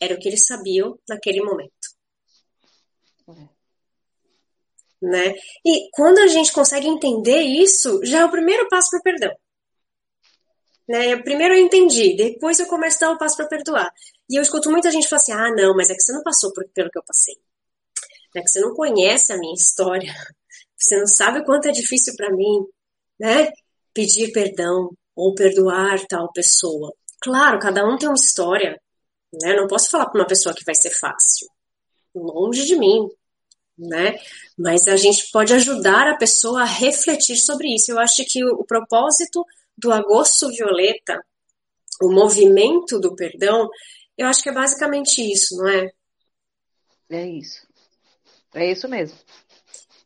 Era 0.00 0.14
o 0.14 0.18
que 0.18 0.28
eles 0.28 0.44
sabiam 0.44 0.98
naquele 1.08 1.40
momento. 1.40 1.72
Né? 5.00 5.34
E 5.64 5.88
quando 5.92 6.18
a 6.18 6.26
gente 6.26 6.52
consegue 6.52 6.88
entender 6.88 7.40
isso, 7.40 8.00
já 8.04 8.20
é 8.20 8.24
o 8.24 8.30
primeiro 8.30 8.68
passo 8.68 8.90
para 8.90 8.98
o 8.98 9.02
perdão. 9.02 9.36
Né? 10.88 11.16
Primeiro 11.16 11.54
eu 11.54 11.60
entendi, 11.60 12.14
depois 12.14 12.60
eu 12.60 12.66
começo 12.66 13.02
a 13.04 13.08
dar 13.08 13.14
o 13.14 13.18
passo 13.18 13.36
para 13.36 13.48
perdoar. 13.48 13.90
E 14.28 14.36
eu 14.36 14.42
escuto 14.42 14.70
muita 14.70 14.90
gente 14.90 15.08
falar 15.08 15.22
assim: 15.22 15.32
ah, 15.32 15.50
não, 15.50 15.74
mas 15.74 15.90
é 15.90 15.94
que 15.94 16.02
você 16.02 16.12
não 16.12 16.22
passou 16.22 16.52
por, 16.52 16.66
pelo 16.74 16.90
que 16.90 16.98
eu 16.98 17.04
passei. 17.04 17.34
É 18.36 18.40
que 18.42 18.48
você 18.48 18.60
não 18.60 18.74
conhece 18.74 19.32
a 19.32 19.38
minha 19.38 19.54
história. 19.54 20.12
Você 20.76 20.98
não 20.98 21.06
sabe 21.06 21.38
o 21.38 21.44
quanto 21.44 21.68
é 21.68 21.72
difícil 21.72 22.14
para 22.16 22.30
mim, 22.30 22.66
né? 23.18 23.50
Pedir 23.94 24.32
perdão, 24.32 24.90
ou 25.16 25.34
perdoar 25.34 26.04
tal 26.06 26.30
pessoa. 26.32 26.92
Claro, 27.22 27.58
cada 27.58 27.86
um 27.86 27.96
tem 27.96 28.08
uma 28.08 28.16
história, 28.16 28.78
né? 29.32 29.54
Não 29.54 29.66
posso 29.66 29.88
falar 29.88 30.06
para 30.06 30.20
uma 30.20 30.26
pessoa 30.26 30.54
que 30.54 30.64
vai 30.64 30.74
ser 30.74 30.90
fácil. 30.90 31.48
Longe 32.14 32.66
de 32.66 32.76
mim, 32.76 33.08
né? 33.78 34.18
Mas 34.58 34.86
a 34.86 34.96
gente 34.96 35.30
pode 35.32 35.54
ajudar 35.54 36.08
a 36.08 36.16
pessoa 36.16 36.62
a 36.62 36.66
refletir 36.66 37.36
sobre 37.36 37.74
isso. 37.74 37.90
Eu 37.90 37.98
acho 37.98 38.24
que 38.26 38.44
o, 38.44 38.54
o 38.56 38.64
propósito 38.64 39.44
do 39.76 39.92
agosto 39.92 40.48
violeta, 40.48 41.20
o 42.02 42.12
movimento 42.12 42.98
do 42.98 43.14
perdão, 43.14 43.68
eu 44.16 44.26
acho 44.26 44.42
que 44.42 44.48
é 44.48 44.52
basicamente 44.52 45.20
isso, 45.20 45.56
não 45.56 45.68
é? 45.68 45.90
É 47.10 47.26
isso. 47.26 47.66
É 48.54 48.70
isso 48.70 48.88
mesmo. 48.88 49.18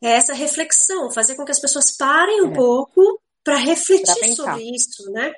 É 0.01 0.11
essa 0.13 0.33
reflexão, 0.33 1.11
fazer 1.11 1.35
com 1.35 1.45
que 1.45 1.51
as 1.51 1.61
pessoas 1.61 1.97
parem 1.97 2.43
um 2.43 2.53
é. 2.53 2.55
pouco 2.55 3.21
para 3.43 3.57
refletir 3.57 4.35
sobre 4.35 4.63
isso, 4.75 5.11
né? 5.11 5.33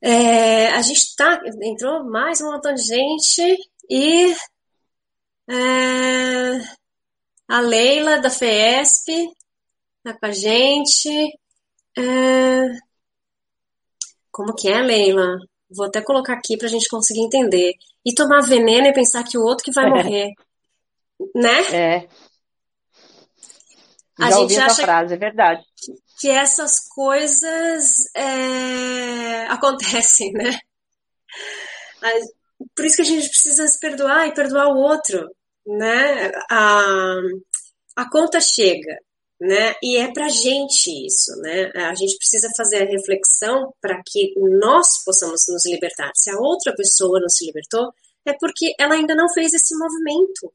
É, 0.00 0.68
a 0.68 0.82
gente 0.82 1.16
tá. 1.16 1.40
Entrou 1.62 2.04
mais 2.04 2.40
um 2.40 2.52
montão 2.52 2.74
de 2.74 2.82
gente 2.82 3.56
e 3.88 4.32
é, 5.48 6.60
a 7.48 7.60
Leila 7.60 8.18
da 8.18 8.30
FESP 8.30 9.30
tá 10.02 10.12
com 10.14 10.26
a 10.26 10.32
gente. 10.32 11.38
É, 11.98 12.86
como 14.30 14.54
que 14.54 14.68
é, 14.68 14.82
Leila? 14.82 15.38
Vou 15.70 15.86
até 15.86 16.02
colocar 16.02 16.34
aqui 16.34 16.56
para 16.56 16.66
a 16.66 16.70
gente 16.70 16.88
conseguir 16.88 17.20
entender. 17.20 17.72
E 18.04 18.14
tomar 18.14 18.42
veneno 18.42 18.86
e 18.86 18.92
pensar 18.92 19.24
que 19.24 19.38
o 19.38 19.42
outro 19.42 19.64
que 19.64 19.72
vai 19.72 19.88
morrer. 19.88 20.32
né? 21.34 21.60
É. 21.72 22.08
Já 24.18 24.26
a 24.26 24.30
gente 24.30 24.56
acha 24.56 24.82
frase, 24.82 25.14
é 25.14 25.16
verdade. 25.16 25.64
Que 26.20 26.30
essas 26.30 26.88
coisas 26.88 28.14
é, 28.14 29.46
acontecem, 29.46 30.32
né? 30.36 30.58
Por 32.74 32.84
isso 32.84 32.96
que 32.96 33.02
a 33.02 33.06
gente 33.06 33.28
precisa 33.28 33.66
se 33.66 33.78
perdoar 33.80 34.26
e 34.26 34.34
perdoar 34.34 34.68
o 34.68 34.78
outro, 34.78 35.28
né? 35.66 36.30
A, 36.50 37.20
a 37.96 38.10
conta 38.10 38.40
chega, 38.40 38.98
né? 39.40 39.74
E 39.82 39.98
é 39.98 40.10
pra 40.12 40.28
gente 40.28 40.90
isso, 41.06 41.36
né? 41.42 41.70
A 41.74 41.94
gente 41.94 42.16
precisa 42.16 42.48
fazer 42.56 42.82
a 42.82 42.90
reflexão 42.90 43.72
para 43.80 44.00
que 44.04 44.34
nós 44.38 45.04
possamos 45.04 45.42
nos 45.48 45.66
libertar. 45.66 46.10
Se 46.14 46.30
a 46.30 46.38
outra 46.38 46.74
pessoa 46.74 47.20
não 47.20 47.28
se 47.28 47.44
libertou, 47.46 47.92
é 48.24 48.32
porque 48.32 48.74
ela 48.78 48.94
ainda 48.94 49.14
não 49.14 49.28
fez 49.32 49.52
esse 49.52 49.76
movimento, 49.76 50.52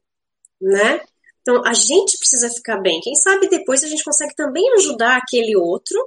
né? 0.60 1.00
Então 1.40 1.64
a 1.64 1.72
gente 1.72 2.18
precisa 2.18 2.50
ficar 2.50 2.78
bem. 2.78 3.00
Quem 3.00 3.14
sabe 3.14 3.48
depois 3.48 3.82
a 3.82 3.88
gente 3.88 4.04
consegue 4.04 4.34
também 4.34 4.64
ajudar 4.74 5.16
aquele 5.16 5.56
outro 5.56 5.98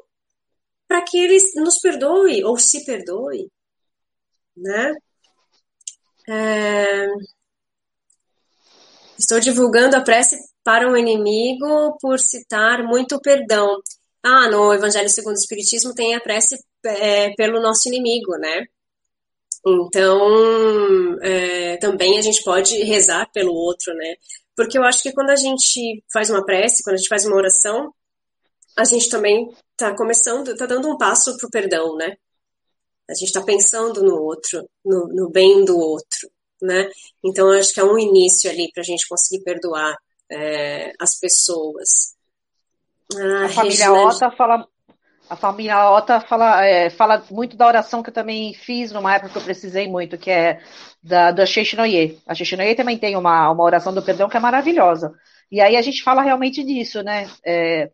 para 0.88 1.02
que 1.02 1.18
ele 1.18 1.38
nos 1.56 1.80
perdoe 1.80 2.44
ou 2.44 2.58
se 2.58 2.86
perdoe, 2.86 3.52
né? 4.56 4.94
É... 6.28 7.08
Estou 9.18 9.40
divulgando 9.40 9.96
a 9.96 10.02
prece 10.02 10.38
para 10.66 10.90
um 10.90 10.98
inimigo 10.98 11.96
por 12.02 12.20
citar 12.20 12.84
muito 12.84 13.22
perdão. 13.22 13.80
Ah, 14.24 14.50
no 14.50 14.74
Evangelho 14.74 15.08
segundo 15.10 15.36
o 15.36 15.40
Espiritismo 15.40 15.94
tem 15.94 16.16
a 16.16 16.20
prece 16.20 16.58
é, 16.84 17.30
pelo 17.36 17.62
nosso 17.62 17.88
inimigo, 17.88 18.36
né? 18.38 18.66
Então, 19.66 21.18
é, 21.22 21.78
também 21.78 22.18
a 22.18 22.22
gente 22.22 22.44
pode 22.44 22.76
rezar 22.84 23.30
pelo 23.32 23.54
outro, 23.54 23.94
né? 23.94 24.16
Porque 24.56 24.78
eu 24.78 24.84
acho 24.84 25.04
que 25.04 25.14
quando 25.14 25.30
a 25.30 25.36
gente 25.36 26.04
faz 26.12 26.32
uma 26.32 26.44
prece, 26.44 26.84
quando 26.84 26.96
a 26.96 26.98
gente 26.98 27.10
faz 27.10 27.26
uma 27.26 27.36
oração, 27.36 27.94
a 28.78 28.84
gente 28.86 29.10
também 29.10 29.48
está 29.72 29.96
começando, 29.96 30.52
está 30.52 30.66
dando 30.66 30.90
um 30.90 30.98
passo 30.98 31.38
para 31.38 31.48
o 31.48 31.52
perdão, 31.52 31.96
né? 31.96 32.18
A 33.10 33.14
gente 33.14 33.28
está 33.28 33.44
pensando 33.44 34.04
no 34.04 34.20
outro, 34.20 34.68
no, 34.84 35.08
no 35.10 35.30
bem 35.30 35.64
do 35.64 35.78
outro 35.78 36.28
né? 36.62 36.90
Então, 37.24 37.50
acho 37.52 37.74
que 37.74 37.80
é 37.80 37.84
um 37.84 37.98
início 37.98 38.50
ali 38.50 38.72
para 38.72 38.82
a 38.82 38.86
gente 38.86 39.08
conseguir 39.08 39.44
perdoar 39.44 39.96
é, 40.32 40.94
as 41.00 41.20
pessoas. 41.20 42.16
Ah, 43.16 43.46
a 43.46 43.50
família 43.50 43.90
Regina... 43.90 44.08
Ota 44.08 44.32
fala. 44.32 44.68
A 45.28 45.36
família 45.36 45.90
Ota 45.90 46.22
fala, 46.22 46.64
é, 46.64 46.90
fala 46.90 47.24
muito 47.32 47.58
da 47.58 47.66
oração 47.66 48.04
que 48.04 48.10
eu 48.10 48.14
também 48.14 48.54
fiz 48.54 48.92
numa 48.92 49.16
época 49.16 49.32
que 49.32 49.38
eu 49.40 49.44
precisei 49.44 49.88
muito, 49.88 50.20
que 50.20 50.30
é 50.30 50.62
da, 51.02 51.32
da 51.32 51.48
Sheshinoye. 51.48 52.20
A 52.28 52.36
Sheshinoye 52.36 52.76
também 52.76 52.98
tem 52.98 53.16
uma, 53.16 53.50
uma 53.50 53.64
oração 53.64 53.92
do 53.92 54.04
perdão 54.04 54.30
que 54.30 54.38
é 54.38 54.40
maravilhosa. 54.40 55.14
E 55.52 55.60
aí 55.60 55.76
a 55.78 55.82
gente 55.82 56.04
fala 56.04 56.22
realmente 56.22 56.64
disso, 56.64 57.02
né? 57.02 57.28
É, 57.44 57.90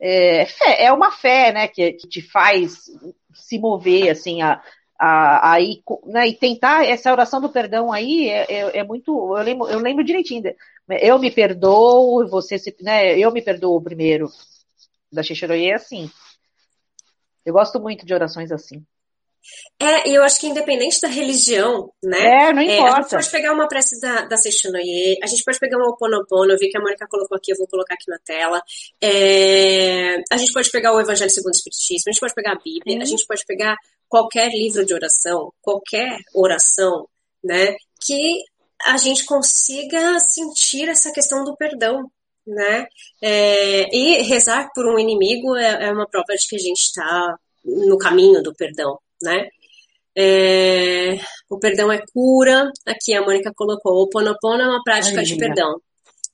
é, 0.00 0.46
fé, 0.46 0.84
é 0.84 0.92
uma 0.92 1.12
fé, 1.12 1.52
né, 1.52 1.68
que, 1.68 1.92
que 1.92 2.08
te 2.08 2.20
faz 2.20 2.84
se 3.32 3.58
mover, 3.58 4.10
assim, 4.10 4.42
a, 4.42 4.60
aí 4.98 5.82
né, 6.06 6.28
e 6.28 6.34
tentar 6.34 6.86
essa 6.86 7.12
oração 7.12 7.40
do 7.40 7.50
perdão 7.50 7.92
aí 7.92 8.28
é, 8.28 8.46
é, 8.50 8.78
é, 8.78 8.84
muito 8.84 9.36
eu 9.36 9.42
lembro, 9.42 9.68
eu 9.68 9.78
lembro 9.78 10.04
direitinho 10.04 10.42
eu 11.00 11.18
me 11.18 11.30
perdoo 11.30 12.26
você 12.28 12.58
se, 12.58 12.74
né 12.80 13.18
eu 13.18 13.30
me 13.32 13.42
perdoo 13.42 13.80
primeiro. 13.82 14.30
Da 15.12 15.22
Xixeroye 15.22 15.70
é 15.70 15.74
assim. 15.74 16.10
Eu 17.44 17.52
gosto 17.52 17.80
muito 17.80 18.04
de 18.04 18.12
orações 18.12 18.50
assim 18.50 18.84
é, 19.78 20.08
e 20.08 20.14
eu 20.14 20.22
acho 20.22 20.40
que 20.40 20.46
independente 20.46 21.00
da 21.00 21.08
religião, 21.08 21.92
né? 22.02 22.48
É, 22.48 22.52
não 22.52 22.62
importa. 22.62 22.86
É, 22.86 22.90
a 22.90 23.00
gente 23.02 23.10
pode 23.10 23.30
pegar 23.30 23.52
uma 23.52 23.68
prece 23.68 24.00
da, 24.00 24.24
da 24.24 24.36
Seishonoye, 24.36 25.18
a 25.22 25.26
gente 25.26 25.44
pode 25.44 25.58
pegar 25.58 25.76
um 25.78 25.88
Oponopono, 25.88 26.52
eu 26.52 26.58
vi 26.58 26.70
que 26.70 26.78
a 26.78 26.80
Mônica 26.80 27.06
colocou 27.08 27.36
aqui, 27.36 27.52
eu 27.52 27.56
vou 27.56 27.68
colocar 27.68 27.94
aqui 27.94 28.08
na 28.08 28.18
tela. 28.18 28.62
É, 29.02 30.16
a 30.30 30.36
gente 30.38 30.52
pode 30.52 30.70
pegar 30.70 30.94
o 30.94 31.00
Evangelho 31.00 31.30
segundo 31.30 31.52
o 31.52 31.56
Espiritismo, 31.56 32.08
a 32.08 32.12
gente 32.12 32.20
pode 32.20 32.34
pegar 32.34 32.52
a 32.52 32.58
Bíblia, 32.58 33.02
a 33.02 33.04
gente 33.04 33.26
pode 33.26 33.44
pegar 33.44 33.76
qualquer 34.08 34.50
livro 34.50 34.84
de 34.84 34.94
oração, 34.94 35.52
qualquer 35.60 36.16
oração, 36.34 37.06
né? 37.44 37.76
Que 38.00 38.44
a 38.84 38.96
gente 38.96 39.24
consiga 39.24 40.18
sentir 40.20 40.88
essa 40.88 41.12
questão 41.12 41.44
do 41.44 41.56
perdão, 41.56 42.10
né? 42.46 42.86
É, 43.20 43.94
e 43.94 44.22
rezar 44.22 44.70
por 44.74 44.86
um 44.86 44.98
inimigo 44.98 45.56
é, 45.56 45.86
é 45.86 45.92
uma 45.92 46.08
prova 46.08 46.34
de 46.34 46.48
que 46.48 46.56
a 46.56 46.60
gente 46.60 46.80
está 46.80 47.38
no 47.64 47.98
caminho 47.98 48.42
do 48.42 48.54
perdão, 48.54 48.98
né? 49.22 49.48
É, 50.18 51.18
o 51.48 51.58
perdão 51.58 51.92
é 51.92 52.00
cura. 52.12 52.70
Aqui 52.86 53.14
a 53.14 53.20
Mônica 53.20 53.52
colocou: 53.54 54.02
o 54.02 54.08
Ponopono 54.08 54.62
é 54.62 54.66
uma 54.66 54.82
prática 54.82 55.18
Ai, 55.18 55.24
de 55.24 55.36
perdão. 55.36 55.80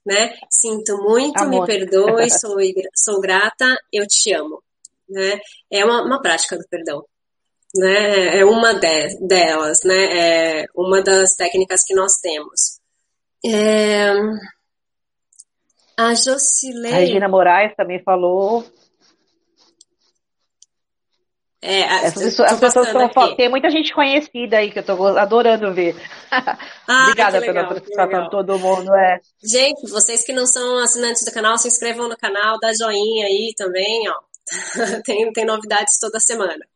Né? 0.07 0.35
Sinto 0.51 0.97
muito, 0.99 1.39
Amor. 1.39 1.61
me 1.61 1.67
perdoe, 1.67 2.31
sou, 2.31 2.57
sou 2.95 3.21
grata, 3.21 3.77
eu 3.93 4.07
te 4.07 4.33
amo. 4.33 4.63
Né? 5.09 5.41
É 5.71 5.85
uma, 5.85 6.03
uma 6.03 6.23
prática 6.23 6.57
do 6.57 6.67
perdão. 6.69 7.05
Né? 7.75 8.39
É 8.39 8.45
uma 8.45 8.75
de, 8.75 9.19
delas, 9.27 9.81
né? 9.85 10.61
É 10.61 10.65
uma 10.75 11.03
das 11.03 11.35
técnicas 11.35 11.83
que 11.85 11.95
nós 11.95 12.13
temos. 12.21 12.81
É... 13.45 14.13
A 15.97 16.15
Jocilene... 16.15 16.93
A 16.93 16.99
Regina 16.99 17.29
Moraes 17.29 17.75
também 17.77 18.03
falou 18.03 18.65
é, 21.65 21.85
as 21.85 22.15
pessoas 22.59 22.89
estão. 22.89 23.37
Tem 23.37 23.49
muita 23.49 23.71
gente 23.71 23.95
conhecida 23.95 24.59
aí 24.59 24.73
que 24.73 24.81
eu 24.81 24.81
estou 24.81 25.17
adorando 25.17 25.73
ver. 25.73 25.95
Ah, 26.89 27.05
Obrigada 27.05 27.41
pela 27.41 27.69
participação 27.69 28.25
de 28.25 28.31
todo 28.31 28.59
mundo. 28.59 28.93
É. 28.95 29.21
Gente, 29.43 29.89
vocês 29.89 30.25
que 30.25 30.33
não 30.33 30.47
são 30.47 30.79
assinantes 30.79 31.25
do 31.25 31.31
canal, 31.31 31.57
se 31.57 31.69
inscrevam 31.69 32.09
no 32.09 32.17
canal, 32.17 32.59
dá 32.59 32.73
joinha 32.73 33.27
aí 33.27 33.55
também, 33.57 34.09
ó. 34.09 34.15
tem, 35.05 35.33
tem 35.33 35.45
novidades 35.45 35.99
toda 35.99 36.19
semana. 36.19 36.67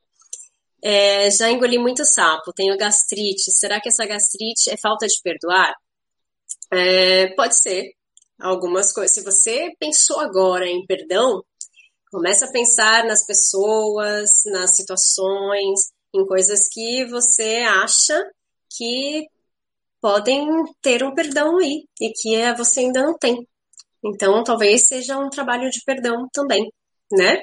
É, 0.83 1.31
já 1.31 1.51
engoli 1.51 1.79
muito 1.79 2.05
sapo, 2.05 2.53
tenho 2.53 2.77
gastrite. 2.77 3.51
Será 3.51 3.81
que 3.81 3.89
essa 3.89 4.07
gastrite 4.07 4.71
é 4.71 4.77
falta 4.77 5.07
de 5.07 5.21
perdoar? 5.23 5.75
É, 6.73 7.29
pode 7.35 7.57
ser. 7.57 7.93
Algumas 8.39 8.93
coisas. 8.93 9.15
Se 9.15 9.25
você 9.25 9.73
pensou 9.81 10.21
agora 10.21 10.67
em 10.67 10.87
perdão, 10.87 11.43
Comece 12.11 12.45
a 12.45 12.51
pensar 12.51 13.05
nas 13.05 13.27
pessoas, 13.27 14.31
nas 14.47 14.77
situações, 14.77 15.91
em 16.15 16.25
coisas 16.27 16.69
que 16.73 17.05
você 17.07 17.65
acha 17.69 18.19
que 18.77 19.27
podem 20.01 20.47
ter 20.81 21.03
um 21.03 21.15
perdão 21.15 21.59
aí 21.59 21.85
e 22.01 22.13
que 22.13 22.55
você 22.55 22.81
ainda 22.81 23.03
não 23.03 23.19
tem. 23.19 23.47
Então, 24.05 24.43
talvez 24.45 24.87
seja 24.87 25.19
um 25.19 25.29
trabalho 25.29 25.69
de 25.69 25.83
perdão 25.85 26.29
também, 26.33 26.71
né? 27.11 27.43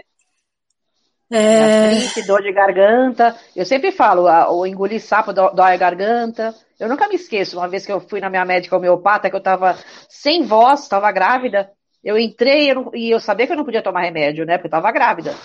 É... 1.31 2.21
dor 2.27 2.41
de 2.41 2.53
garganta. 2.53 3.35
Eu 3.55 3.65
sempre 3.65 3.91
falo, 3.91 4.27
o 4.51 4.65
engolir 4.65 5.01
sapo 5.01 5.33
dói 5.33 5.73
a 5.73 5.77
garganta. 5.77 6.55
Eu 6.79 6.87
nunca 6.87 7.07
me 7.07 7.15
esqueço, 7.15 7.57
uma 7.57 7.67
vez 7.67 7.85
que 7.85 7.91
eu 7.91 7.99
fui 7.99 8.19
na 8.19 8.29
minha 8.29 8.45
médica 8.45 8.77
homeopata, 8.77 9.29
que 9.29 9.35
eu 9.35 9.41
tava 9.41 9.77
sem 10.07 10.43
voz, 10.43 10.83
estava 10.83 11.11
grávida, 11.11 11.71
eu 12.03 12.17
entrei 12.17 12.69
eu 12.69 12.75
não, 12.75 12.91
e 12.93 13.09
eu 13.09 13.19
sabia 13.19 13.47
que 13.47 13.53
eu 13.53 13.57
não 13.57 13.65
podia 13.65 13.81
tomar 13.81 14.01
remédio, 14.01 14.45
né? 14.45 14.57
Porque 14.57 14.67
eu 14.67 14.77
estava 14.77 14.91
grávida. 14.91 15.35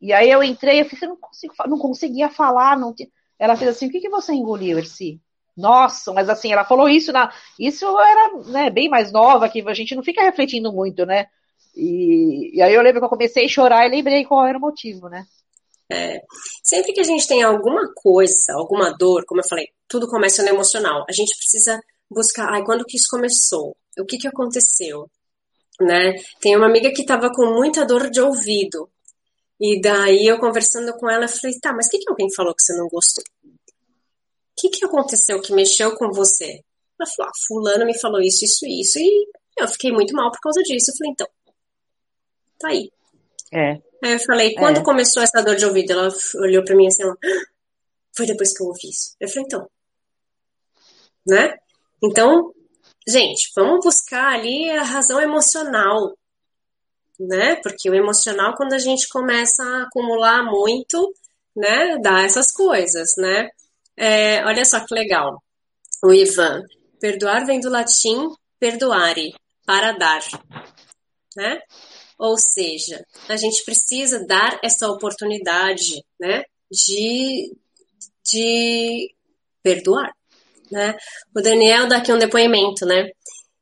E 0.00 0.12
aí 0.12 0.30
eu 0.30 0.42
entrei, 0.42 0.80
eu 0.80 0.84
fiz, 0.84 1.00
eu 1.02 1.08
não, 1.08 1.16
consigo, 1.16 1.54
não 1.66 1.78
conseguia 1.78 2.28
falar. 2.28 2.78
Não 2.78 2.94
Ela 3.38 3.56
fez 3.56 3.70
assim, 3.70 3.88
o 3.88 3.90
que, 3.90 4.00
que 4.00 4.10
você 4.10 4.32
engoliu, 4.32 4.78
Erci? 4.78 5.20
Nossa, 5.56 6.12
mas 6.12 6.28
assim, 6.28 6.52
ela 6.52 6.64
falou 6.64 6.88
isso 6.88 7.12
na. 7.12 7.32
Isso 7.58 7.86
era 7.98 8.38
né, 8.44 8.70
bem 8.70 8.88
mais 8.88 9.10
nova, 9.10 9.48
que 9.48 9.64
a 9.66 9.74
gente 9.74 9.94
não 9.94 10.02
fica 10.02 10.22
refletindo 10.22 10.72
muito, 10.72 11.06
né? 11.06 11.26
E, 11.74 12.56
e 12.56 12.62
aí 12.62 12.74
eu 12.74 12.82
lembro 12.82 13.00
que 13.00 13.06
eu 13.06 13.10
comecei 13.10 13.46
a 13.46 13.48
chorar 13.48 13.86
e 13.86 13.90
lembrei 13.90 14.24
qual 14.24 14.46
era 14.46 14.58
o 14.58 14.60
motivo, 14.60 15.08
né? 15.08 15.26
É, 15.90 16.20
sempre 16.62 16.92
que 16.92 17.00
a 17.00 17.04
gente 17.04 17.26
tem 17.26 17.42
alguma 17.42 17.92
coisa, 17.94 18.52
alguma 18.54 18.92
dor, 18.96 19.24
como 19.24 19.40
eu 19.40 19.48
falei, 19.48 19.68
tudo 19.88 20.08
começa 20.08 20.42
no 20.42 20.48
emocional. 20.48 21.04
A 21.08 21.12
gente 21.12 21.36
precisa 21.36 21.80
buscar, 22.10 22.52
ai, 22.52 22.64
quando 22.64 22.84
que 22.84 22.96
isso 22.96 23.08
começou? 23.10 23.76
O 23.98 24.04
que 24.04 24.18
que 24.18 24.28
aconteceu? 24.28 25.08
Né? 25.80 26.14
Tem 26.40 26.56
uma 26.56 26.66
amiga 26.66 26.90
que 26.92 27.02
estava 27.02 27.30
com 27.30 27.46
muita 27.54 27.84
dor 27.84 28.10
de 28.10 28.20
ouvido. 28.20 28.88
E 29.60 29.80
daí 29.80 30.26
eu 30.26 30.38
conversando 30.38 30.92
com 30.94 31.08
ela, 31.08 31.28
falei, 31.28 31.58
tá, 31.58 31.72
mas 31.72 31.86
o 31.86 31.90
que, 31.90 31.98
que 31.98 32.10
alguém 32.10 32.32
falou 32.32 32.54
que 32.54 32.62
você 32.62 32.76
não 32.76 32.88
gostou? 32.88 33.24
O 33.44 34.60
que, 34.60 34.68
que 34.68 34.84
aconteceu 34.84 35.40
que 35.40 35.52
mexeu 35.52 35.94
com 35.96 36.10
você? 36.12 36.62
Ela 36.98 37.10
falou, 37.14 37.30
ah, 37.30 37.46
fulano 37.46 37.86
me 37.86 37.98
falou 37.98 38.20
isso, 38.20 38.44
isso, 38.44 38.66
isso, 38.66 38.98
e 38.98 39.28
eu 39.58 39.68
fiquei 39.68 39.92
muito 39.92 40.14
mal 40.14 40.30
por 40.30 40.40
causa 40.40 40.62
disso. 40.62 40.90
Eu 40.90 40.96
falei, 40.96 41.12
então, 41.12 41.28
tá 42.58 42.68
aí. 42.68 42.90
É. 43.52 43.70
Aí 44.02 44.12
eu 44.12 44.18
falei, 44.20 44.54
quando 44.54 44.80
é. 44.80 44.82
começou 44.82 45.22
essa 45.22 45.42
dor 45.42 45.56
de 45.56 45.64
ouvido? 45.64 45.92
Ela 45.92 46.08
olhou 46.36 46.64
pra 46.64 46.76
mim 46.76 46.86
assim, 46.86 47.02
ela, 47.02 47.12
ah, 47.12 47.46
foi 48.14 48.26
depois 48.26 48.56
que 48.56 48.62
eu 48.62 48.66
ouvi 48.66 48.88
isso. 48.90 49.14
Eu 49.20 49.28
falei, 49.28 49.44
então, 49.44 49.70
né? 51.26 51.56
Então, 52.02 52.54
gente, 53.06 53.50
vamos 53.54 53.84
buscar 53.84 54.34
ali 54.34 54.70
a 54.70 54.82
razão 54.82 55.20
emocional, 55.20 56.16
né? 57.18 57.56
Porque 57.56 57.88
o 57.88 57.94
emocional, 57.94 58.54
quando 58.56 58.74
a 58.74 58.78
gente 58.78 59.08
começa 59.08 59.62
a 59.62 59.82
acumular 59.84 60.44
muito, 60.44 61.12
né, 61.54 61.98
dá 61.98 62.22
essas 62.22 62.52
coisas, 62.52 63.08
né? 63.16 63.48
É, 63.96 64.44
olha 64.44 64.64
só 64.64 64.84
que 64.84 64.94
legal. 64.94 65.42
O 66.04 66.12
Ivan, 66.12 66.62
perdoar 67.00 67.46
vem 67.46 67.60
do 67.60 67.70
latim 67.70 68.28
perdoare, 68.58 69.34
para 69.66 69.92
dar, 69.92 70.22
né? 71.36 71.60
Ou 72.18 72.38
seja, 72.38 73.04
a 73.28 73.36
gente 73.36 73.64
precisa 73.64 74.24
dar 74.24 74.58
essa 74.62 74.88
oportunidade, 74.88 76.02
né, 76.18 76.44
de, 76.70 77.54
de 78.24 79.14
perdoar, 79.62 80.10
né? 80.70 80.96
O 81.34 81.40
Daniel 81.40 81.88
dá 81.88 81.98
aqui 81.98 82.12
um 82.12 82.18
depoimento, 82.18 82.84
né? 82.86 83.10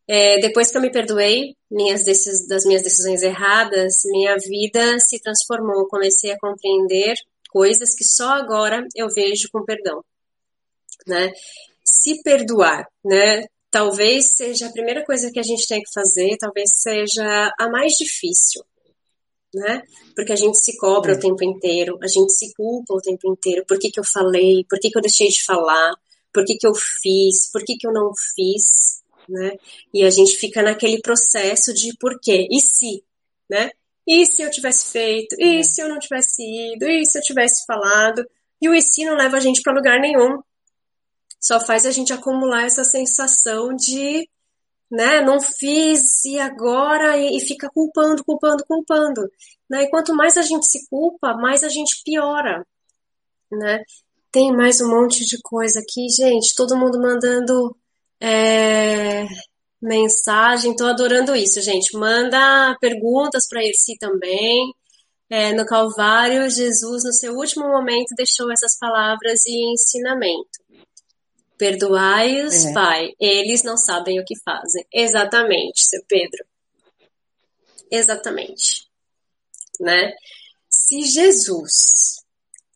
É, 0.06 0.38
depois 0.40 0.70
que 0.70 0.76
eu 0.76 0.82
me 0.82 0.92
perdoei 0.92 1.56
minhas 1.70 2.04
decis, 2.04 2.46
das 2.46 2.64
minhas 2.64 2.82
decisões 2.82 3.22
erradas, 3.22 3.94
minha 4.06 4.36
vida 4.36 4.98
se 4.98 5.20
transformou. 5.20 5.88
Comecei 5.88 6.30
a 6.32 6.38
compreender 6.38 7.14
coisas 7.50 7.94
que 7.94 8.04
só 8.04 8.30
agora 8.30 8.86
eu 8.94 9.08
vejo 9.08 9.48
com 9.52 9.64
perdão, 9.64 10.04
né? 11.06 11.32
Se 11.82 12.22
perdoar, 12.22 12.86
né? 13.04 13.44
talvez 13.74 14.36
seja 14.36 14.68
a 14.68 14.72
primeira 14.72 15.04
coisa 15.04 15.32
que 15.32 15.40
a 15.40 15.42
gente 15.42 15.66
tem 15.66 15.82
que 15.82 15.92
fazer, 15.92 16.36
talvez 16.38 16.70
seja 16.74 17.52
a 17.58 17.68
mais 17.68 17.94
difícil, 17.94 18.62
né? 19.52 19.82
Porque 20.14 20.32
a 20.32 20.36
gente 20.36 20.56
se 20.58 20.76
cobra 20.76 21.10
é. 21.10 21.16
o 21.16 21.18
tempo 21.18 21.42
inteiro, 21.42 21.98
a 22.00 22.06
gente 22.06 22.32
se 22.32 22.54
culpa 22.54 22.94
o 22.94 23.00
tempo 23.00 23.28
inteiro. 23.32 23.64
Por 23.66 23.76
que, 23.76 23.90
que 23.90 23.98
eu 23.98 24.04
falei? 24.04 24.64
Por 24.70 24.78
que, 24.78 24.90
que 24.90 24.96
eu 24.96 25.02
deixei 25.02 25.26
de 25.26 25.42
falar? 25.42 25.92
Por 26.34 26.44
que, 26.44 26.56
que 26.56 26.66
eu 26.66 26.74
fiz? 26.74 27.50
Por 27.52 27.64
que, 27.64 27.76
que 27.76 27.86
eu 27.86 27.92
não 27.92 28.10
fiz? 28.34 29.02
Né? 29.28 29.52
E 29.92 30.04
a 30.04 30.10
gente 30.10 30.36
fica 30.36 30.62
naquele 30.62 31.00
processo 31.00 31.72
de 31.72 31.96
por 31.96 32.20
quê? 32.20 32.46
E 32.50 32.60
se? 32.60 33.02
Né? 33.48 33.70
E 34.06 34.26
se 34.26 34.42
eu 34.42 34.50
tivesse 34.50 34.92
feito? 34.92 35.34
E 35.38 35.60
é. 35.60 35.62
se 35.62 35.80
eu 35.80 35.88
não 35.88 35.98
tivesse 35.98 36.42
ido? 36.42 36.84
E 36.84 37.06
se 37.06 37.16
eu 37.16 37.22
tivesse 37.22 37.64
falado? 37.64 38.26
E 38.60 38.68
o 38.68 38.74
e 38.74 38.82
se 38.82 39.04
não 39.04 39.16
leva 39.16 39.38
a 39.38 39.40
gente 39.40 39.62
para 39.62 39.72
lugar 39.72 39.98
nenhum 40.00 40.42
só 41.44 41.60
faz 41.60 41.84
a 41.84 41.90
gente 41.90 42.10
acumular 42.10 42.64
essa 42.64 42.84
sensação 42.84 43.76
de, 43.76 44.26
né, 44.90 45.20
não 45.20 45.38
fiz 45.42 46.24
e 46.24 46.40
agora, 46.40 47.18
e, 47.18 47.36
e 47.36 47.40
fica 47.40 47.68
culpando, 47.68 48.24
culpando, 48.24 48.64
culpando. 48.64 49.30
Né? 49.68 49.82
E 49.82 49.90
quanto 49.90 50.14
mais 50.14 50.38
a 50.38 50.42
gente 50.42 50.66
se 50.66 50.88
culpa, 50.88 51.34
mais 51.34 51.62
a 51.62 51.68
gente 51.68 52.02
piora. 52.02 52.66
Né? 53.52 53.84
Tem 54.34 54.50
mais 54.50 54.80
um 54.80 54.88
monte 54.88 55.24
de 55.24 55.40
coisa 55.40 55.78
aqui, 55.78 56.08
gente. 56.10 56.56
Todo 56.56 56.76
mundo 56.76 57.00
mandando 57.00 57.76
é, 58.20 59.24
mensagem. 59.80 60.74
Tô 60.74 60.86
adorando 60.86 61.36
isso, 61.36 61.62
gente. 61.62 61.96
Manda 61.96 62.76
perguntas 62.80 63.46
para 63.48 63.64
Erci 63.64 63.96
também. 63.96 64.74
É, 65.30 65.52
no 65.52 65.64
Calvário, 65.64 66.50
Jesus, 66.50 67.04
no 67.04 67.12
seu 67.12 67.32
último 67.36 67.68
momento, 67.68 68.12
deixou 68.16 68.50
essas 68.50 68.76
palavras 68.76 69.46
e 69.46 69.72
ensinamento. 69.72 70.64
Perdoai-os, 71.56 72.64
é. 72.64 72.72
Pai, 72.72 73.12
eles 73.20 73.62
não 73.62 73.76
sabem 73.76 74.18
o 74.18 74.24
que 74.24 74.34
fazem. 74.44 74.84
Exatamente, 74.92 75.84
seu 75.84 76.02
Pedro. 76.08 76.44
Exatamente. 77.88 78.88
Né? 79.78 80.12
Se 80.68 81.02
Jesus, 81.02 82.16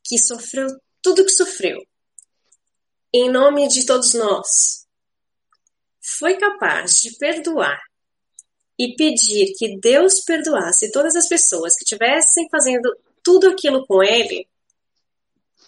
que 0.04 0.16
sofreu 0.18 0.68
tudo 1.02 1.24
que 1.24 1.30
sofreu, 1.30 1.78
em 3.12 3.30
nome 3.30 3.68
de 3.68 3.86
todos 3.86 4.14
nós, 4.14 4.86
foi 6.00 6.36
capaz 6.36 7.00
de 7.00 7.16
perdoar 7.16 7.80
e 8.78 8.94
pedir 8.94 9.54
que 9.56 9.78
Deus 9.78 10.20
perdoasse 10.20 10.90
todas 10.92 11.16
as 11.16 11.28
pessoas 11.28 11.74
que 11.74 11.84
estivessem 11.84 12.48
fazendo 12.50 12.96
tudo 13.22 13.48
aquilo 13.48 13.86
com 13.86 14.02
ele, 14.02 14.46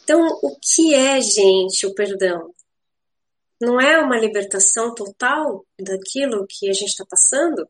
então 0.03 0.21
o 0.43 0.57
que 0.61 0.95
é, 0.95 1.21
gente, 1.21 1.87
o 1.87 1.95
perdão? 1.95 2.55
não 3.61 3.79
é 3.79 3.99
uma 3.99 4.19
libertação 4.19 4.95
total 4.95 5.67
daquilo 5.79 6.47
que 6.49 6.71
a 6.71 6.73
gente 6.73 6.89
está 6.89 7.05
passando? 7.05 7.69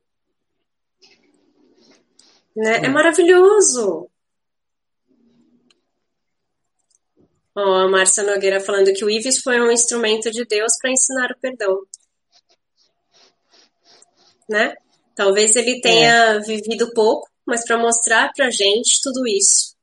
Né? 2.55 2.85
É 2.85 2.89
maravilhoso. 2.89 4.09
Ó, 7.63 7.75
a 7.75 7.89
Márcia 7.89 8.23
Nogueira 8.23 8.59
falando 8.59 8.93
que 8.95 9.05
o 9.05 9.11
Ives 9.11 9.43
foi 9.43 9.61
um 9.61 9.71
instrumento 9.71 10.31
de 10.31 10.47
Deus 10.47 10.73
para 10.81 10.91
ensinar 10.91 11.31
o 11.31 11.39
perdão. 11.39 11.83
Né? 14.49 14.75
Talvez 15.15 15.55
ele 15.57 15.81
tenha 15.81 16.37
é. 16.37 16.41
vivido 16.41 16.91
pouco, 16.95 17.29
mas 17.47 17.65
para 17.67 17.77
mostrar 17.77 18.33
para 18.35 18.51
gente 18.51 19.01
tudo 19.03 19.27
isso. 19.27 19.77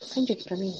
Acende 0.00 0.32
aqui 0.32 0.44
para 0.44 0.56
mim. 0.56 0.72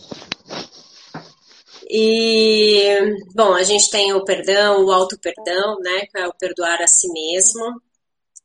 E, 1.89 3.01
bom, 3.35 3.53
a 3.55 3.63
gente 3.65 3.91
tem 3.91 4.13
o 4.13 4.25
perdão, 4.25 4.85
o 4.85 4.93
auto-perdão, 4.93 5.79
né, 5.81 6.07
que 6.07 6.19
é 6.19 6.27
o 6.27 6.35
perdoar 6.35 6.83
a 6.83 6.87
si 6.87 7.09
mesmo, 7.13 7.81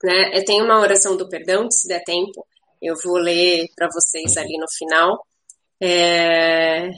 né? 0.04 0.38
Eu 0.38 0.46
tenho 0.46 0.64
uma 0.64 0.80
oração 0.80 1.18
do 1.18 1.28
perdão, 1.28 1.70
se 1.72 1.88
der 1.88 2.04
tempo, 2.04 2.46
eu 2.82 2.96
vou 3.04 3.18
ler 3.18 3.68
para 3.76 3.90
vocês 3.90 4.38
ali 4.38 4.58
no 4.58 4.70
final. 4.70 5.26
É... 5.82 6.90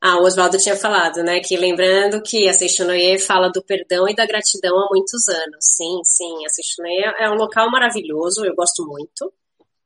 Ah, 0.00 0.18
o 0.18 0.24
Oswaldo 0.24 0.58
tinha 0.58 0.76
falado, 0.76 1.22
né, 1.22 1.40
que 1.40 1.56
lembrando 1.56 2.22
que 2.22 2.48
a 2.48 2.52
Seixonoye 2.52 3.18
fala 3.18 3.48
do 3.50 3.62
perdão 3.62 4.08
e 4.08 4.14
da 4.14 4.26
gratidão 4.26 4.78
há 4.78 4.88
muitos 4.90 5.28
anos. 5.28 5.58
Sim, 5.60 6.00
sim, 6.04 6.46
a 6.46 6.48
Seixonoye 6.50 7.14
é 7.18 7.30
um 7.30 7.34
local 7.34 7.70
maravilhoso, 7.70 8.44
eu 8.44 8.54
gosto 8.54 8.86
muito, 8.86 9.32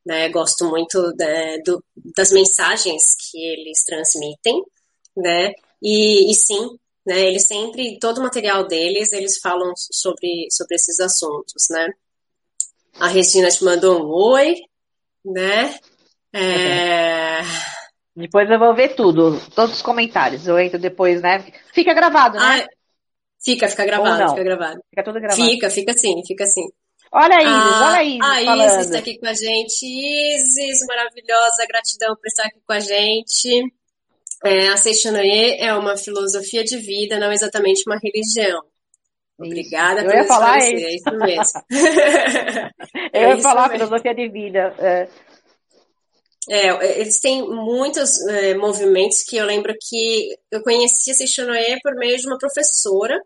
né, 0.05 0.29
gosto 0.29 0.65
muito 0.65 1.13
da, 1.13 1.57
do, 1.65 1.83
das 2.15 2.31
mensagens 2.31 3.15
que 3.15 3.37
eles 3.37 3.83
transmitem 3.85 4.63
né? 5.15 5.53
E, 5.81 6.31
e 6.31 6.35
sim, 6.35 6.77
né? 7.05 7.27
Eles 7.27 7.47
sempre, 7.47 7.97
todo 7.99 8.19
o 8.19 8.23
material 8.23 8.67
deles, 8.67 9.11
eles 9.11 9.39
falam 9.39 9.73
sobre, 9.75 10.47
sobre 10.51 10.75
esses 10.75 10.99
assuntos, 10.99 11.67
né? 11.69 11.89
A 13.01 13.07
Regina 13.07 13.49
te 13.49 13.63
mandou 13.63 14.05
um 14.05 14.11
oi, 14.13 14.55
né? 15.25 15.75
É... 16.31 17.41
Depois 18.15 18.47
eu 18.47 18.59
vou 18.59 18.75
ver 18.75 18.95
tudo, 18.95 19.41
todos 19.55 19.77
os 19.77 19.81
comentários. 19.81 20.47
Eu 20.47 20.59
entro 20.59 20.77
depois, 20.77 21.19
né? 21.19 21.43
Fica 21.73 21.95
gravado, 21.95 22.37
né? 22.37 22.63
Ah, 22.63 22.67
fica, 23.43 23.67
fica 23.67 23.85
gravado, 23.85 24.29
fica 24.29 24.43
gravado. 24.43 24.81
Fica 24.89 25.03
tudo 25.03 25.19
gravado. 25.19 25.41
Fica, 25.41 25.69
fica 25.71 25.93
sim, 25.93 26.21
fica 26.27 26.45
sim. 26.45 26.67
Olha 27.11 27.37
a 27.37 27.41
Isis, 27.41 27.51
ah, 27.51 27.87
olha 27.87 27.97
a 27.97 28.03
Isis. 28.03 28.21
A 28.21 28.45
falando. 28.45 28.69
Isis 28.69 28.85
está 28.85 28.99
aqui 28.99 29.17
com 29.17 29.25
a 29.25 29.33
gente. 29.33 29.85
Isis, 29.85 30.85
maravilhosa, 30.85 31.65
gratidão 31.67 32.15
por 32.15 32.27
estar 32.27 32.43
aqui 32.43 32.59
com 32.63 32.73
a 32.73 32.79
gente. 32.79 33.73
É, 34.45 34.67
a 34.67 34.77
Seixonoye 34.77 35.55
é 35.59 35.73
uma 35.73 35.97
filosofia 35.97 36.63
de 36.63 36.77
vida, 36.77 37.17
não 37.17 37.31
exatamente 37.31 37.83
uma 37.87 37.97
religião. 37.97 38.61
Obrigada 39.45 40.03
por 40.03 40.13
Eu 40.13 40.17
ia 40.17 40.23
falar 40.25 40.57
isso. 40.59 40.85
É 40.85 40.95
isso 40.95 41.11
mesmo. 41.11 41.61
Eu 43.13 43.21
é 43.21 43.35
ia 43.35 43.41
falar 43.41 43.69
mesmo. 43.69 43.85
filosofia 43.85 44.15
de 44.15 44.29
vida. 44.29 44.75
É. 44.79 45.07
É, 46.49 46.99
eles 46.99 47.19
têm 47.19 47.47
muitos 47.47 48.19
é, 48.27 48.55
movimentos 48.55 49.21
que 49.23 49.37
eu 49.37 49.45
lembro 49.45 49.75
que 49.79 50.35
eu 50.49 50.63
conheci 50.63 51.11
a 51.11 51.13
Seixonoye 51.13 51.79
por 51.83 51.93
meio 51.95 52.17
de 52.17 52.25
uma 52.25 52.37
professora 52.37 53.21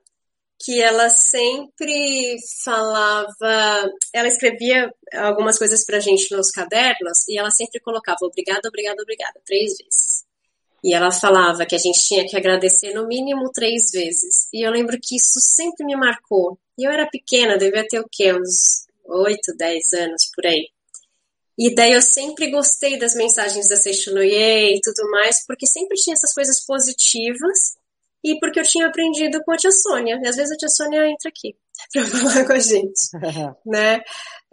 que 0.61 0.81
ela 0.81 1.09
sempre 1.09 2.37
falava, 2.63 3.89
ela 4.13 4.27
escrevia 4.27 4.91
algumas 5.13 5.57
coisas 5.57 5.85
pra 5.85 5.99
gente 5.99 6.35
nos 6.35 6.49
cadernos 6.49 7.27
e 7.27 7.37
ela 7.37 7.51
sempre 7.51 7.79
colocava 7.79 8.17
obrigada, 8.21 8.67
obrigada, 8.67 9.01
obrigada, 9.01 9.41
três 9.45 9.77
vezes. 9.77 10.24
E 10.85 10.93
ela 10.93 11.11
falava 11.11 11.65
que 11.65 11.73
a 11.73 11.79
gente 11.79 11.99
tinha 11.99 12.27
que 12.27 12.37
agradecer 12.37 12.93
no 12.93 13.07
mínimo 13.07 13.51
três 13.51 13.89
vezes. 13.91 14.47
E 14.53 14.63
eu 14.63 14.71
lembro 14.71 14.99
que 15.01 15.15
isso 15.15 15.39
sempre 15.39 15.83
me 15.83 15.95
marcou. 15.95 16.59
E 16.77 16.87
eu 16.87 16.91
era 16.91 17.09
pequena, 17.09 17.57
devia 17.57 17.83
ter 17.87 17.99
o 17.99 18.07
quê? 18.11 18.31
Uns 18.31 18.85
oito, 19.03 19.57
dez 19.57 19.91
anos 19.93 20.29
por 20.35 20.45
aí. 20.45 20.69
E 21.57 21.73
daí 21.73 21.93
eu 21.93 22.01
sempre 22.03 22.51
gostei 22.51 22.99
das 22.99 23.15
mensagens 23.15 23.67
da 23.67 23.77
Seishunoye 23.77 24.75
e 24.75 24.79
tudo 24.79 25.09
mais, 25.09 25.43
porque 25.47 25.65
sempre 25.65 25.97
tinha 25.97 26.13
essas 26.13 26.35
coisas 26.35 26.63
positivas 26.63 27.77
e 28.23 28.37
porque 28.39 28.59
eu 28.59 28.63
tinha 28.63 28.85
aprendido 28.85 29.43
com 29.43 29.53
a 29.53 29.57
tia 29.57 29.71
Sônia. 29.71 30.19
E 30.23 30.27
às 30.27 30.35
vezes 30.35 30.51
a 30.51 30.57
tia 30.57 30.69
Sônia 30.69 31.09
entra 31.09 31.29
aqui 31.29 31.55
para 31.91 32.05
falar 32.05 32.45
com 32.45 32.53
a 32.53 32.59
gente, 32.59 33.09
né? 33.65 34.01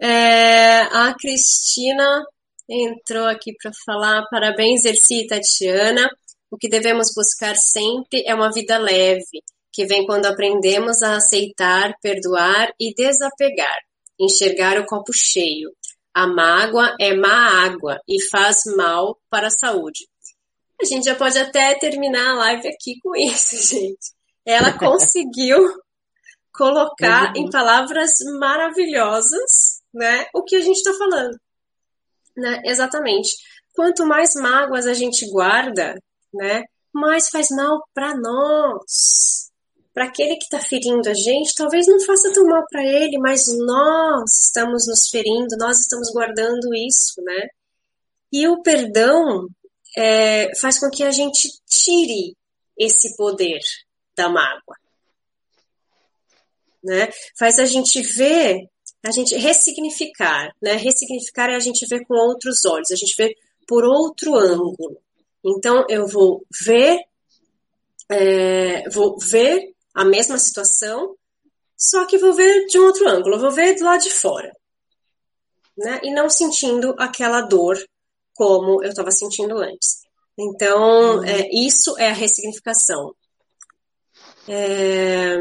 É, 0.01 0.81
a 0.81 1.13
Cristina 1.13 2.25
entrou 2.67 3.27
aqui 3.27 3.53
para 3.61 3.71
falar, 3.85 4.25
parabéns 4.31 4.83
Erci 4.83 5.25
e 5.25 5.27
Tatiana. 5.27 6.09
O 6.53 6.57
que 6.57 6.69
devemos 6.69 7.07
buscar 7.15 7.55
sempre 7.55 8.23
é 8.27 8.35
uma 8.35 8.51
vida 8.51 8.77
leve, 8.77 9.41
que 9.71 9.87
vem 9.87 10.05
quando 10.05 10.27
aprendemos 10.27 11.01
a 11.01 11.15
aceitar, 11.15 11.95
perdoar 11.99 12.71
e 12.79 12.93
desapegar, 12.93 13.75
enxergar 14.19 14.79
o 14.79 14.85
copo 14.85 15.11
cheio. 15.11 15.71
A 16.13 16.27
mágoa 16.27 16.95
é 17.01 17.15
má 17.15 17.65
água 17.65 17.99
e 18.07 18.23
faz 18.29 18.57
mal 18.77 19.17
para 19.31 19.47
a 19.47 19.49
saúde. 19.49 20.07
A 20.79 20.85
gente 20.85 21.05
já 21.05 21.15
pode 21.15 21.39
até 21.39 21.73
terminar 21.73 22.33
a 22.33 22.35
live 22.35 22.67
aqui 22.67 22.99
com 23.01 23.15
isso, 23.15 23.57
gente. 23.75 24.13
Ela 24.45 24.73
conseguiu 24.77 25.57
colocar 26.53 27.33
em 27.35 27.49
palavras 27.49 28.11
maravilhosas, 28.39 29.81
né, 29.91 30.27
o 30.35 30.43
que 30.43 30.55
a 30.57 30.61
gente 30.61 30.77
está 30.77 30.93
falando, 30.93 31.35
né? 32.37 32.61
Exatamente. 32.63 33.31
Quanto 33.73 34.05
mais 34.05 34.35
mágoas 34.35 34.85
a 34.85 34.93
gente 34.93 35.27
guarda, 35.31 35.95
né, 36.33 36.63
mais 36.93 37.29
faz 37.29 37.49
mal 37.49 37.83
para 37.93 38.15
nós 38.15 39.51
para 39.93 40.05
aquele 40.05 40.35
que 40.37 40.45
está 40.45 40.59
ferindo 40.59 41.07
a 41.07 41.13
gente, 41.13 41.53
talvez 41.55 41.85
não 41.87 41.99
faça 42.03 42.33
tão 42.33 42.45
mal 42.45 42.65
para 42.69 42.83
ele, 42.83 43.19
mas 43.19 43.45
nós 43.59 44.39
estamos 44.39 44.87
nos 44.87 45.07
ferindo, 45.07 45.55
nós 45.57 45.81
estamos 45.81 46.11
guardando 46.11 46.73
isso, 46.73 47.21
né? 47.21 47.47
E 48.31 48.47
o 48.47 48.63
perdão 48.63 49.47
é, 49.95 50.49
faz 50.59 50.79
com 50.79 50.89
que 50.89 51.03
a 51.03 51.11
gente 51.11 51.47
tire 51.67 52.35
esse 52.75 53.15
poder 53.15 53.59
da 54.17 54.27
mágoa, 54.29 54.75
né? 56.83 57.09
Faz 57.37 57.59
a 57.59 57.65
gente 57.65 58.01
ver, 58.01 58.67
a 59.03 59.11
gente 59.11 59.35
ressignificar, 59.35 60.51
né? 60.59 60.73
Ressignificar 60.73 61.51
é 61.51 61.55
a 61.55 61.59
gente 61.59 61.85
ver 61.85 62.03
com 62.05 62.15
outros 62.15 62.65
olhos, 62.65 62.89
a 62.91 62.95
gente 62.95 63.15
ver 63.15 63.35
por 63.67 63.83
outro 63.83 64.35
ângulo. 64.35 64.97
Então 65.43 65.85
eu 65.89 66.07
vou 66.07 66.45
ver, 66.65 66.99
é, 68.09 68.89
vou 68.89 69.17
ver 69.19 69.73
a 69.93 70.05
mesma 70.05 70.37
situação, 70.37 71.15
só 71.77 72.05
que 72.05 72.17
vou 72.17 72.33
ver 72.33 72.65
de 72.67 72.79
um 72.79 72.85
outro 72.85 73.07
ângulo, 73.07 73.39
vou 73.39 73.51
ver 73.51 73.75
do 73.75 73.83
lado 73.83 74.01
de 74.01 74.09
fora. 74.09 74.55
Né? 75.77 75.99
E 76.03 76.13
não 76.13 76.29
sentindo 76.29 76.95
aquela 76.97 77.41
dor 77.41 77.77
como 78.33 78.83
eu 78.83 78.89
estava 78.89 79.11
sentindo 79.11 79.57
antes. 79.57 80.03
Então, 80.37 81.17
uhum. 81.17 81.23
é, 81.25 81.49
isso 81.51 81.97
é 81.97 82.09
a 82.09 82.13
ressignificação. 82.13 83.13
É, 84.47 85.39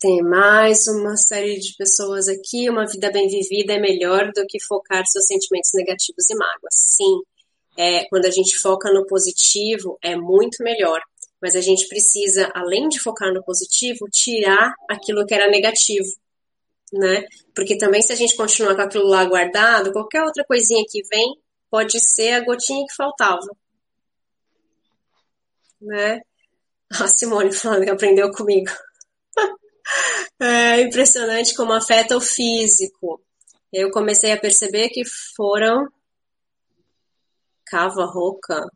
tem 0.00 0.22
mais 0.22 0.86
uma 0.86 1.16
série 1.16 1.58
de 1.58 1.74
pessoas 1.76 2.28
aqui. 2.28 2.70
Uma 2.70 2.86
vida 2.86 3.10
bem 3.10 3.28
vivida 3.28 3.74
é 3.74 3.80
melhor 3.80 4.32
do 4.32 4.46
que 4.46 4.62
focar 4.64 5.04
seus 5.06 5.26
sentimentos 5.26 5.70
negativos 5.74 6.30
e 6.30 6.34
mágoas. 6.34 6.72
Sim, 6.72 7.20
é, 7.78 8.04
quando 8.08 8.26
a 8.26 8.30
gente 8.30 8.58
foca 8.58 8.92
no 8.92 9.06
positivo, 9.06 9.96
é 10.02 10.16
muito 10.16 10.64
melhor. 10.64 11.00
Mas 11.40 11.54
a 11.54 11.60
gente 11.60 11.86
precisa, 11.86 12.50
além 12.52 12.88
de 12.88 12.98
focar 12.98 13.32
no 13.32 13.44
positivo, 13.44 14.08
tirar 14.10 14.74
aquilo 14.90 15.24
que 15.24 15.32
era 15.32 15.48
negativo, 15.48 16.08
né? 16.92 17.24
Porque 17.54 17.78
também 17.78 18.02
se 18.02 18.12
a 18.12 18.16
gente 18.16 18.36
continuar 18.36 18.74
com 18.74 18.82
aquilo 18.82 19.06
lá 19.06 19.24
guardado, 19.24 19.92
qualquer 19.92 20.24
outra 20.24 20.44
coisinha 20.44 20.82
que 20.88 21.00
vem 21.08 21.40
pode 21.70 22.00
ser 22.00 22.32
a 22.32 22.44
gotinha 22.44 22.84
que 22.84 22.96
faltava, 22.96 23.46
né? 25.80 26.20
A 26.90 27.06
Simone 27.06 27.52
falando 27.52 27.84
que 27.84 27.90
aprendeu 27.90 28.32
comigo. 28.32 28.72
é 30.40 30.80
impressionante 30.80 31.54
como 31.54 31.72
afeta 31.72 32.16
o 32.16 32.20
físico. 32.20 33.22
Eu 33.72 33.92
comecei 33.92 34.32
a 34.32 34.40
perceber 34.40 34.88
que 34.88 35.02
foram 35.36 35.86
cava 37.70 38.04
rouca, 38.04 38.66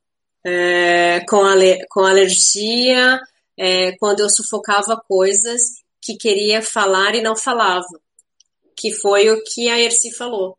é, 0.44 1.20
com, 1.28 1.44
ale, 1.44 1.84
com 1.88 2.00
alergia, 2.00 3.20
é, 3.56 3.96
quando 3.98 4.20
eu 4.20 4.30
sufocava 4.30 5.00
coisas 5.08 5.82
que 6.00 6.16
queria 6.16 6.60
falar 6.62 7.14
e 7.14 7.22
não 7.22 7.36
falava, 7.36 7.86
que 8.76 8.92
foi 8.92 9.30
o 9.30 9.42
que 9.44 9.68
a 9.68 9.78
Erci 9.78 10.12
falou. 10.12 10.58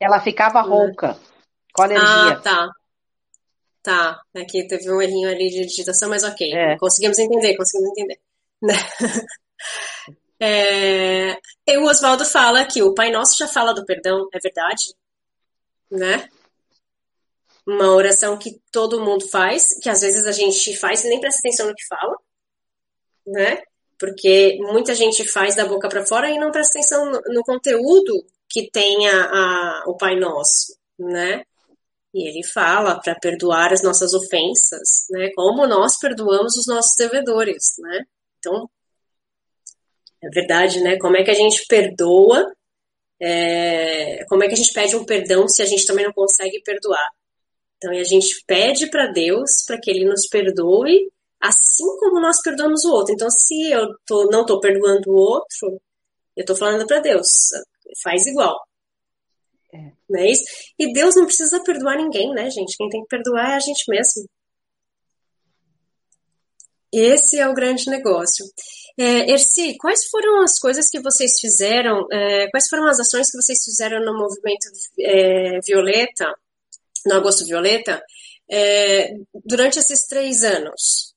Ela 0.00 0.20
ficava 0.20 0.62
né? 0.62 0.68
rouca, 0.68 1.18
com 1.72 1.82
alergia. 1.82 2.06
Ah, 2.08 2.40
tá. 2.40 2.70
Tá, 3.82 4.20
aqui 4.34 4.66
teve 4.66 4.90
um 4.90 5.00
errinho 5.00 5.28
ali 5.28 5.48
de 5.48 5.64
digitação, 5.64 6.08
mas 6.08 6.24
ok. 6.24 6.52
É. 6.52 6.76
Conseguimos 6.76 7.20
entender, 7.20 7.56
conseguimos 7.56 7.92
entender. 7.92 8.18
é, 10.40 11.38
e 11.68 11.78
o 11.78 11.84
Oswaldo 11.84 12.24
fala 12.24 12.64
que 12.64 12.82
o 12.82 12.94
Pai 12.94 13.12
Nosso 13.12 13.36
já 13.38 13.46
fala 13.46 13.72
do 13.72 13.84
perdão, 13.84 14.28
é 14.32 14.40
verdade? 14.40 14.92
Né? 15.88 16.28
Uma 17.66 17.92
oração 17.92 18.38
que 18.38 18.60
todo 18.70 19.04
mundo 19.04 19.28
faz, 19.28 19.78
que 19.80 19.88
às 19.88 20.00
vezes 20.00 20.24
a 20.24 20.32
gente 20.32 20.76
faz 20.76 21.04
e 21.04 21.08
nem 21.08 21.20
presta 21.20 21.40
atenção 21.40 21.66
no 21.66 21.74
que 21.74 21.86
fala, 21.86 22.16
né? 23.26 23.62
Porque 23.98 24.56
muita 24.60 24.94
gente 24.94 25.26
faz 25.26 25.56
da 25.56 25.66
boca 25.66 25.88
para 25.88 26.06
fora 26.06 26.30
e 26.30 26.38
não 26.38 26.52
presta 26.52 26.78
atenção 26.78 27.10
no, 27.10 27.20
no 27.34 27.42
conteúdo 27.42 28.24
que 28.48 28.70
tem 28.70 29.08
a, 29.08 29.24
a, 29.24 29.84
o 29.86 29.96
Pai 29.96 30.14
Nosso, 30.16 30.76
né? 30.98 31.42
E 32.14 32.28
ele 32.28 32.46
fala 32.46 33.00
para 33.00 33.14
perdoar 33.16 33.72
as 33.72 33.82
nossas 33.82 34.14
ofensas, 34.14 35.06
né? 35.10 35.30
Como 35.34 35.66
nós 35.66 35.98
perdoamos 35.98 36.56
os 36.56 36.66
nossos 36.66 36.94
devedores, 36.96 37.74
né? 37.78 38.04
Então, 38.38 38.70
é 40.22 40.28
verdade, 40.30 40.80
né? 40.80 40.98
Como 40.98 41.16
é 41.16 41.24
que 41.24 41.30
a 41.30 41.34
gente 41.34 41.66
perdoa? 41.66 42.52
É, 43.20 44.24
como 44.26 44.44
é 44.44 44.46
que 44.48 44.54
a 44.54 44.56
gente 44.56 44.72
pede 44.72 44.94
um 44.94 45.04
perdão 45.04 45.48
se 45.48 45.62
a 45.62 45.66
gente 45.66 45.84
também 45.86 46.04
não 46.04 46.12
consegue 46.12 46.62
perdoar? 46.62 47.08
Então, 47.76 47.92
a 47.92 48.04
gente 48.04 48.42
pede 48.46 48.88
para 48.88 49.12
Deus 49.12 49.64
para 49.66 49.78
que 49.78 49.90
Ele 49.90 50.04
nos 50.04 50.26
perdoe, 50.28 51.10
assim 51.40 51.84
como 51.98 52.20
nós 52.20 52.40
perdoamos 52.42 52.84
o 52.84 52.92
outro. 52.92 53.14
Então, 53.14 53.28
se 53.30 53.70
eu 53.70 53.88
tô, 54.06 54.28
não 54.30 54.42
estou 54.42 54.60
perdoando 54.60 55.10
o 55.10 55.16
outro, 55.16 55.80
eu 56.36 56.42
estou 56.42 56.56
falando 56.56 56.86
para 56.86 57.00
Deus, 57.00 57.48
faz 58.02 58.26
igual. 58.26 58.56
É. 59.72 59.92
Não 60.08 60.20
é 60.20 60.30
isso? 60.30 60.44
E 60.78 60.92
Deus 60.92 61.14
não 61.16 61.26
precisa 61.26 61.62
perdoar 61.62 61.96
ninguém, 61.96 62.32
né, 62.32 62.50
gente? 62.50 62.76
Quem 62.76 62.88
tem 62.88 63.02
que 63.02 63.08
perdoar 63.08 63.52
é 63.52 63.54
a 63.56 63.60
gente 63.60 63.84
mesmo. 63.88 64.26
Esse 66.92 67.38
é 67.38 67.48
o 67.48 67.54
grande 67.54 67.90
negócio. 67.90 68.46
É, 68.98 69.30
Erci, 69.30 69.76
quais 69.76 70.06
foram 70.06 70.42
as 70.42 70.58
coisas 70.58 70.88
que 70.88 71.00
vocês 71.00 71.38
fizeram, 71.38 72.06
é, 72.10 72.48
quais 72.50 72.66
foram 72.70 72.86
as 72.86 72.98
ações 72.98 73.30
que 73.30 73.36
vocês 73.36 73.62
fizeram 73.62 74.02
no 74.02 74.16
movimento 74.16 74.66
é, 75.00 75.60
Violeta 75.60 76.32
no 77.06 77.14
Agosto 77.14 77.44
Violeta, 77.46 78.02
é, 78.50 79.14
durante 79.44 79.78
esses 79.78 80.06
três 80.06 80.42
anos? 80.42 81.14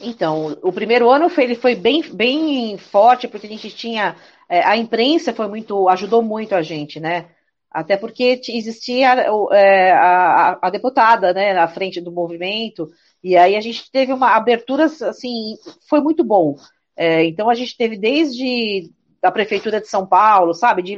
Então, 0.00 0.58
o 0.62 0.72
primeiro 0.72 1.10
ano 1.10 1.28
foi, 1.28 1.44
ele 1.44 1.54
foi 1.54 1.74
bem, 1.74 2.02
bem 2.14 2.78
forte, 2.78 3.28
porque 3.28 3.46
a 3.46 3.50
gente 3.50 3.70
tinha. 3.70 4.16
É, 4.48 4.64
a 4.64 4.76
imprensa 4.76 5.32
foi 5.32 5.46
muito. 5.46 5.88
ajudou 5.88 6.22
muito 6.22 6.54
a 6.54 6.62
gente, 6.62 6.98
né? 6.98 7.28
Até 7.70 7.96
porque 7.96 8.40
existia 8.48 9.12
é, 9.52 9.92
a, 9.92 10.58
a, 10.60 10.70
deputada 10.70 11.32
né, 11.32 11.52
na 11.54 11.68
frente 11.68 12.00
do 12.00 12.10
movimento, 12.10 12.90
e 13.22 13.36
aí 13.36 13.54
a 13.54 13.60
gente 13.60 13.88
teve 13.92 14.12
uma 14.12 14.34
abertura, 14.34 14.86
assim, 14.86 15.56
foi 15.88 16.00
muito 16.00 16.24
bom. 16.24 16.56
É, 16.96 17.24
então 17.24 17.48
a 17.48 17.54
gente 17.54 17.76
teve 17.76 17.96
desde 17.96 18.90
da 19.22 19.30
prefeitura 19.30 19.80
de 19.80 19.86
São 19.86 20.06
Paulo, 20.06 20.54
sabe? 20.54 20.82
De, 20.82 20.96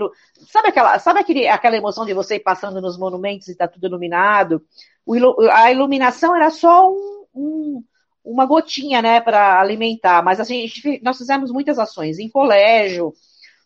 sabe 0.50 0.68
aquela, 0.68 0.98
sabe 0.98 1.20
aquele, 1.20 1.48
aquela 1.48 1.76
emoção 1.76 2.06
de 2.06 2.14
você 2.14 2.36
ir 2.36 2.40
passando 2.40 2.80
nos 2.80 2.96
monumentos 2.96 3.48
e 3.48 3.56
tá 3.56 3.66
tudo 3.66 3.86
iluminado? 3.86 4.62
O, 5.04 5.16
a 5.50 5.72
iluminação 5.72 6.34
era 6.34 6.50
só 6.50 6.88
um, 6.88 7.24
um, 7.34 7.84
uma 8.24 8.46
gotinha, 8.46 9.02
né, 9.02 9.20
para 9.20 9.60
alimentar, 9.60 10.22
mas 10.22 10.38
assim, 10.38 10.66
nós 11.02 11.18
fizemos 11.18 11.50
muitas 11.50 11.78
ações 11.78 12.18
em 12.18 12.28
colégio, 12.28 13.12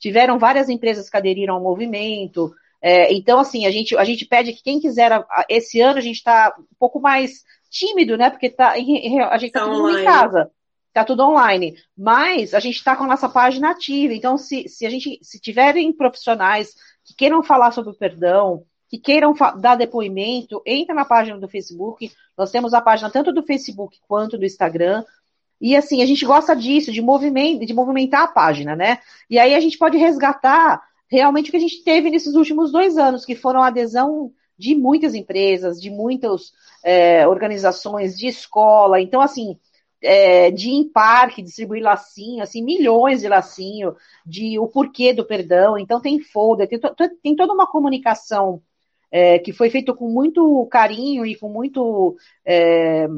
tiveram 0.00 0.38
várias 0.38 0.68
empresas 0.68 1.10
que 1.10 1.16
aderiram 1.16 1.54
ao 1.54 1.62
movimento. 1.62 2.52
É, 2.80 3.12
então, 3.12 3.38
assim, 3.38 3.66
a 3.66 3.70
gente, 3.70 3.96
a 3.96 4.04
gente 4.04 4.24
pede 4.24 4.52
que 4.52 4.62
quem 4.62 4.80
quiser, 4.80 5.24
esse 5.48 5.80
ano 5.80 5.98
a 5.98 6.02
gente 6.02 6.16
está 6.16 6.54
um 6.58 6.76
pouco 6.78 7.00
mais 7.00 7.44
tímido, 7.70 8.16
né? 8.16 8.30
Porque 8.30 8.48
tá, 8.48 8.70
a 8.70 8.78
gente 8.78 9.46
está 9.46 9.64
tudo 9.64 9.98
em 9.98 10.04
casa. 10.04 10.50
Está 10.96 11.04
tudo 11.04 11.24
online. 11.24 11.76
Mas 11.94 12.54
a 12.54 12.58
gente 12.58 12.76
está 12.76 12.96
com 12.96 13.04
a 13.04 13.06
nossa 13.06 13.28
página 13.28 13.70
ativa. 13.70 14.14
Então, 14.14 14.38
se, 14.38 14.66
se 14.66 14.86
a 14.86 14.88
gente, 14.88 15.18
se 15.20 15.38
tiverem 15.38 15.92
profissionais 15.92 16.74
que 17.04 17.14
queiram 17.14 17.42
falar 17.42 17.70
sobre 17.70 17.90
o 17.90 17.94
perdão, 17.94 18.64
que 18.88 18.96
queiram 18.96 19.34
dar 19.60 19.74
depoimento, 19.74 20.62
entra 20.64 20.94
na 20.94 21.04
página 21.04 21.38
do 21.38 21.48
Facebook. 21.48 22.10
Nós 22.34 22.50
temos 22.50 22.72
a 22.72 22.80
página 22.80 23.10
tanto 23.10 23.30
do 23.30 23.42
Facebook 23.42 23.98
quanto 24.08 24.38
do 24.38 24.46
Instagram. 24.46 25.04
E 25.60 25.76
assim, 25.76 26.02
a 26.02 26.06
gente 26.06 26.24
gosta 26.24 26.56
disso, 26.56 26.90
de 26.90 27.02
movimento, 27.02 27.66
de 27.66 27.74
movimentar 27.74 28.22
a 28.22 28.28
página, 28.28 28.74
né? 28.74 28.98
E 29.28 29.38
aí 29.38 29.54
a 29.54 29.60
gente 29.60 29.76
pode 29.76 29.98
resgatar 29.98 30.82
realmente 31.10 31.48
o 31.48 31.50
que 31.50 31.58
a 31.58 31.60
gente 31.60 31.84
teve 31.84 32.08
nesses 32.08 32.34
últimos 32.34 32.72
dois 32.72 32.96
anos, 32.96 33.26
que 33.26 33.34
foram 33.34 33.62
a 33.62 33.66
adesão 33.66 34.32
de 34.58 34.74
muitas 34.74 35.14
empresas, 35.14 35.78
de 35.78 35.90
muitas 35.90 36.52
é, 36.82 37.28
organizações, 37.28 38.16
de 38.16 38.28
escola. 38.28 38.98
Então, 38.98 39.20
assim, 39.20 39.58
é, 40.02 40.50
de 40.50 40.70
em 40.70 40.88
parque, 40.88 41.42
distribuir 41.42 41.82
lacinho, 41.82 42.42
assim, 42.42 42.62
milhões 42.62 43.20
de 43.20 43.28
lacinho, 43.28 43.94
de 44.24 44.58
o 44.58 44.68
porquê 44.68 45.12
do 45.12 45.24
perdão. 45.26 45.78
Então, 45.78 46.00
tem 46.00 46.20
folder, 46.20 46.68
tem, 46.68 46.78
to, 46.78 46.94
tem 47.22 47.36
toda 47.36 47.52
uma 47.52 47.66
comunicação 47.66 48.62
é, 49.10 49.38
que 49.38 49.52
foi 49.52 49.70
feita 49.70 49.94
com 49.94 50.08
muito 50.08 50.66
carinho 50.66 51.24
e 51.24 51.36
com 51.36 51.48
muito. 51.48 52.16
É, 52.44 53.08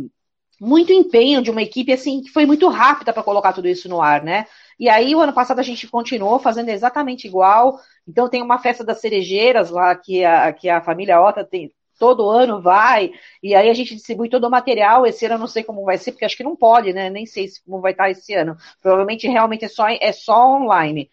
muito 0.60 0.92
empenho 0.92 1.40
de 1.40 1.50
uma 1.50 1.62
equipe 1.62 1.92
assim 1.92 2.20
que 2.20 2.30
foi 2.30 2.44
muito 2.44 2.68
rápida 2.68 3.12
para 3.12 3.22
colocar 3.22 3.52
tudo 3.52 3.68
isso 3.68 3.88
no 3.88 4.02
ar, 4.02 4.22
né? 4.24 4.44
E 4.78 4.88
aí, 4.88 5.14
o 5.14 5.20
ano 5.20 5.32
passado, 5.32 5.60
a 5.60 5.62
gente 5.62 5.86
continuou 5.88 6.38
fazendo 6.38 6.68
exatamente 6.68 7.26
igual. 7.26 7.78
Então, 8.06 8.28
tem 8.28 8.42
uma 8.42 8.58
festa 8.58 8.84
das 8.84 9.00
cerejeiras 9.00 9.70
lá, 9.70 9.94
que 9.94 10.24
a, 10.24 10.52
que 10.52 10.68
a 10.68 10.80
família 10.80 11.20
Ota 11.20 11.44
tem, 11.44 11.72
todo 11.98 12.30
ano 12.30 12.62
vai, 12.62 13.10
e 13.42 13.54
aí 13.54 13.68
a 13.68 13.74
gente 13.74 13.94
distribui 13.94 14.28
todo 14.28 14.44
o 14.44 14.50
material. 14.50 15.06
Esse 15.06 15.26
ano 15.26 15.34
eu 15.34 15.38
não 15.38 15.46
sei 15.46 15.64
como 15.64 15.84
vai 15.84 15.98
ser, 15.98 16.12
porque 16.12 16.24
acho 16.24 16.36
que 16.36 16.44
não 16.44 16.56
pode, 16.56 16.92
né? 16.92 17.10
Nem 17.10 17.26
sei 17.26 17.48
como 17.66 17.80
vai 17.80 17.92
estar 17.92 18.10
esse 18.10 18.32
ano. 18.34 18.56
Provavelmente 18.80 19.26
realmente 19.26 19.64
é 19.64 19.68
só, 19.68 19.88
é 19.88 20.12
só 20.12 20.54
online. 20.54 21.10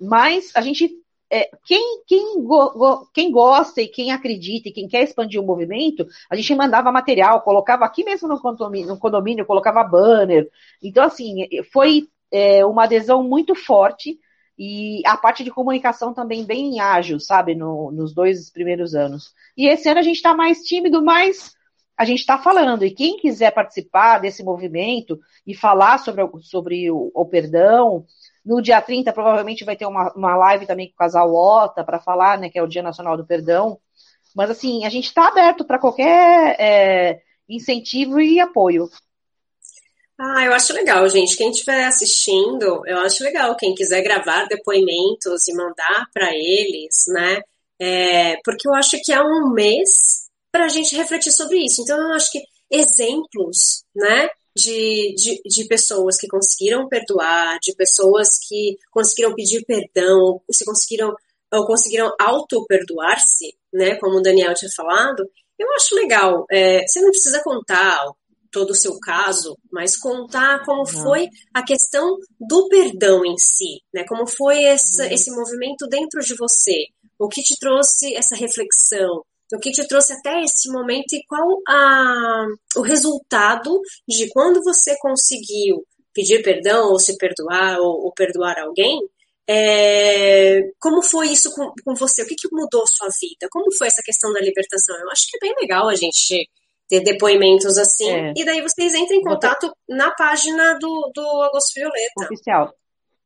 Mas 0.00 0.52
a 0.54 0.60
gente. 0.60 0.90
É, 1.28 1.50
quem, 1.64 2.04
quem, 2.06 2.40
go, 2.44 2.70
go, 2.70 3.10
quem 3.12 3.32
gosta 3.32 3.82
e 3.82 3.88
quem 3.88 4.12
acredita 4.12 4.68
e 4.68 4.72
quem 4.72 4.86
quer 4.86 5.02
expandir 5.02 5.40
o 5.40 5.44
movimento, 5.44 6.06
a 6.30 6.36
gente 6.36 6.54
mandava 6.54 6.92
material, 6.92 7.40
colocava 7.42 7.84
aqui 7.84 8.04
mesmo 8.04 8.28
no 8.28 8.40
condomínio, 8.40 8.86
no 8.86 8.96
condomínio 8.96 9.44
colocava 9.44 9.82
banner. 9.82 10.48
Então, 10.80 11.02
assim, 11.02 11.48
foi 11.72 12.06
é, 12.30 12.64
uma 12.64 12.84
adesão 12.84 13.24
muito 13.24 13.56
forte 13.56 14.16
e 14.58 15.02
a 15.04 15.16
parte 15.16 15.44
de 15.44 15.50
comunicação 15.50 16.14
também 16.14 16.44
bem 16.44 16.80
ágil, 16.80 17.20
sabe, 17.20 17.54
no, 17.54 17.90
nos 17.90 18.14
dois 18.14 18.50
primeiros 18.50 18.94
anos. 18.94 19.34
E 19.56 19.68
esse 19.68 19.88
ano 19.88 20.00
a 20.00 20.02
gente 20.02 20.16
está 20.16 20.34
mais 20.34 20.60
tímido, 20.60 21.02
mas 21.02 21.54
a 21.96 22.04
gente 22.04 22.20
está 22.20 22.38
falando. 22.38 22.84
E 22.84 22.90
quem 22.90 23.18
quiser 23.18 23.52
participar 23.52 24.18
desse 24.18 24.42
movimento 24.42 25.18
e 25.46 25.54
falar 25.54 25.98
sobre, 25.98 26.22
sobre 26.42 26.90
o, 26.90 27.10
o 27.14 27.26
perdão, 27.26 28.04
no 28.44 28.62
dia 28.62 28.80
30 28.80 29.12
provavelmente 29.12 29.64
vai 29.64 29.76
ter 29.76 29.86
uma, 29.86 30.12
uma 30.14 30.36
live 30.36 30.66
também 30.66 30.88
com 30.88 30.94
o 30.94 30.96
casal 30.96 31.34
Ota 31.34 31.84
para 31.84 31.98
falar, 31.98 32.38
né, 32.38 32.48
que 32.48 32.58
é 32.58 32.62
o 32.62 32.68
Dia 32.68 32.82
Nacional 32.82 33.16
do 33.16 33.26
Perdão. 33.26 33.78
Mas 34.34 34.50
assim, 34.50 34.84
a 34.84 34.88
gente 34.88 35.06
está 35.06 35.28
aberto 35.28 35.64
para 35.64 35.78
qualquer 35.78 36.56
é, 36.58 37.20
incentivo 37.48 38.20
e 38.20 38.38
apoio. 38.38 38.88
Ah, 40.18 40.44
eu 40.46 40.52
acho 40.54 40.72
legal, 40.72 41.06
gente. 41.08 41.36
Quem 41.36 41.50
estiver 41.50 41.84
assistindo, 41.84 42.82
eu 42.86 42.98
acho 42.98 43.22
legal. 43.22 43.54
Quem 43.56 43.74
quiser 43.74 44.02
gravar 44.02 44.46
depoimentos 44.46 45.46
e 45.46 45.54
mandar 45.54 46.06
para 46.12 46.30
eles, 46.34 47.04
né? 47.08 47.42
É, 47.78 48.36
porque 48.42 48.66
eu 48.66 48.74
acho 48.74 48.98
que 49.02 49.12
há 49.12 49.22
um 49.22 49.50
mês 49.52 50.28
para 50.50 50.64
a 50.64 50.68
gente 50.68 50.96
refletir 50.96 51.32
sobre 51.32 51.58
isso. 51.58 51.82
Então, 51.82 51.98
eu 51.98 52.14
acho 52.14 52.32
que 52.32 52.42
exemplos, 52.70 53.84
né? 53.94 54.28
De, 54.56 55.14
de, 55.16 55.42
de 55.44 55.64
pessoas 55.68 56.16
que 56.16 56.26
conseguiram 56.28 56.88
perdoar, 56.88 57.58
de 57.60 57.74
pessoas 57.74 58.38
que 58.48 58.78
conseguiram 58.90 59.34
pedir 59.34 59.62
perdão, 59.66 60.40
se 60.50 60.64
conseguiram 60.64 61.14
ou 61.52 61.66
conseguiram 61.66 62.10
auto-perdoar-se, 62.18 63.54
né? 63.72 63.96
Como 63.96 64.18
o 64.18 64.22
Daniel 64.22 64.54
tinha 64.54 64.70
falado, 64.74 65.28
eu 65.58 65.70
acho 65.74 65.94
legal. 65.94 66.46
É, 66.50 66.86
você 66.86 67.00
não 67.02 67.10
precisa 67.10 67.42
contar 67.42 68.00
todo 68.56 68.70
o 68.70 68.74
seu 68.74 68.98
caso, 68.98 69.54
mas 69.70 69.98
contar 69.98 70.64
como 70.64 70.80
uhum. 70.80 70.86
foi 70.86 71.28
a 71.52 71.62
questão 71.62 72.16
do 72.40 72.68
perdão 72.68 73.22
em 73.22 73.36
si, 73.36 73.82
né? 73.92 74.02
Como 74.08 74.26
foi 74.26 74.64
essa, 74.64 75.04
uhum. 75.04 75.10
esse 75.10 75.30
movimento 75.30 75.86
dentro 75.86 76.22
de 76.22 76.34
você, 76.34 76.86
o 77.18 77.28
que 77.28 77.42
te 77.42 77.54
trouxe 77.60 78.16
essa 78.16 78.34
reflexão, 78.34 79.22
o 79.52 79.58
que 79.58 79.70
te 79.70 79.86
trouxe 79.86 80.14
até 80.14 80.42
esse 80.42 80.70
momento 80.70 81.12
e 81.12 81.22
qual 81.28 81.60
a, 81.68 82.46
o 82.78 82.80
resultado 82.80 83.78
de 84.08 84.26
quando 84.30 84.62
você 84.62 84.96
conseguiu 85.00 85.84
pedir 86.14 86.42
perdão 86.42 86.92
ou 86.92 86.98
se 86.98 87.14
perdoar 87.18 87.78
ou, 87.78 88.06
ou 88.06 88.12
perdoar 88.14 88.58
alguém, 88.58 88.98
é, 89.46 90.62
como 90.80 91.02
foi 91.02 91.28
isso 91.28 91.52
com, 91.54 91.70
com 91.84 91.94
você? 91.94 92.22
O 92.22 92.26
que, 92.26 92.34
que 92.34 92.48
mudou 92.50 92.86
sua 92.86 93.08
vida? 93.20 93.48
Como 93.50 93.70
foi 93.76 93.88
essa 93.88 94.02
questão 94.02 94.32
da 94.32 94.40
libertação? 94.40 94.96
Eu 94.98 95.10
acho 95.10 95.26
que 95.28 95.36
é 95.36 95.40
bem 95.40 95.54
legal 95.60 95.90
a 95.90 95.94
gente 95.94 96.48
ter 96.88 97.00
depoimentos 97.02 97.76
assim. 97.76 98.10
É. 98.10 98.32
E 98.36 98.44
daí 98.44 98.60
vocês 98.62 98.94
entram 98.94 99.16
em 99.16 99.22
contato 99.22 99.72
na 99.88 100.10
página 100.12 100.78
do, 100.78 101.10
do 101.14 101.42
Agosto 101.42 101.74
Violeta. 101.74 102.24
Oficial. 102.24 102.72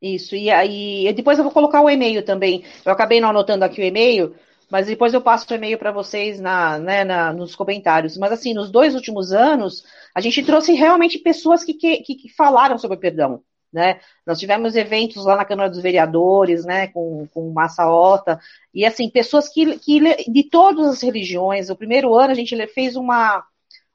Isso. 0.00 0.34
E 0.34 0.50
aí, 0.50 1.12
depois 1.12 1.38
eu 1.38 1.44
vou 1.44 1.52
colocar 1.52 1.82
o 1.82 1.90
e-mail 1.90 2.24
também. 2.24 2.64
Eu 2.84 2.92
acabei 2.92 3.20
não 3.20 3.28
anotando 3.28 3.64
aqui 3.64 3.82
o 3.82 3.84
e-mail, 3.84 4.34
mas 4.70 4.86
depois 4.86 5.12
eu 5.12 5.20
passo 5.20 5.46
o 5.50 5.54
e-mail 5.54 5.78
para 5.78 5.92
vocês 5.92 6.40
na, 6.40 6.78
né, 6.78 7.04
na, 7.04 7.32
nos 7.32 7.54
comentários. 7.54 8.16
Mas 8.16 8.32
assim, 8.32 8.54
nos 8.54 8.70
dois 8.70 8.94
últimos 8.94 9.32
anos, 9.32 9.84
a 10.14 10.20
gente 10.20 10.42
trouxe 10.42 10.72
realmente 10.72 11.18
pessoas 11.18 11.62
que, 11.62 11.74
que, 11.74 11.98
que 12.02 12.28
falaram 12.34 12.78
sobre 12.78 12.96
o 12.96 13.00
perdão. 13.00 13.42
Né? 13.72 14.00
Nós 14.26 14.38
tivemos 14.38 14.74
eventos 14.74 15.24
lá 15.24 15.36
na 15.36 15.44
Câmara 15.44 15.70
dos 15.70 15.80
Vereadores, 15.80 16.64
né, 16.64 16.88
com, 16.88 17.28
com 17.32 17.52
Massa 17.52 17.88
Ota, 17.88 18.40
e 18.74 18.84
assim, 18.84 19.08
pessoas 19.08 19.48
que, 19.48 19.78
que 19.78 20.00
de 20.28 20.42
todas 20.50 20.88
as 20.88 21.02
religiões. 21.02 21.70
O 21.70 21.76
primeiro 21.76 22.12
ano 22.14 22.32
a 22.32 22.34
gente 22.34 22.56
fez 22.68 22.96
uma, 22.96 23.44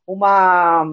uma 0.08 0.86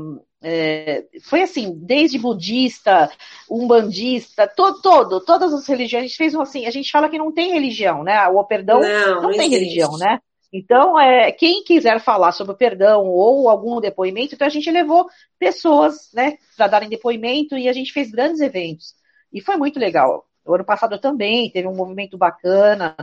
é, 0.42 1.04
foi 1.22 1.42
assim, 1.42 1.72
desde 1.76 2.18
budista, 2.18 3.08
umbandista, 3.48 4.48
todo, 4.48 4.82
todo, 4.82 5.20
todas 5.20 5.54
as 5.54 5.66
religiões, 5.68 6.04
a 6.04 6.06
gente 6.08 6.16
fez 6.16 6.34
um 6.34 6.42
assim, 6.42 6.66
a 6.66 6.70
gente 6.70 6.90
fala 6.90 7.08
que 7.08 7.18
não 7.18 7.30
tem 7.30 7.52
religião, 7.52 8.02
né? 8.02 8.26
O 8.26 8.42
perdão 8.42 8.80
não, 8.80 9.14
não, 9.14 9.22
não 9.22 9.30
tem 9.30 9.46
existe. 9.46 9.58
religião, 9.58 9.96
né? 9.96 10.18
Então, 10.52 11.00
é, 11.00 11.32
quem 11.32 11.64
quiser 11.64 11.98
falar 12.00 12.32
sobre 12.32 12.52
o 12.52 12.56
perdão 12.56 13.06
ou 13.06 13.48
algum 13.48 13.80
depoimento, 13.80 14.34
então 14.34 14.46
a 14.46 14.50
gente 14.50 14.70
levou 14.70 15.08
pessoas, 15.38 16.12
né, 16.12 16.36
para 16.56 16.66
darem 16.66 16.90
depoimento 16.90 17.56
e 17.56 17.68
a 17.68 17.72
gente 17.72 17.92
fez 17.92 18.10
grandes 18.10 18.40
eventos. 18.40 18.94
E 19.32 19.40
foi 19.40 19.56
muito 19.56 19.78
legal. 19.78 20.26
O 20.44 20.54
ano 20.54 20.64
passado 20.64 20.98
também 20.98 21.50
teve 21.50 21.66
um 21.66 21.74
movimento 21.74 22.18
bacana. 22.18 22.94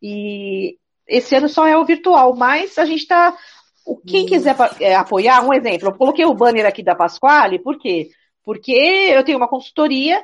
E 0.00 0.78
esse 1.06 1.34
ano 1.34 1.48
só 1.48 1.66
é 1.66 1.76
o 1.76 1.84
virtual, 1.84 2.34
mas 2.34 2.78
a 2.78 2.86
gente 2.86 3.02
está 3.02 3.36
quem 4.06 4.26
quiser 4.26 4.54
é, 4.80 4.94
apoiar, 4.94 5.42
um 5.42 5.52
exemplo, 5.52 5.88
eu 5.88 5.94
coloquei 5.94 6.24
o 6.24 6.34
banner 6.34 6.66
aqui 6.66 6.82
da 6.82 6.94
Pasquale, 6.94 7.58
por 7.58 7.78
quê? 7.78 8.10
Porque 8.44 8.72
eu 8.72 9.24
tenho 9.24 9.38
uma 9.38 9.48
consultoria 9.48 10.22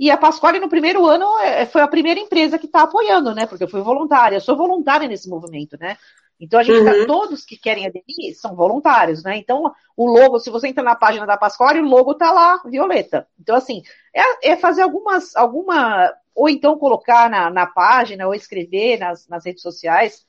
e 0.00 0.10
a 0.10 0.16
Pasquale, 0.16 0.58
no 0.58 0.70
primeiro 0.70 1.06
ano, 1.06 1.26
é, 1.40 1.66
foi 1.66 1.82
a 1.82 1.86
primeira 1.86 2.18
empresa 2.18 2.58
que 2.58 2.64
está 2.64 2.84
apoiando, 2.84 3.34
né? 3.34 3.44
Porque 3.44 3.64
eu 3.64 3.68
fui 3.68 3.82
voluntária, 3.82 4.36
eu 4.36 4.40
sou 4.40 4.56
voluntária 4.56 5.06
nesse 5.06 5.28
movimento, 5.28 5.76
né? 5.78 5.98
Então 6.40 6.58
a 6.58 6.62
gente 6.62 6.82
tá, 6.82 6.90
uhum. 6.90 7.00
tá, 7.00 7.06
todos 7.06 7.44
que 7.44 7.54
querem 7.54 7.86
aderir 7.86 8.34
são 8.34 8.56
voluntários, 8.56 9.22
né? 9.22 9.36
Então 9.36 9.70
o 9.94 10.06
logo, 10.06 10.40
se 10.40 10.48
você 10.48 10.68
entra 10.68 10.82
na 10.82 10.96
página 10.96 11.26
da 11.26 11.36
Pasquale, 11.36 11.80
o 11.80 11.84
logo 11.84 12.14
tá 12.14 12.32
lá, 12.32 12.62
violeta. 12.64 13.28
Então 13.38 13.54
assim, 13.54 13.82
é, 14.16 14.52
é 14.52 14.56
fazer 14.56 14.80
algumas, 14.80 15.36
alguma, 15.36 16.10
ou 16.34 16.48
então 16.48 16.78
colocar 16.78 17.28
na, 17.28 17.50
na 17.50 17.66
página, 17.66 18.26
ou 18.26 18.34
escrever 18.34 18.98
nas, 18.98 19.28
nas 19.28 19.44
redes 19.44 19.60
sociais, 19.60 20.24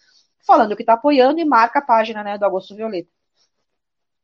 falando 0.46 0.76
que 0.76 0.84
está 0.84 0.96
apoiando 0.96 1.40
e 1.40 1.46
marca 1.46 1.80
a 1.80 1.86
página 1.86 2.22
né, 2.26 2.38
do 2.38 2.44
Agosto 2.44 2.76
Violeta. 2.76 3.10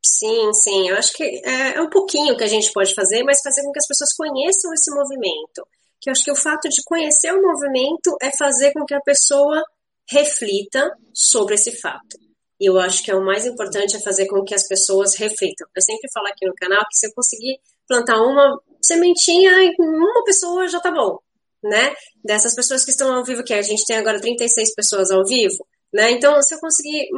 Sim, 0.04 0.54
sim. 0.54 0.90
Eu 0.90 0.98
acho 0.98 1.14
que 1.14 1.24
é, 1.24 1.76
é 1.76 1.82
um 1.82 1.90
pouquinho 1.90 2.38
que 2.38 2.44
a 2.44 2.48
gente 2.48 2.72
pode 2.72 2.94
fazer, 2.94 3.24
mas 3.24 3.42
fazer 3.42 3.62
com 3.64 3.72
que 3.72 3.80
as 3.80 3.88
pessoas 3.88 4.14
conheçam 4.16 4.74
esse 4.74 4.94
movimento. 4.94 5.68
Que 6.00 6.10
eu 6.10 6.12
acho 6.12 6.24
que 6.24 6.32
o 6.32 6.36
fato 6.36 6.70
de 6.70 6.82
conhecer 6.84 7.32
o 7.34 7.42
movimento 7.42 8.16
é 8.22 8.32
fazer 8.32 8.72
com 8.74 8.86
que 8.86 8.94
a 8.94 9.02
pessoa 9.02 9.64
reflita 10.10 10.90
sobre 11.14 11.56
esse 11.56 11.72
fato. 11.80 12.18
E 12.60 12.66
eu 12.66 12.80
acho 12.80 13.04
que 13.04 13.12
é 13.12 13.16
o 13.16 13.24
mais 13.24 13.46
importante 13.46 13.96
é 13.96 14.00
fazer 14.00 14.28
com 14.28 14.44
que 14.44 14.56
as 14.56 14.68
pessoas 14.68 15.16
reflitam. 15.16 15.68
Eu 15.76 15.82
sempre 15.82 16.10
falo 16.12 16.28
aqui 16.28 16.46
no 16.46 16.56
canal 16.56 16.84
que 16.90 16.98
se 16.98 17.08
eu 17.08 17.14
conseguir 17.14 17.60
plantar 17.88 18.20
uma 18.22 18.60
sementinha 18.82 19.52
em 19.64 19.76
uma 19.80 20.24
pessoa 20.24 20.68
já 20.68 20.80
tá 20.80 20.92
bom, 20.92 21.20
né? 21.64 21.94
Dessas 22.24 22.56
pessoas 22.56 22.84
que 22.84 22.92
estão 22.92 23.14
ao 23.14 23.24
vivo, 23.24 23.44
que 23.44 23.54
a 23.54 23.62
gente 23.62 23.86
tem 23.86 23.98
agora 23.98 24.20
36 24.20 24.74
pessoas 24.74 25.12
ao 25.12 25.24
vivo, 25.24 25.68
né? 25.94 26.12
Então, 26.12 26.42
se 26.42 26.56
eu 26.56 26.60
conseguir 26.60 27.10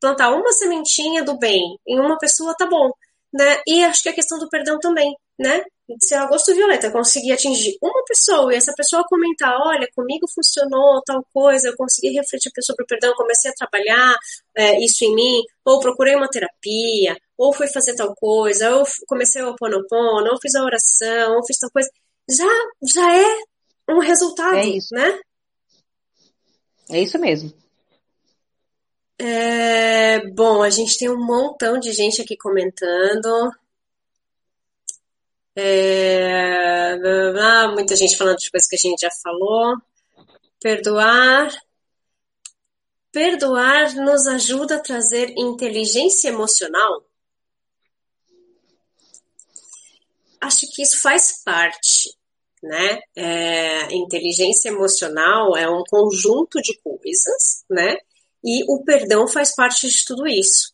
plantar 0.00 0.30
uma 0.30 0.52
sementinha 0.52 1.22
do 1.22 1.38
bem 1.38 1.78
em 1.86 1.98
uma 1.98 2.18
pessoa, 2.18 2.54
tá 2.56 2.66
bom. 2.66 2.90
Né? 3.32 3.60
E 3.66 3.84
acho 3.84 4.02
que 4.02 4.08
a 4.08 4.14
questão 4.14 4.38
do 4.38 4.48
perdão 4.48 4.78
também, 4.78 5.14
né? 5.38 5.62
Se 6.00 6.14
a 6.14 6.22
Agosto 6.22 6.54
Violeta 6.54 6.90
conseguir 6.90 7.32
atingir 7.32 7.76
uma 7.80 8.02
pessoa 8.04 8.52
e 8.52 8.56
essa 8.56 8.72
pessoa 8.74 9.04
comentar, 9.08 9.56
olha, 9.60 9.88
comigo 9.94 10.26
funcionou 10.34 11.00
tal 11.02 11.24
coisa, 11.32 11.68
eu 11.68 11.76
consegui 11.76 12.10
refletir 12.10 12.50
sobre 12.60 12.82
o 12.82 12.86
perdão, 12.86 13.14
comecei 13.14 13.50
a 13.50 13.54
trabalhar 13.54 14.16
é, 14.56 14.82
isso 14.82 15.04
em 15.04 15.14
mim, 15.14 15.42
ou 15.64 15.78
procurei 15.78 16.16
uma 16.16 16.28
terapia, 16.28 17.16
ou 17.38 17.52
fui 17.52 17.68
fazer 17.68 17.94
tal 17.94 18.14
coisa, 18.16 18.74
ou 18.74 18.84
comecei 19.06 19.42
o 19.42 19.50
Oponopono, 19.50 20.30
ou 20.32 20.40
fiz 20.40 20.54
a 20.56 20.64
oração, 20.64 21.36
ou 21.36 21.46
fiz 21.46 21.58
tal 21.58 21.70
coisa, 21.70 21.88
já, 22.28 22.44
já 22.82 23.16
é 23.16 23.44
um 23.88 24.00
resultado, 24.00 24.56
é 24.56 24.64
isso. 24.64 24.92
né? 24.92 25.20
É 26.90 27.00
isso 27.00 27.18
mesmo. 27.18 27.52
É, 29.18 30.26
bom, 30.30 30.62
a 30.62 30.68
gente 30.68 30.98
tem 30.98 31.08
um 31.08 31.24
montão 31.24 31.78
de 31.78 31.92
gente 31.92 32.20
aqui 32.20 32.36
comentando. 32.36 33.50
É, 35.54 36.96
muita 37.74 37.96
gente 37.96 38.16
falando 38.16 38.36
de 38.36 38.50
coisas 38.50 38.68
que 38.68 38.76
a 38.76 38.78
gente 38.78 39.00
já 39.00 39.10
falou. 39.22 39.76
Perdoar. 40.60 41.50
Perdoar 43.10 43.94
nos 43.94 44.26
ajuda 44.26 44.76
a 44.76 44.80
trazer 44.80 45.32
inteligência 45.38 46.28
emocional? 46.28 47.02
Acho 50.38 50.66
que 50.74 50.82
isso 50.82 51.00
faz 51.00 51.42
parte, 51.42 52.14
né? 52.62 53.00
É, 53.16 53.94
inteligência 53.94 54.68
emocional 54.68 55.56
é 55.56 55.68
um 55.68 55.82
conjunto 55.88 56.60
de 56.60 56.76
coisas, 56.82 57.64
né? 57.70 57.96
E 58.44 58.64
o 58.68 58.84
perdão 58.84 59.26
faz 59.26 59.54
parte 59.54 59.88
de 59.88 60.04
tudo 60.04 60.26
isso, 60.26 60.72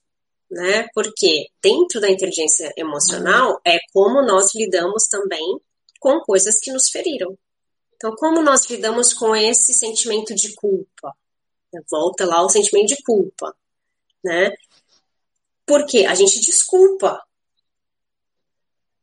né? 0.50 0.88
Porque 0.94 1.46
dentro 1.62 2.00
da 2.00 2.10
inteligência 2.10 2.72
emocional 2.76 3.60
é 3.66 3.78
como 3.92 4.22
nós 4.22 4.54
lidamos 4.54 5.06
também 5.08 5.58
com 5.98 6.20
coisas 6.20 6.58
que 6.60 6.72
nos 6.72 6.90
feriram. 6.90 7.36
Então, 7.94 8.14
como 8.16 8.42
nós 8.42 8.68
lidamos 8.68 9.14
com 9.14 9.34
esse 9.34 9.72
sentimento 9.72 10.34
de 10.34 10.54
culpa? 10.54 11.14
Volta 11.90 12.26
lá 12.26 12.42
o 12.42 12.48
sentimento 12.50 12.88
de 12.88 13.02
culpa, 13.02 13.56
né? 14.22 14.50
Porque 15.64 16.04
a 16.04 16.14
gente 16.14 16.40
desculpa. 16.40 17.22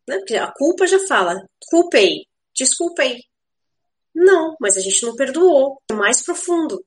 Né? 0.07 0.17
Porque 0.17 0.35
a 0.35 0.51
culpa 0.51 0.85
já 0.85 0.99
fala, 1.07 1.35
culpei, 1.69 2.25
desculpei. 2.53 3.23
Não, 4.13 4.55
mas 4.59 4.75
a 4.75 4.81
gente 4.81 5.05
não 5.05 5.15
perdoou. 5.15 5.81
É 5.89 5.93
mais 5.93 6.21
profundo. 6.21 6.83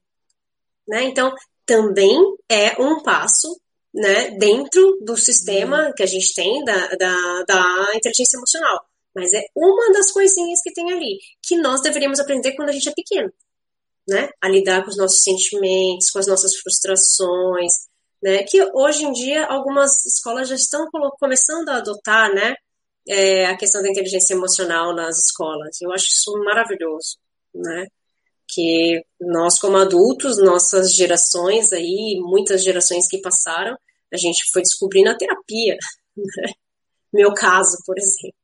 Né? 0.86 1.04
Então, 1.04 1.34
também 1.64 2.18
é 2.48 2.80
um 2.80 3.02
passo 3.02 3.60
né, 3.94 4.30
dentro 4.38 4.98
do 5.02 5.16
sistema 5.16 5.86
uhum. 5.86 5.92
que 5.94 6.02
a 6.02 6.06
gente 6.06 6.34
tem 6.34 6.64
da, 6.64 6.88
da, 6.94 7.44
da 7.46 7.86
inteligência 7.94 8.36
emocional. 8.36 8.84
Mas 9.14 9.32
é 9.34 9.42
uma 9.54 9.92
das 9.92 10.10
coisinhas 10.10 10.62
que 10.62 10.72
tem 10.72 10.90
ali, 10.90 11.18
que 11.42 11.56
nós 11.56 11.82
deveríamos 11.82 12.18
aprender 12.18 12.52
quando 12.52 12.70
a 12.70 12.72
gente 12.72 12.88
é 12.88 12.92
pequeno, 12.92 13.30
né? 14.08 14.30
A 14.40 14.48
lidar 14.48 14.82
com 14.82 14.88
os 14.88 14.96
nossos 14.96 15.22
sentimentos, 15.22 16.10
com 16.10 16.18
as 16.18 16.26
nossas 16.26 16.56
frustrações, 16.56 17.72
né? 18.22 18.42
Que 18.44 18.62
hoje 18.72 19.04
em 19.04 19.12
dia 19.12 19.44
algumas 19.44 20.06
escolas 20.06 20.48
já 20.48 20.54
estão 20.54 20.88
começando 21.18 21.68
a 21.68 21.76
adotar, 21.76 22.32
né? 22.32 22.54
É, 23.06 23.46
a 23.46 23.56
questão 23.56 23.82
da 23.82 23.90
inteligência 23.90 24.32
emocional 24.32 24.94
nas 24.94 25.18
escolas. 25.18 25.78
Eu 25.82 25.92
acho 25.92 26.06
isso 26.06 26.32
maravilhoso, 26.44 27.18
né? 27.54 27.86
Que 28.48 29.02
nós, 29.20 29.58
como 29.58 29.76
adultos, 29.76 30.38
nossas 30.38 30.94
gerações 30.94 31.72
aí, 31.72 32.20
muitas 32.20 32.62
gerações 32.62 33.08
que 33.08 33.20
passaram, 33.20 33.76
a 34.12 34.16
gente 34.16 34.50
foi 34.52 34.62
descobrindo 34.62 35.10
a 35.10 35.16
terapia. 35.16 35.76
Né? 36.16 36.52
Meu 37.12 37.32
caso, 37.32 37.78
por 37.86 37.96
exemplo. 37.98 38.36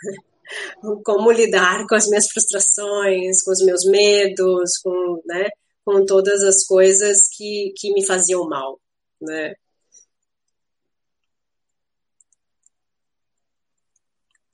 como 1.04 1.30
lidar 1.30 1.86
com 1.86 1.94
as 1.94 2.08
minhas 2.08 2.26
frustrações, 2.26 3.42
com 3.42 3.52
os 3.52 3.62
meus 3.64 3.84
medos, 3.84 4.78
com, 4.82 5.22
né, 5.24 5.48
com 5.84 6.04
todas 6.04 6.42
as 6.42 6.64
coisas 6.64 7.28
que, 7.36 7.72
que 7.76 7.92
me 7.92 8.04
faziam 8.04 8.48
mal, 8.48 8.80
né? 9.20 9.54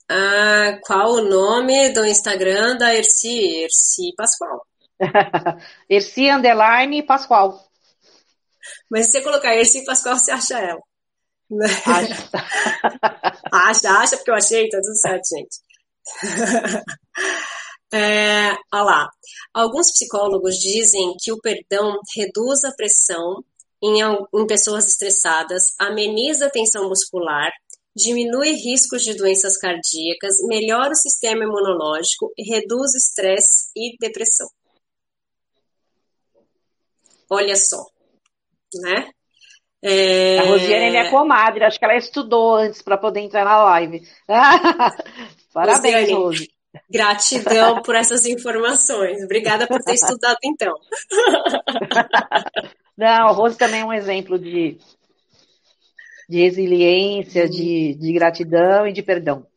Ah, 0.09 0.79
qual 0.83 1.15
o 1.15 1.21
nome 1.21 1.89
do 1.89 2.05
Instagram 2.05 2.77
da 2.77 2.95
Erci? 2.95 3.63
Erci 3.63 4.13
Pascoal. 4.15 4.65
Erci 5.89 6.29
Underline 6.29 7.03
Pascoal. 7.05 7.59
Mas 8.89 9.07
se 9.07 9.13
você 9.13 9.21
colocar 9.21 9.55
Erci 9.55 9.83
Pascoal, 9.83 10.17
você 10.17 10.31
acha 10.31 10.59
ela. 10.59 10.81
Acha. 11.85 12.29
acha, 13.51 13.89
acha, 13.99 14.17
porque 14.17 14.31
eu 14.31 14.35
achei, 14.35 14.69
tá 14.69 14.79
tudo 14.81 14.95
certo, 14.95 15.23
gente. 15.29 15.59
é, 17.93 18.51
olha 18.73 18.83
lá. 18.83 19.09
Alguns 19.53 19.91
psicólogos 19.91 20.55
dizem 20.55 21.15
que 21.21 21.31
o 21.31 21.41
perdão 21.41 21.99
reduz 22.15 22.63
a 22.63 22.71
pressão 22.73 23.43
em, 23.81 24.01
em 24.01 24.47
pessoas 24.47 24.87
estressadas, 24.87 25.75
ameniza 25.79 26.47
a 26.47 26.49
tensão 26.49 26.87
muscular, 26.89 27.51
diminui 27.97 28.51
riscos 28.51 29.03
de 29.03 29.15
doenças 29.15 29.57
cardíacas, 29.57 30.35
melhora 30.47 30.91
o 30.91 30.95
sistema 30.95 31.43
imunológico 31.43 32.31
e 32.37 32.47
reduz 32.47 32.93
estresse 32.93 33.71
e 33.75 33.97
depressão. 33.99 34.47
Olha 37.29 37.55
só, 37.55 37.83
né? 38.75 39.09
É... 39.81 40.39
A 40.39 40.43
Rosiane 40.43 40.85
é 40.85 40.89
minha 40.89 41.09
comadre, 41.09 41.65
acho 41.65 41.77
que 41.77 41.85
ela 41.85 41.97
estudou 41.97 42.55
antes 42.55 42.81
para 42.81 42.97
poder 42.97 43.21
entrar 43.21 43.43
na 43.43 43.63
live. 43.63 44.01
Parabéns, 45.53 46.11
Rose. 46.11 46.49
Gratidão 46.89 47.81
por 47.81 47.95
essas 47.95 48.25
informações. 48.25 49.23
Obrigada 49.23 49.67
por 49.67 49.81
ter 49.81 49.95
estudado, 49.95 50.37
então. 50.43 50.73
Não, 52.95 53.27
a 53.27 53.31
Rose 53.31 53.57
também 53.57 53.81
é 53.81 53.85
um 53.85 53.93
exemplo 53.93 54.37
de, 54.37 54.77
de 56.27 56.39
resiliência, 56.39 57.47
de, 57.49 57.95
de 57.95 58.13
gratidão 58.13 58.87
e 58.87 58.93
de 58.93 59.01
perdão. 59.01 59.47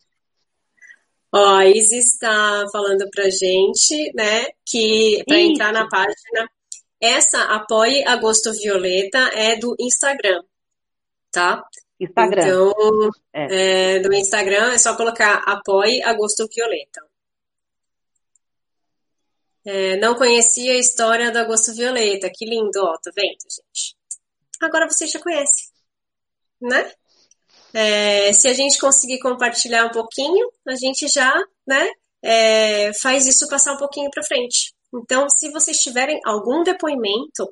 Ó, 1.32 1.56
a 1.56 1.66
Isis 1.66 2.14
está 2.14 2.64
falando 2.72 3.08
pra 3.10 3.30
gente, 3.30 4.12
né, 4.14 4.46
que 4.66 5.22
para 5.26 5.38
entrar 5.38 5.72
na 5.72 5.88
página 5.88 6.50
essa 7.00 7.42
Apoie 7.54 8.04
Agosto 8.04 8.52
Violeta 8.52 9.18
é 9.32 9.56
do 9.56 9.74
Instagram, 9.78 10.42
tá? 11.30 11.64
Instagram. 11.98 12.42
Então, 12.42 13.10
é. 13.32 13.96
É, 13.96 13.98
do 14.00 14.12
Instagram 14.12 14.72
é 14.72 14.78
só 14.78 14.96
colocar 14.96 15.36
Apoie 15.46 16.02
Agosto 16.02 16.48
Violeta. 16.54 17.00
É, 19.64 19.96
não 19.96 20.14
conhecia 20.14 20.72
a 20.72 20.78
história 20.78 21.30
do 21.30 21.38
Agosto 21.38 21.74
Violeta. 21.74 22.30
Que 22.34 22.46
lindo, 22.46 22.80
ó, 22.82 22.96
tá 22.96 23.10
vendo, 23.14 23.38
gente? 23.42 23.96
Agora 24.60 24.88
você 24.88 25.06
já 25.06 25.20
conhece, 25.20 25.69
né? 26.60 26.90
É, 27.72 28.32
se 28.32 28.48
a 28.48 28.52
gente 28.52 28.78
conseguir 28.78 29.20
compartilhar 29.20 29.86
um 29.86 29.90
pouquinho, 29.90 30.50
a 30.66 30.74
gente 30.74 31.06
já, 31.08 31.32
né, 31.66 31.88
é, 32.22 32.92
faz 32.94 33.26
isso 33.26 33.48
passar 33.48 33.74
um 33.74 33.78
pouquinho 33.78 34.10
para 34.10 34.24
frente. 34.24 34.74
Então, 34.92 35.28
se 35.30 35.50
vocês 35.50 35.78
tiverem 35.78 36.20
algum 36.24 36.62
depoimento, 36.64 37.48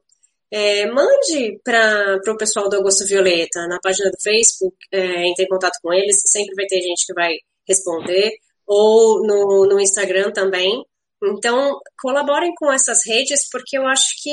é, 0.51 0.87
mande 0.87 1.61
para 1.63 2.21
o 2.27 2.37
pessoal 2.37 2.69
do 2.69 2.77
Augusto 2.77 3.07
Violeta 3.07 3.67
na 3.69 3.79
página 3.81 4.11
do 4.11 4.21
Facebook, 4.21 4.77
é, 4.93 5.29
entre 5.29 5.45
em 5.45 5.49
contato 5.49 5.79
com 5.83 5.93
eles, 5.93 6.21
sempre 6.27 6.55
vai 6.55 6.67
ter 6.67 6.81
gente 6.81 7.07
que 7.07 7.15
vai 7.15 7.37
responder, 7.67 8.33
ou 8.67 9.23
no, 9.27 9.67
no 9.67 9.81
Instagram 9.81 10.33
também. 10.33 10.85
Então, 11.23 11.79
colaborem 12.01 12.53
com 12.57 12.73
essas 12.73 13.07
redes, 13.07 13.49
porque 13.51 13.77
eu 13.79 13.87
acho 13.87 14.23
que 14.23 14.31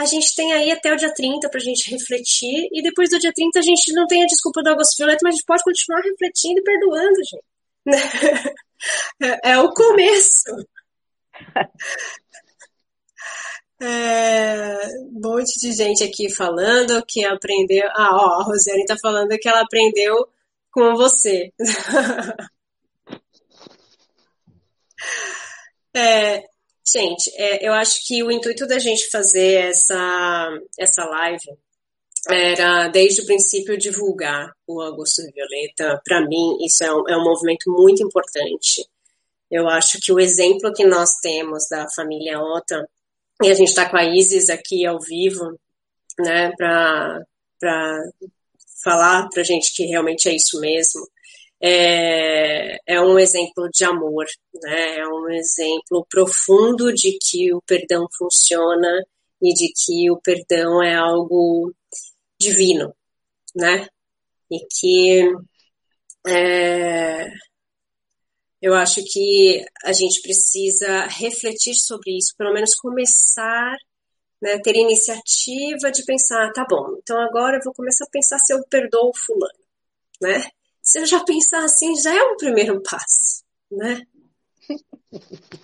a 0.00 0.06
gente 0.06 0.34
tem 0.34 0.50
aí 0.54 0.70
até 0.70 0.90
o 0.92 0.96
dia 0.96 1.12
30 1.12 1.50
para 1.50 1.60
a 1.60 1.62
gente 1.62 1.90
refletir, 1.90 2.68
e 2.72 2.82
depois 2.82 3.10
do 3.10 3.18
dia 3.18 3.32
30 3.34 3.58
a 3.58 3.62
gente 3.62 3.92
não 3.92 4.06
tem 4.06 4.22
a 4.22 4.26
desculpa 4.26 4.62
do 4.62 4.70
Augusto 4.70 4.96
Violeta, 4.96 5.18
mas 5.22 5.34
a 5.34 5.36
gente 5.36 5.44
pode 5.46 5.62
continuar 5.62 6.00
refletindo 6.00 6.58
e 6.58 6.62
perdoando, 6.62 7.16
gente. 7.24 7.44
é, 9.22 9.52
é 9.52 9.58
o 9.58 9.70
começo. 9.74 10.50
É, 13.82 14.76
um 15.06 15.20
monte 15.22 15.58
de 15.58 15.72
gente 15.72 16.04
aqui 16.04 16.30
falando 16.34 17.02
que 17.08 17.24
aprendeu. 17.24 17.88
Ah, 17.94 18.10
ó, 18.14 18.40
a 18.40 18.44
Rosiane 18.44 18.84
tá 18.84 18.94
falando 19.00 19.38
que 19.38 19.48
ela 19.48 19.62
aprendeu 19.62 20.28
com 20.70 20.94
você. 20.96 21.50
é, 25.96 26.44
gente, 26.86 27.30
é, 27.36 27.66
eu 27.66 27.72
acho 27.72 28.06
que 28.06 28.22
o 28.22 28.30
intuito 28.30 28.66
da 28.66 28.78
gente 28.78 29.10
fazer 29.10 29.68
essa, 29.68 30.58
essa 30.78 31.04
live 31.04 31.58
era, 32.28 32.88
desde 32.88 33.22
o 33.22 33.26
princípio, 33.26 33.78
divulgar 33.78 34.52
o 34.66 34.80
Augusto 34.80 35.22
Violeta. 35.32 36.00
Para 36.04 36.20
mim, 36.26 36.58
isso 36.64 36.84
é 36.84 36.92
um, 36.92 37.08
é 37.08 37.16
um 37.16 37.24
movimento 37.24 37.70
muito 37.70 38.02
importante. 38.02 38.86
Eu 39.50 39.68
acho 39.68 39.98
que 40.00 40.12
o 40.12 40.20
exemplo 40.20 40.72
que 40.72 40.84
nós 40.84 41.16
temos 41.20 41.66
da 41.68 41.88
família 41.88 42.40
Ota, 42.40 42.88
e 43.42 43.48
a 43.48 43.54
gente 43.54 43.68
está 43.68 43.88
com 43.88 43.96
a 43.96 44.04
Isis 44.04 44.50
aqui 44.50 44.86
ao 44.86 45.00
vivo, 45.00 45.58
né, 46.18 46.52
para 46.56 47.24
falar 48.84 49.28
para 49.28 49.42
gente 49.42 49.74
que 49.74 49.84
realmente 49.84 50.28
é 50.28 50.34
isso 50.34 50.60
mesmo, 50.60 51.06
é, 51.60 52.78
é 52.86 53.00
um 53.00 53.18
exemplo 53.18 53.68
de 53.70 53.84
amor, 53.84 54.26
né, 54.62 54.98
é 54.98 55.06
um 55.06 55.28
exemplo 55.30 56.06
profundo 56.08 56.92
de 56.92 57.18
que 57.22 57.52
o 57.52 57.60
perdão 57.62 58.06
funciona 58.16 59.04
e 59.42 59.52
de 59.52 59.72
que 59.72 60.10
o 60.10 60.20
perdão 60.20 60.82
é 60.82 60.94
algo 60.96 61.72
divino, 62.38 62.94
né, 63.54 63.86
e 64.50 64.58
que 64.70 65.22
é, 66.26 67.26
eu 68.62 68.74
acho 68.74 69.02
que 69.04 69.64
a 69.84 69.92
gente 69.92 70.22
precisa 70.22 71.06
refletir 71.06 71.74
sobre 71.74 72.16
isso, 72.16 72.34
pelo 72.36 72.52
menos 72.52 72.74
começar, 72.74 73.76
né, 74.40 74.58
ter 74.60 74.76
iniciativa 74.76 75.90
de 75.90 76.04
pensar, 76.04 76.50
tá 76.52 76.64
bom, 76.68 76.96
então 77.02 77.18
agora 77.20 77.58
eu 77.58 77.62
vou 77.64 77.74
começar 77.74 78.04
a 78.04 78.10
pensar 78.10 78.38
se 78.38 78.54
eu 78.54 78.62
perdoo 78.68 79.12
fulano, 79.14 79.58
né? 80.22 80.50
Se 80.90 80.98
eu 80.98 81.06
já 81.06 81.22
pensar 81.22 81.62
assim, 81.62 81.94
já 81.94 82.12
é 82.12 82.20
um 82.20 82.36
primeiro 82.36 82.82
passo, 82.82 83.44
né? 83.70 84.02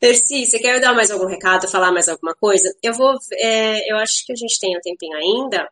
Percy, 0.00 0.44
você 0.44 0.58
quer 0.58 0.80
dar 0.80 0.92
mais 0.92 1.12
algum 1.12 1.26
recado, 1.26 1.68
falar 1.68 1.92
mais 1.92 2.08
alguma 2.08 2.34
coisa? 2.34 2.68
Eu 2.82 2.92
vou, 2.94 3.16
é, 3.34 3.92
eu 3.92 3.96
acho 3.98 4.26
que 4.26 4.32
a 4.32 4.34
gente 4.34 4.58
tem 4.58 4.76
um 4.76 4.80
tempinho 4.80 5.16
ainda. 5.16 5.70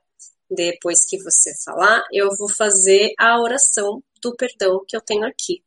Depois 0.48 1.04
que 1.04 1.20
você 1.20 1.50
falar, 1.64 2.04
eu 2.12 2.28
vou 2.36 2.48
fazer 2.48 3.12
a 3.18 3.40
oração 3.40 4.00
do 4.22 4.36
perdão 4.36 4.84
que 4.86 4.96
eu 4.96 5.00
tenho 5.00 5.26
aqui. 5.26 5.64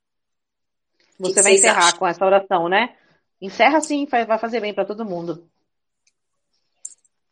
Você 1.20 1.34
que 1.34 1.42
vai 1.42 1.56
encerrar 1.56 1.88
acham? 1.88 2.00
com 2.00 2.08
essa 2.08 2.26
oração, 2.26 2.70
né? 2.70 2.96
Encerra 3.42 3.82
sim, 3.82 4.06
vai 4.06 4.40
fazer 4.40 4.62
bem 4.62 4.74
para 4.74 4.86
todo 4.86 5.04
mundo. 5.04 5.52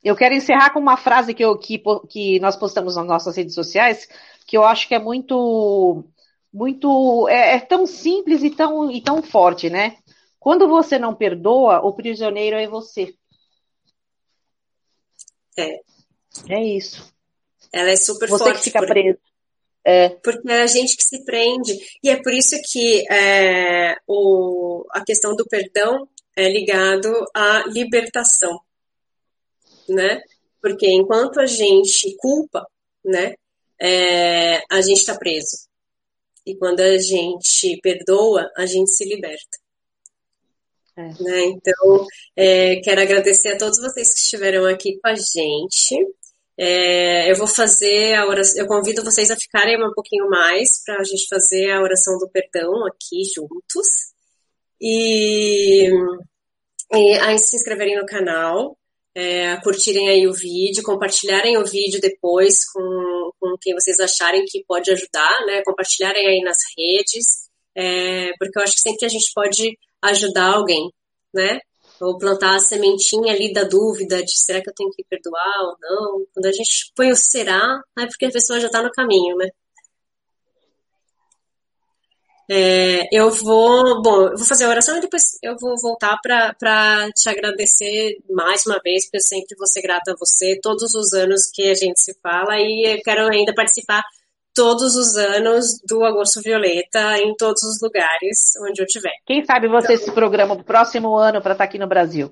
Eu 0.03 0.15
quero 0.15 0.33
encerrar 0.33 0.71
com 0.71 0.79
uma 0.79 0.97
frase 0.97 1.33
que, 1.33 1.43
eu, 1.43 1.57
que, 1.57 1.81
que 2.09 2.39
nós 2.39 2.55
postamos 2.55 2.95
nas 2.95 3.05
nossas 3.05 3.37
redes 3.37 3.53
sociais, 3.53 4.07
que 4.47 4.57
eu 4.57 4.63
acho 4.63 4.87
que 4.87 4.95
é 4.95 4.99
muito, 4.99 6.03
muito, 6.51 7.27
é, 7.29 7.55
é 7.55 7.59
tão 7.59 7.85
simples 7.85 8.43
e 8.43 8.49
tão, 8.49 8.89
e 8.89 9.01
tão 9.01 9.21
forte, 9.21 9.69
né? 9.69 9.97
Quando 10.39 10.67
você 10.67 10.97
não 10.97 11.13
perdoa, 11.13 11.85
o 11.85 11.93
prisioneiro 11.93 12.55
é 12.55 12.67
você. 12.67 13.13
É. 15.55 15.81
É 16.49 16.63
isso. 16.63 17.13
Ela 17.71 17.91
é 17.91 17.95
super 17.95 18.27
você 18.27 18.43
forte. 18.43 18.57
Você 18.57 18.63
fica 18.63 18.79
porque, 18.79 18.93
preso. 18.93 19.19
É. 19.85 20.09
Porque 20.09 20.51
é 20.51 20.61
a 20.63 20.67
gente 20.67 20.97
que 20.97 21.03
se 21.03 21.23
prende. 21.23 21.77
E 22.03 22.09
é 22.09 22.19
por 22.19 22.33
isso 22.33 22.55
que 22.71 23.05
é, 23.11 23.97
o, 24.07 24.83
a 24.91 25.05
questão 25.05 25.35
do 25.35 25.45
perdão 25.45 26.07
é 26.35 26.49
ligado 26.51 27.13
à 27.35 27.65
libertação 27.67 28.59
né? 29.89 30.21
Porque 30.61 30.88
enquanto 30.89 31.39
a 31.39 31.45
gente 31.45 32.15
culpa, 32.17 32.65
né, 33.03 33.34
é, 33.82 34.61
a 34.69 34.82
gente 34.82 34.99
está 34.99 35.17
preso. 35.17 35.67
E 36.45 36.55
quando 36.55 36.82
a 36.82 36.97
gente 36.97 37.79
perdoa, 37.82 38.49
a 38.57 38.65
gente 38.65 38.91
se 38.91 39.05
liberta. 39.05 39.57
É. 40.97 41.23
Né? 41.23 41.43
Então, 41.45 42.05
é, 42.36 42.75
quero 42.82 43.01
agradecer 43.01 43.49
a 43.49 43.57
todos 43.57 43.79
vocês 43.79 44.13
que 44.13 44.19
estiveram 44.19 44.65
aqui 44.65 44.99
com 44.99 45.09
a 45.09 45.15
gente. 45.15 45.95
É, 46.57 47.32
eu 47.32 47.36
vou 47.36 47.47
fazer 47.47 48.13
a 48.15 48.27
oração, 48.27 48.61
eu 48.61 48.67
convido 48.67 49.03
vocês 49.03 49.32
a 49.32 49.36
ficarem 49.36 49.84
um 49.84 49.93
pouquinho 49.93 50.29
mais 50.29 50.84
para 50.84 50.99
a 50.99 51.03
gente 51.03 51.27
fazer 51.27 51.71
a 51.71 51.82
oração 51.82 52.17
do 52.17 52.29
perdão 52.29 52.86
aqui 52.86 53.23
juntos. 53.34 53.88
E, 54.79 55.89
e 56.93 57.13
a 57.19 57.38
se 57.38 57.55
inscreverem 57.55 57.97
no 57.97 58.05
canal, 58.05 58.77
é, 59.14 59.57
curtirem 59.57 60.09
aí 60.09 60.28
o 60.28 60.34
vídeo, 60.34 60.84
compartilharem 60.84 61.57
o 61.57 61.66
vídeo 61.66 61.99
depois 61.99 62.66
com, 62.72 63.32
com 63.39 63.57
quem 63.59 63.74
vocês 63.74 63.99
acharem 63.99 64.45
que 64.45 64.64
pode 64.66 64.91
ajudar, 64.91 65.45
né? 65.45 65.62
Compartilharem 65.64 66.28
aí 66.28 66.41
nas 66.41 66.57
redes, 66.78 67.49
é, 67.76 68.32
porque 68.38 68.57
eu 68.57 68.64
acho 68.64 68.74
que 68.74 68.82
sempre 68.82 69.05
a 69.05 69.09
gente 69.09 69.32
pode 69.34 69.78
ajudar 70.01 70.53
alguém, 70.53 70.89
né? 71.34 71.59
Ou 71.99 72.18
plantar 72.18 72.55
a 72.55 72.59
sementinha 72.59 73.34
ali 73.34 73.53
da 73.53 73.64
dúvida 73.64 74.24
de 74.24 74.39
será 74.39 74.62
que 74.62 74.70
eu 74.70 74.74
tenho 74.74 74.89
que 74.91 75.03
perdoar 75.03 75.62
ou 75.66 75.76
não. 75.80 76.26
Quando 76.34 76.45
a 76.47 76.51
gente 76.51 76.91
põe 76.95 77.12
o 77.12 77.16
será, 77.16 77.80
é 77.99 78.07
porque 78.07 78.26
a 78.26 78.32
pessoa 78.32 78.59
já 78.59 78.68
está 78.68 78.82
no 78.82 78.91
caminho, 78.91 79.36
né? 79.38 79.49
É, 82.53 83.07
eu 83.13 83.31
vou, 83.31 84.01
bom, 84.01 84.23
eu 84.23 84.35
vou 84.35 84.45
fazer 84.45 84.65
a 84.65 84.69
oração 84.69 84.97
e 84.97 84.99
depois 84.99 85.23
eu 85.41 85.55
vou 85.57 85.73
voltar 85.81 86.17
para 86.21 87.09
te 87.15 87.29
agradecer 87.29 88.17
mais 88.29 88.65
uma 88.65 88.77
vez, 88.83 89.05
porque 89.05 89.19
eu 89.19 89.21
sempre 89.21 89.55
vou 89.57 89.65
ser 89.65 89.81
grata 89.81 90.11
a 90.11 90.15
você 90.19 90.59
todos 90.61 90.93
os 90.93 91.13
anos 91.13 91.49
que 91.49 91.69
a 91.69 91.73
gente 91.73 92.01
se 92.01 92.13
fala 92.21 92.59
e 92.59 92.97
eu 92.97 93.01
quero 93.03 93.31
ainda 93.31 93.53
participar 93.55 94.03
todos 94.53 94.97
os 94.97 95.15
anos 95.15 95.79
do 95.87 96.03
Agosto 96.03 96.41
Violeta 96.41 97.19
em 97.19 97.33
todos 97.37 97.63
os 97.63 97.81
lugares 97.81 98.37
onde 98.67 98.81
eu 98.81 98.85
estiver. 98.85 99.15
Quem 99.25 99.45
sabe 99.45 99.69
você 99.69 99.93
então, 99.93 100.07
se 100.07 100.11
programa 100.11 100.53
para 100.55 100.61
o 100.61 100.65
próximo 100.65 101.15
ano 101.15 101.41
para 101.41 101.53
estar 101.53 101.63
tá 101.63 101.69
aqui 101.69 101.79
no 101.79 101.87
Brasil? 101.87 102.29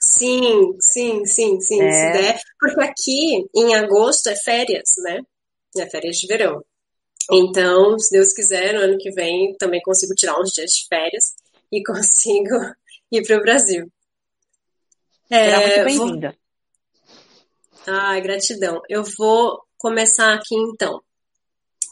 Sim, 0.00 0.74
sim, 0.80 1.26
sim, 1.26 1.60
sim, 1.60 1.82
é. 1.82 1.90
se 1.90 2.12
der. 2.12 2.40
Porque 2.58 2.80
aqui 2.80 3.46
em 3.54 3.74
agosto 3.74 4.28
é 4.30 4.36
férias, 4.36 4.88
né? 5.02 5.20
É 5.76 5.86
férias 5.90 6.16
de 6.16 6.26
verão. 6.26 6.62
Então, 7.30 7.98
se 7.98 8.16
Deus 8.16 8.32
quiser, 8.32 8.74
no 8.74 8.80
ano 8.80 8.98
que 8.98 9.10
vem 9.10 9.54
também 9.56 9.80
consigo 9.82 10.14
tirar 10.14 10.38
uns 10.40 10.50
dias 10.50 10.70
de 10.70 10.86
férias 10.88 11.34
e 11.72 11.82
consigo 11.84 12.54
ir 13.10 13.26
para 13.26 13.38
o 13.38 13.42
Brasil. 13.42 13.90
Será 15.28 15.62
é, 15.62 15.84
muito 15.84 15.84
bem-vinda. 15.84 16.36
Vou... 17.86 17.94
Ah, 17.94 18.18
gratidão. 18.20 18.80
Eu 18.88 19.04
vou 19.18 19.62
começar 19.78 20.34
aqui 20.34 20.54
então. 20.54 21.02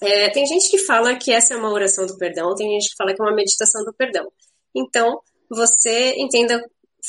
É, 0.03 0.30
tem 0.30 0.45
gente 0.47 0.68
que 0.68 0.78
fala 0.78 1.14
que 1.16 1.30
essa 1.30 1.55
é 1.55 1.57
uma 1.57 1.70
oração 1.70 2.05
do 2.07 2.18
perdão, 2.18 2.55
tem 2.57 2.68
gente 2.72 2.91
que 2.91 2.97
fala 2.97 3.14
que 3.14 3.22
é 3.22 3.24
uma 3.24 3.35
meditação 3.35 3.85
do 3.85 3.95
perdão. 3.95 4.33
Então, 4.74 5.20
você 5.49 6.14
entenda, 6.16 6.61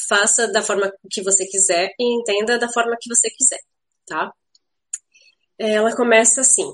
faça 0.07 0.47
da 0.47 0.61
forma 0.61 0.91
que 1.09 1.23
você 1.23 1.45
quiser 1.47 1.91
e 1.97 2.19
entenda 2.19 2.59
da 2.59 2.69
forma 2.69 2.95
que 2.99 3.09
você 3.09 3.29
quiser, 3.31 3.59
tá? 4.05 4.31
Ela 5.57 5.95
começa 5.95 6.41
assim: 6.41 6.71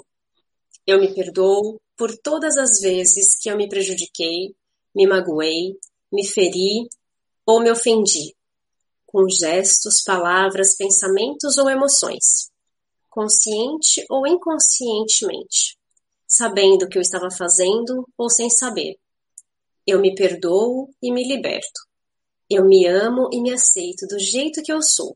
eu 0.90 1.00
me 1.00 1.14
perdoo 1.14 1.80
por 1.96 2.18
todas 2.18 2.58
as 2.58 2.80
vezes 2.80 3.38
que 3.38 3.50
eu 3.50 3.56
me 3.56 3.70
prejudiquei, 3.70 4.56
me 4.96 5.06
magoei, 5.06 5.78
me 6.12 6.26
feri 6.26 6.90
ou 7.46 7.60
me 7.60 7.72
ofendi, 7.72 8.36
com 9.06 9.30
gestos, 9.30 10.02
palavras, 10.02 10.76
pensamentos 10.76 11.58
ou 11.58 11.70
emoções, 11.70 12.50
consciente 13.08 14.04
ou 14.10 14.26
inconscientemente, 14.26 15.78
sabendo 16.28 16.88
que 16.88 16.98
eu 16.98 17.02
estava 17.02 17.30
fazendo 17.30 18.08
ou 18.18 18.30
sem 18.30 18.50
saber. 18.50 18.98
Eu 19.86 20.00
me 20.00 20.16
perdoo 20.16 20.90
e 21.02 21.12
me 21.12 21.28
liberto. 21.28 21.88
Eu 22.50 22.66
me 22.66 22.88
amo 22.88 23.30
e 23.32 23.42
me 23.42 23.52
aceito 23.52 24.08
do 24.08 24.18
jeito 24.18 24.64
que 24.64 24.74
eu 24.74 24.82
sou. 24.82 25.16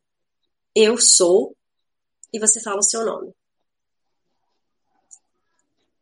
Eu 0.75 0.99
sou, 0.99 1.55
e 2.31 2.39
você 2.39 2.61
fala 2.61 2.77
o 2.77 2.83
seu 2.83 3.03
nome. 3.03 3.33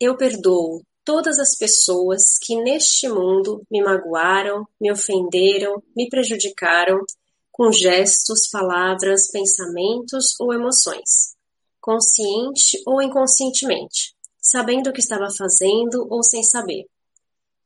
Eu 0.03 0.17
perdoo 0.17 0.81
todas 1.05 1.37
as 1.37 1.55
pessoas 1.55 2.39
que 2.41 2.55
neste 2.55 3.07
mundo 3.07 3.61
me 3.69 3.83
magoaram, 3.83 4.67
me 4.81 4.91
ofenderam, 4.91 5.75
me 5.95 6.09
prejudicaram 6.09 7.05
com 7.51 7.71
gestos, 7.71 8.47
palavras, 8.49 9.29
pensamentos 9.29 10.33
ou 10.39 10.51
emoções, 10.51 11.35
consciente 11.79 12.81
ou 12.83 12.99
inconscientemente, 12.99 14.15
sabendo 14.41 14.89
o 14.89 14.91
que 14.91 15.01
estava 15.01 15.27
fazendo 15.29 16.07
ou 16.09 16.23
sem 16.23 16.41
saber. 16.41 16.87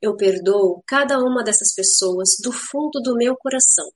Eu 0.02 0.18
perdoo 0.18 0.84
cada 0.86 1.18
uma 1.20 1.42
dessas 1.42 1.74
pessoas 1.74 2.36
do 2.44 2.52
fundo 2.52 3.02
do 3.02 3.16
meu 3.16 3.38
coração. 3.38 3.90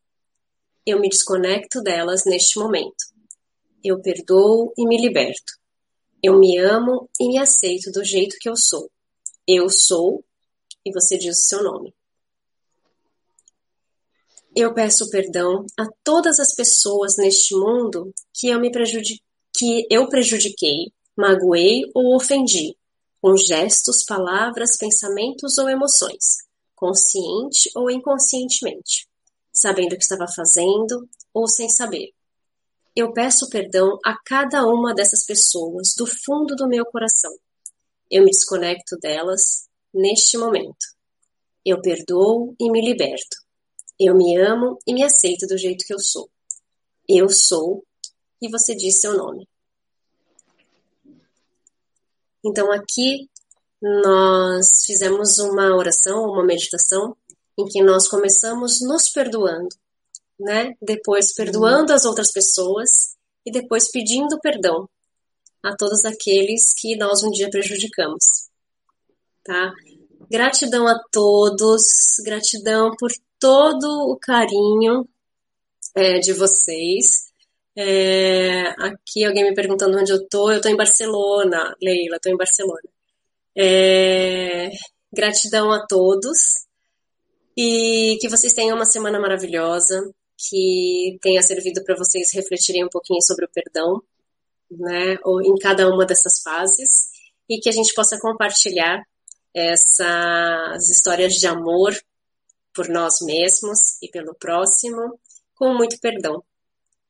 Eu 0.86 1.02
me 1.02 1.10
desconecto 1.10 1.82
delas 1.82 2.24
neste 2.26 2.58
momento. 2.58 3.04
Eu 3.84 4.02
perdoo 4.02 4.72
e 4.78 4.88
me 4.88 4.98
liberto. 4.98 5.59
Eu 6.22 6.38
me 6.38 6.58
amo 6.58 7.10
e 7.20 7.28
me 7.28 7.38
aceito 7.38 7.92
do 7.92 8.04
jeito 8.04 8.38
que 8.40 8.50
eu 8.50 8.56
sou. 8.58 8.92
Eu 9.48 9.70
sou, 9.70 10.24
e 10.86 10.92
você 10.92 11.18
diz 11.18 11.38
o 11.38 11.42
seu 11.42 11.64
nome. 11.64 11.96
Eu 14.56 14.74
peço 14.74 15.10
perdão 15.10 15.66
a 15.78 15.88
todas 16.04 16.40
as 16.40 16.54
pessoas 16.54 17.16
neste 17.18 17.56
mundo 17.56 18.14
que 18.34 18.48
eu 18.48 18.60
me 18.60 18.72
prejudiquei, 18.72 19.24
que 19.56 19.88
eu 19.90 20.10
prejudiquei, 20.10 20.92
magoei 21.16 21.84
ou 21.94 22.16
ofendi, 22.16 22.76
com 23.22 23.38
gestos, 23.38 24.04
palavras, 24.04 24.78
pensamentos 24.78 25.58
ou 25.58 25.70
emoções, 25.70 26.38
consciente 26.76 27.70
ou 27.76 27.90
inconscientemente, 27.90 29.08
sabendo 29.54 29.94
o 29.94 29.98
que 29.98 30.04
estava 30.04 30.28
fazendo 30.28 31.08
ou 31.34 31.48
sem 31.48 31.70
saber. 31.70 32.14
Eu 33.00 33.14
peço 33.14 33.48
perdão 33.48 33.98
a 34.04 34.14
cada 34.26 34.68
uma 34.68 34.94
dessas 34.94 35.26
pessoas 35.26 35.94
do 35.98 36.06
fundo 36.06 36.54
do 36.54 36.68
meu 36.68 36.86
coração. 36.86 37.32
Eu 38.12 38.26
me 38.26 38.30
desconecto 38.30 38.98
delas 39.02 39.70
neste 39.94 40.38
momento. 40.38 40.86
Eu 41.64 41.82
perdoo 41.82 42.54
e 42.60 42.70
me 42.70 42.82
liberto. 42.82 43.38
Eu 43.98 44.14
me 44.14 44.36
amo 44.36 44.78
e 44.86 44.94
me 44.94 45.02
aceito 45.02 45.48
do 45.48 45.58
jeito 45.58 45.86
que 45.86 45.94
eu 45.94 46.00
sou. 46.00 46.30
Eu 47.08 47.30
sou 47.30 47.86
e 48.42 48.50
você 48.50 48.76
diz 48.76 49.00
seu 49.00 49.16
nome. 49.16 49.48
Então 52.44 52.70
aqui 52.70 53.30
nós 53.82 54.84
fizemos 54.86 55.40
uma 55.40 55.74
oração, 55.74 56.26
uma 56.26 56.46
meditação 56.46 57.16
em 57.58 57.64
que 57.64 57.82
nós 57.82 58.10
começamos 58.10 58.82
nos 58.82 59.10
perdoando 59.10 59.74
né? 60.40 60.74
Depois 60.82 61.34
perdoando 61.34 61.94
as 61.94 62.06
outras 62.06 62.32
pessoas 62.32 63.16
e 63.46 63.52
depois 63.52 63.92
pedindo 63.92 64.40
perdão 64.40 64.88
a 65.64 65.76
todos 65.76 66.06
aqueles 66.06 66.74
que 66.74 66.96
nós 66.96 67.24
um 67.24 67.32
dia 67.32 67.50
prejudicamos, 67.50 68.24
tá? 69.44 69.74
Gratidão 70.30 70.88
a 70.88 71.00
todos, 71.12 71.84
gratidão 72.24 72.96
por 72.98 73.12
todo 73.40 74.12
o 74.12 74.18
carinho 74.18 75.08
é, 75.96 76.20
de 76.20 76.34
vocês. 76.34 77.30
É, 77.76 78.70
aqui 78.84 79.24
alguém 79.26 79.46
me 79.46 79.56
perguntando 79.56 79.98
onde 79.98 80.12
eu 80.12 80.28
tô, 80.28 80.52
eu 80.52 80.62
tô 80.62 80.70
em 80.70 80.76
Barcelona, 80.76 81.76
Leila, 81.82 82.20
tô 82.22 82.30
em 82.30 82.38
Barcelona. 82.38 82.90
É, 83.56 84.72
gratidão 85.12 85.72
a 85.72 85.86
todos 85.86 86.66
E 87.58 88.18
que 88.22 88.30
vocês 88.30 88.54
tenham 88.54 88.76
uma 88.76 88.86
semana 88.86 89.20
maravilhosa, 89.20 90.14
que 90.48 91.18
tenha 91.22 91.42
servido 91.42 91.84
para 91.84 91.98
vocês 91.98 92.34
refletirem 92.34 92.86
um 92.86 92.90
pouquinho 92.90 93.22
sobre 93.22 93.46
o 93.46 93.50
perdão, 93.50 94.02
né, 94.72 95.18
ou 95.24 95.42
em 95.42 95.56
cada 95.58 95.90
uma 95.90 96.06
dessas 96.06 96.42
fases, 96.42 97.10
e 97.50 97.60
que 97.60 97.68
a 97.68 97.72
gente 97.74 97.94
possa 97.94 98.20
compartilhar 98.20 99.04
essas 99.54 100.90
histórias 100.90 101.34
de 101.34 101.48
amor 101.48 101.94
por 102.74 102.88
nós 102.88 103.20
mesmos 103.22 104.02
e 104.02 104.08
pelo 104.08 104.34
próximo, 104.36 105.20
com 105.56 105.74
muito 105.74 106.00
perdão, 106.00 106.42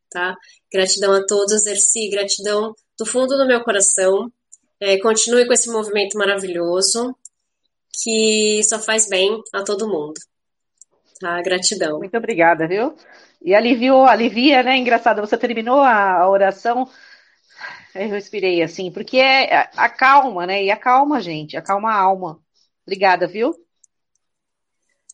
tá? 0.10 0.36
Gratidão 0.72 1.14
a 1.14 1.26
todos, 1.26 1.66
Erci, 1.66 2.10
gratidão 2.10 2.74
do 2.98 3.06
fundo 3.06 3.38
do 3.38 3.46
meu 3.46 3.64
coração. 3.64 4.32
É, 4.80 4.98
continue 5.00 5.46
com 5.46 5.54
esse 5.54 5.70
movimento 5.70 6.18
maravilhoso 6.18 7.16
que 8.02 8.62
só 8.64 8.80
faz 8.80 9.08
bem 9.08 9.42
a 9.54 9.64
todo 9.64 9.88
mundo. 9.88 10.20
Tá? 11.20 11.42
Gratidão. 11.42 12.00
Muito 12.00 12.16
obrigada, 12.18 12.68
viu? 12.68 12.96
E 13.42 13.54
aliviou, 13.54 14.06
alivia, 14.06 14.64
né? 14.64 14.78
Engraçado, 14.78 15.22
você 15.22 15.38
terminou 15.38 15.82
a, 15.82 16.28
oração, 16.30 16.90
eu 17.94 18.10
respirei 18.10 18.62
assim, 18.62 18.92
porque 18.92 19.18
é 19.18 19.70
acalma, 19.76 20.46
né? 20.46 20.64
E 20.64 20.72
acalma 20.72 21.18
a 21.18 21.20
gente, 21.20 21.58
acalma 21.58 21.92
a 21.92 22.00
alma. 22.00 22.42
Obrigada, 22.86 23.28
viu? 23.28 23.54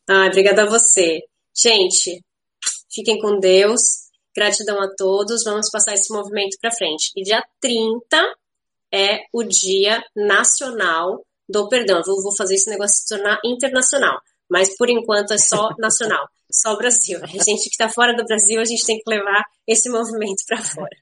Ah, 0.08 0.28
obrigada 0.28 0.64
a 0.64 0.70
você. 0.70 1.22
Gente, 1.56 2.24
fiquem 2.92 3.20
com 3.20 3.40
Deus. 3.40 4.06
Gratidão 4.36 4.80
a 4.82 4.94
todos. 4.96 5.44
Vamos 5.44 5.70
passar 5.72 5.94
esse 5.94 6.14
movimento 6.14 6.58
para 6.62 6.72
frente. 6.72 7.12
E 7.16 7.24
dia 7.24 7.44
30 7.60 8.36
é 8.94 9.22
o 9.34 9.44
Dia 9.44 10.04
Nacional 10.16 11.26
do 11.50 11.68
Perdão. 11.70 12.02
Eu 12.06 12.22
vou 12.22 12.36
fazer 12.36 12.56
esse 12.56 12.70
negócio 12.70 12.98
se 12.98 13.08
tornar 13.08 13.40
internacional. 13.44 14.20
Mas 14.50 14.76
por 14.78 14.90
enquanto 14.90 15.34
é 15.34 15.38
só 15.38 15.70
nacional, 15.78 16.28
só 16.52 16.76
Brasil. 16.78 17.20
A 17.24 17.28
gente 17.28 17.64
que 17.64 17.72
está 17.72 17.90
fora 17.90 18.16
do 18.16 18.26
Brasil, 18.26 18.62
a 18.62 18.66
gente 18.66 18.86
tem 18.86 18.98
que 19.00 19.10
levar 19.10 19.44
esse 19.68 19.90
movimento 19.90 20.44
para 20.48 20.62
fora. 20.62 20.96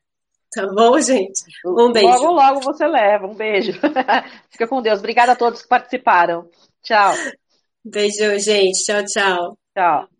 Tá 0.53 0.67
bom, 0.67 0.99
gente? 0.99 1.43
Um 1.65 1.91
beijo. 1.91 2.07
Logo, 2.07 2.31
logo 2.31 2.61
você 2.61 2.87
leva. 2.87 3.25
Um 3.25 3.33
beijo. 3.33 3.73
Fica 4.51 4.67
com 4.67 4.81
Deus. 4.81 4.99
Obrigada 4.99 5.31
a 5.31 5.35
todos 5.35 5.63
que 5.63 5.67
participaram. 5.67 6.47
Tchau. 6.83 7.13
Beijo, 7.83 8.39
gente. 8.39 8.83
Tchau, 8.83 9.03
tchau. 9.05 9.57
Tchau. 9.75 10.12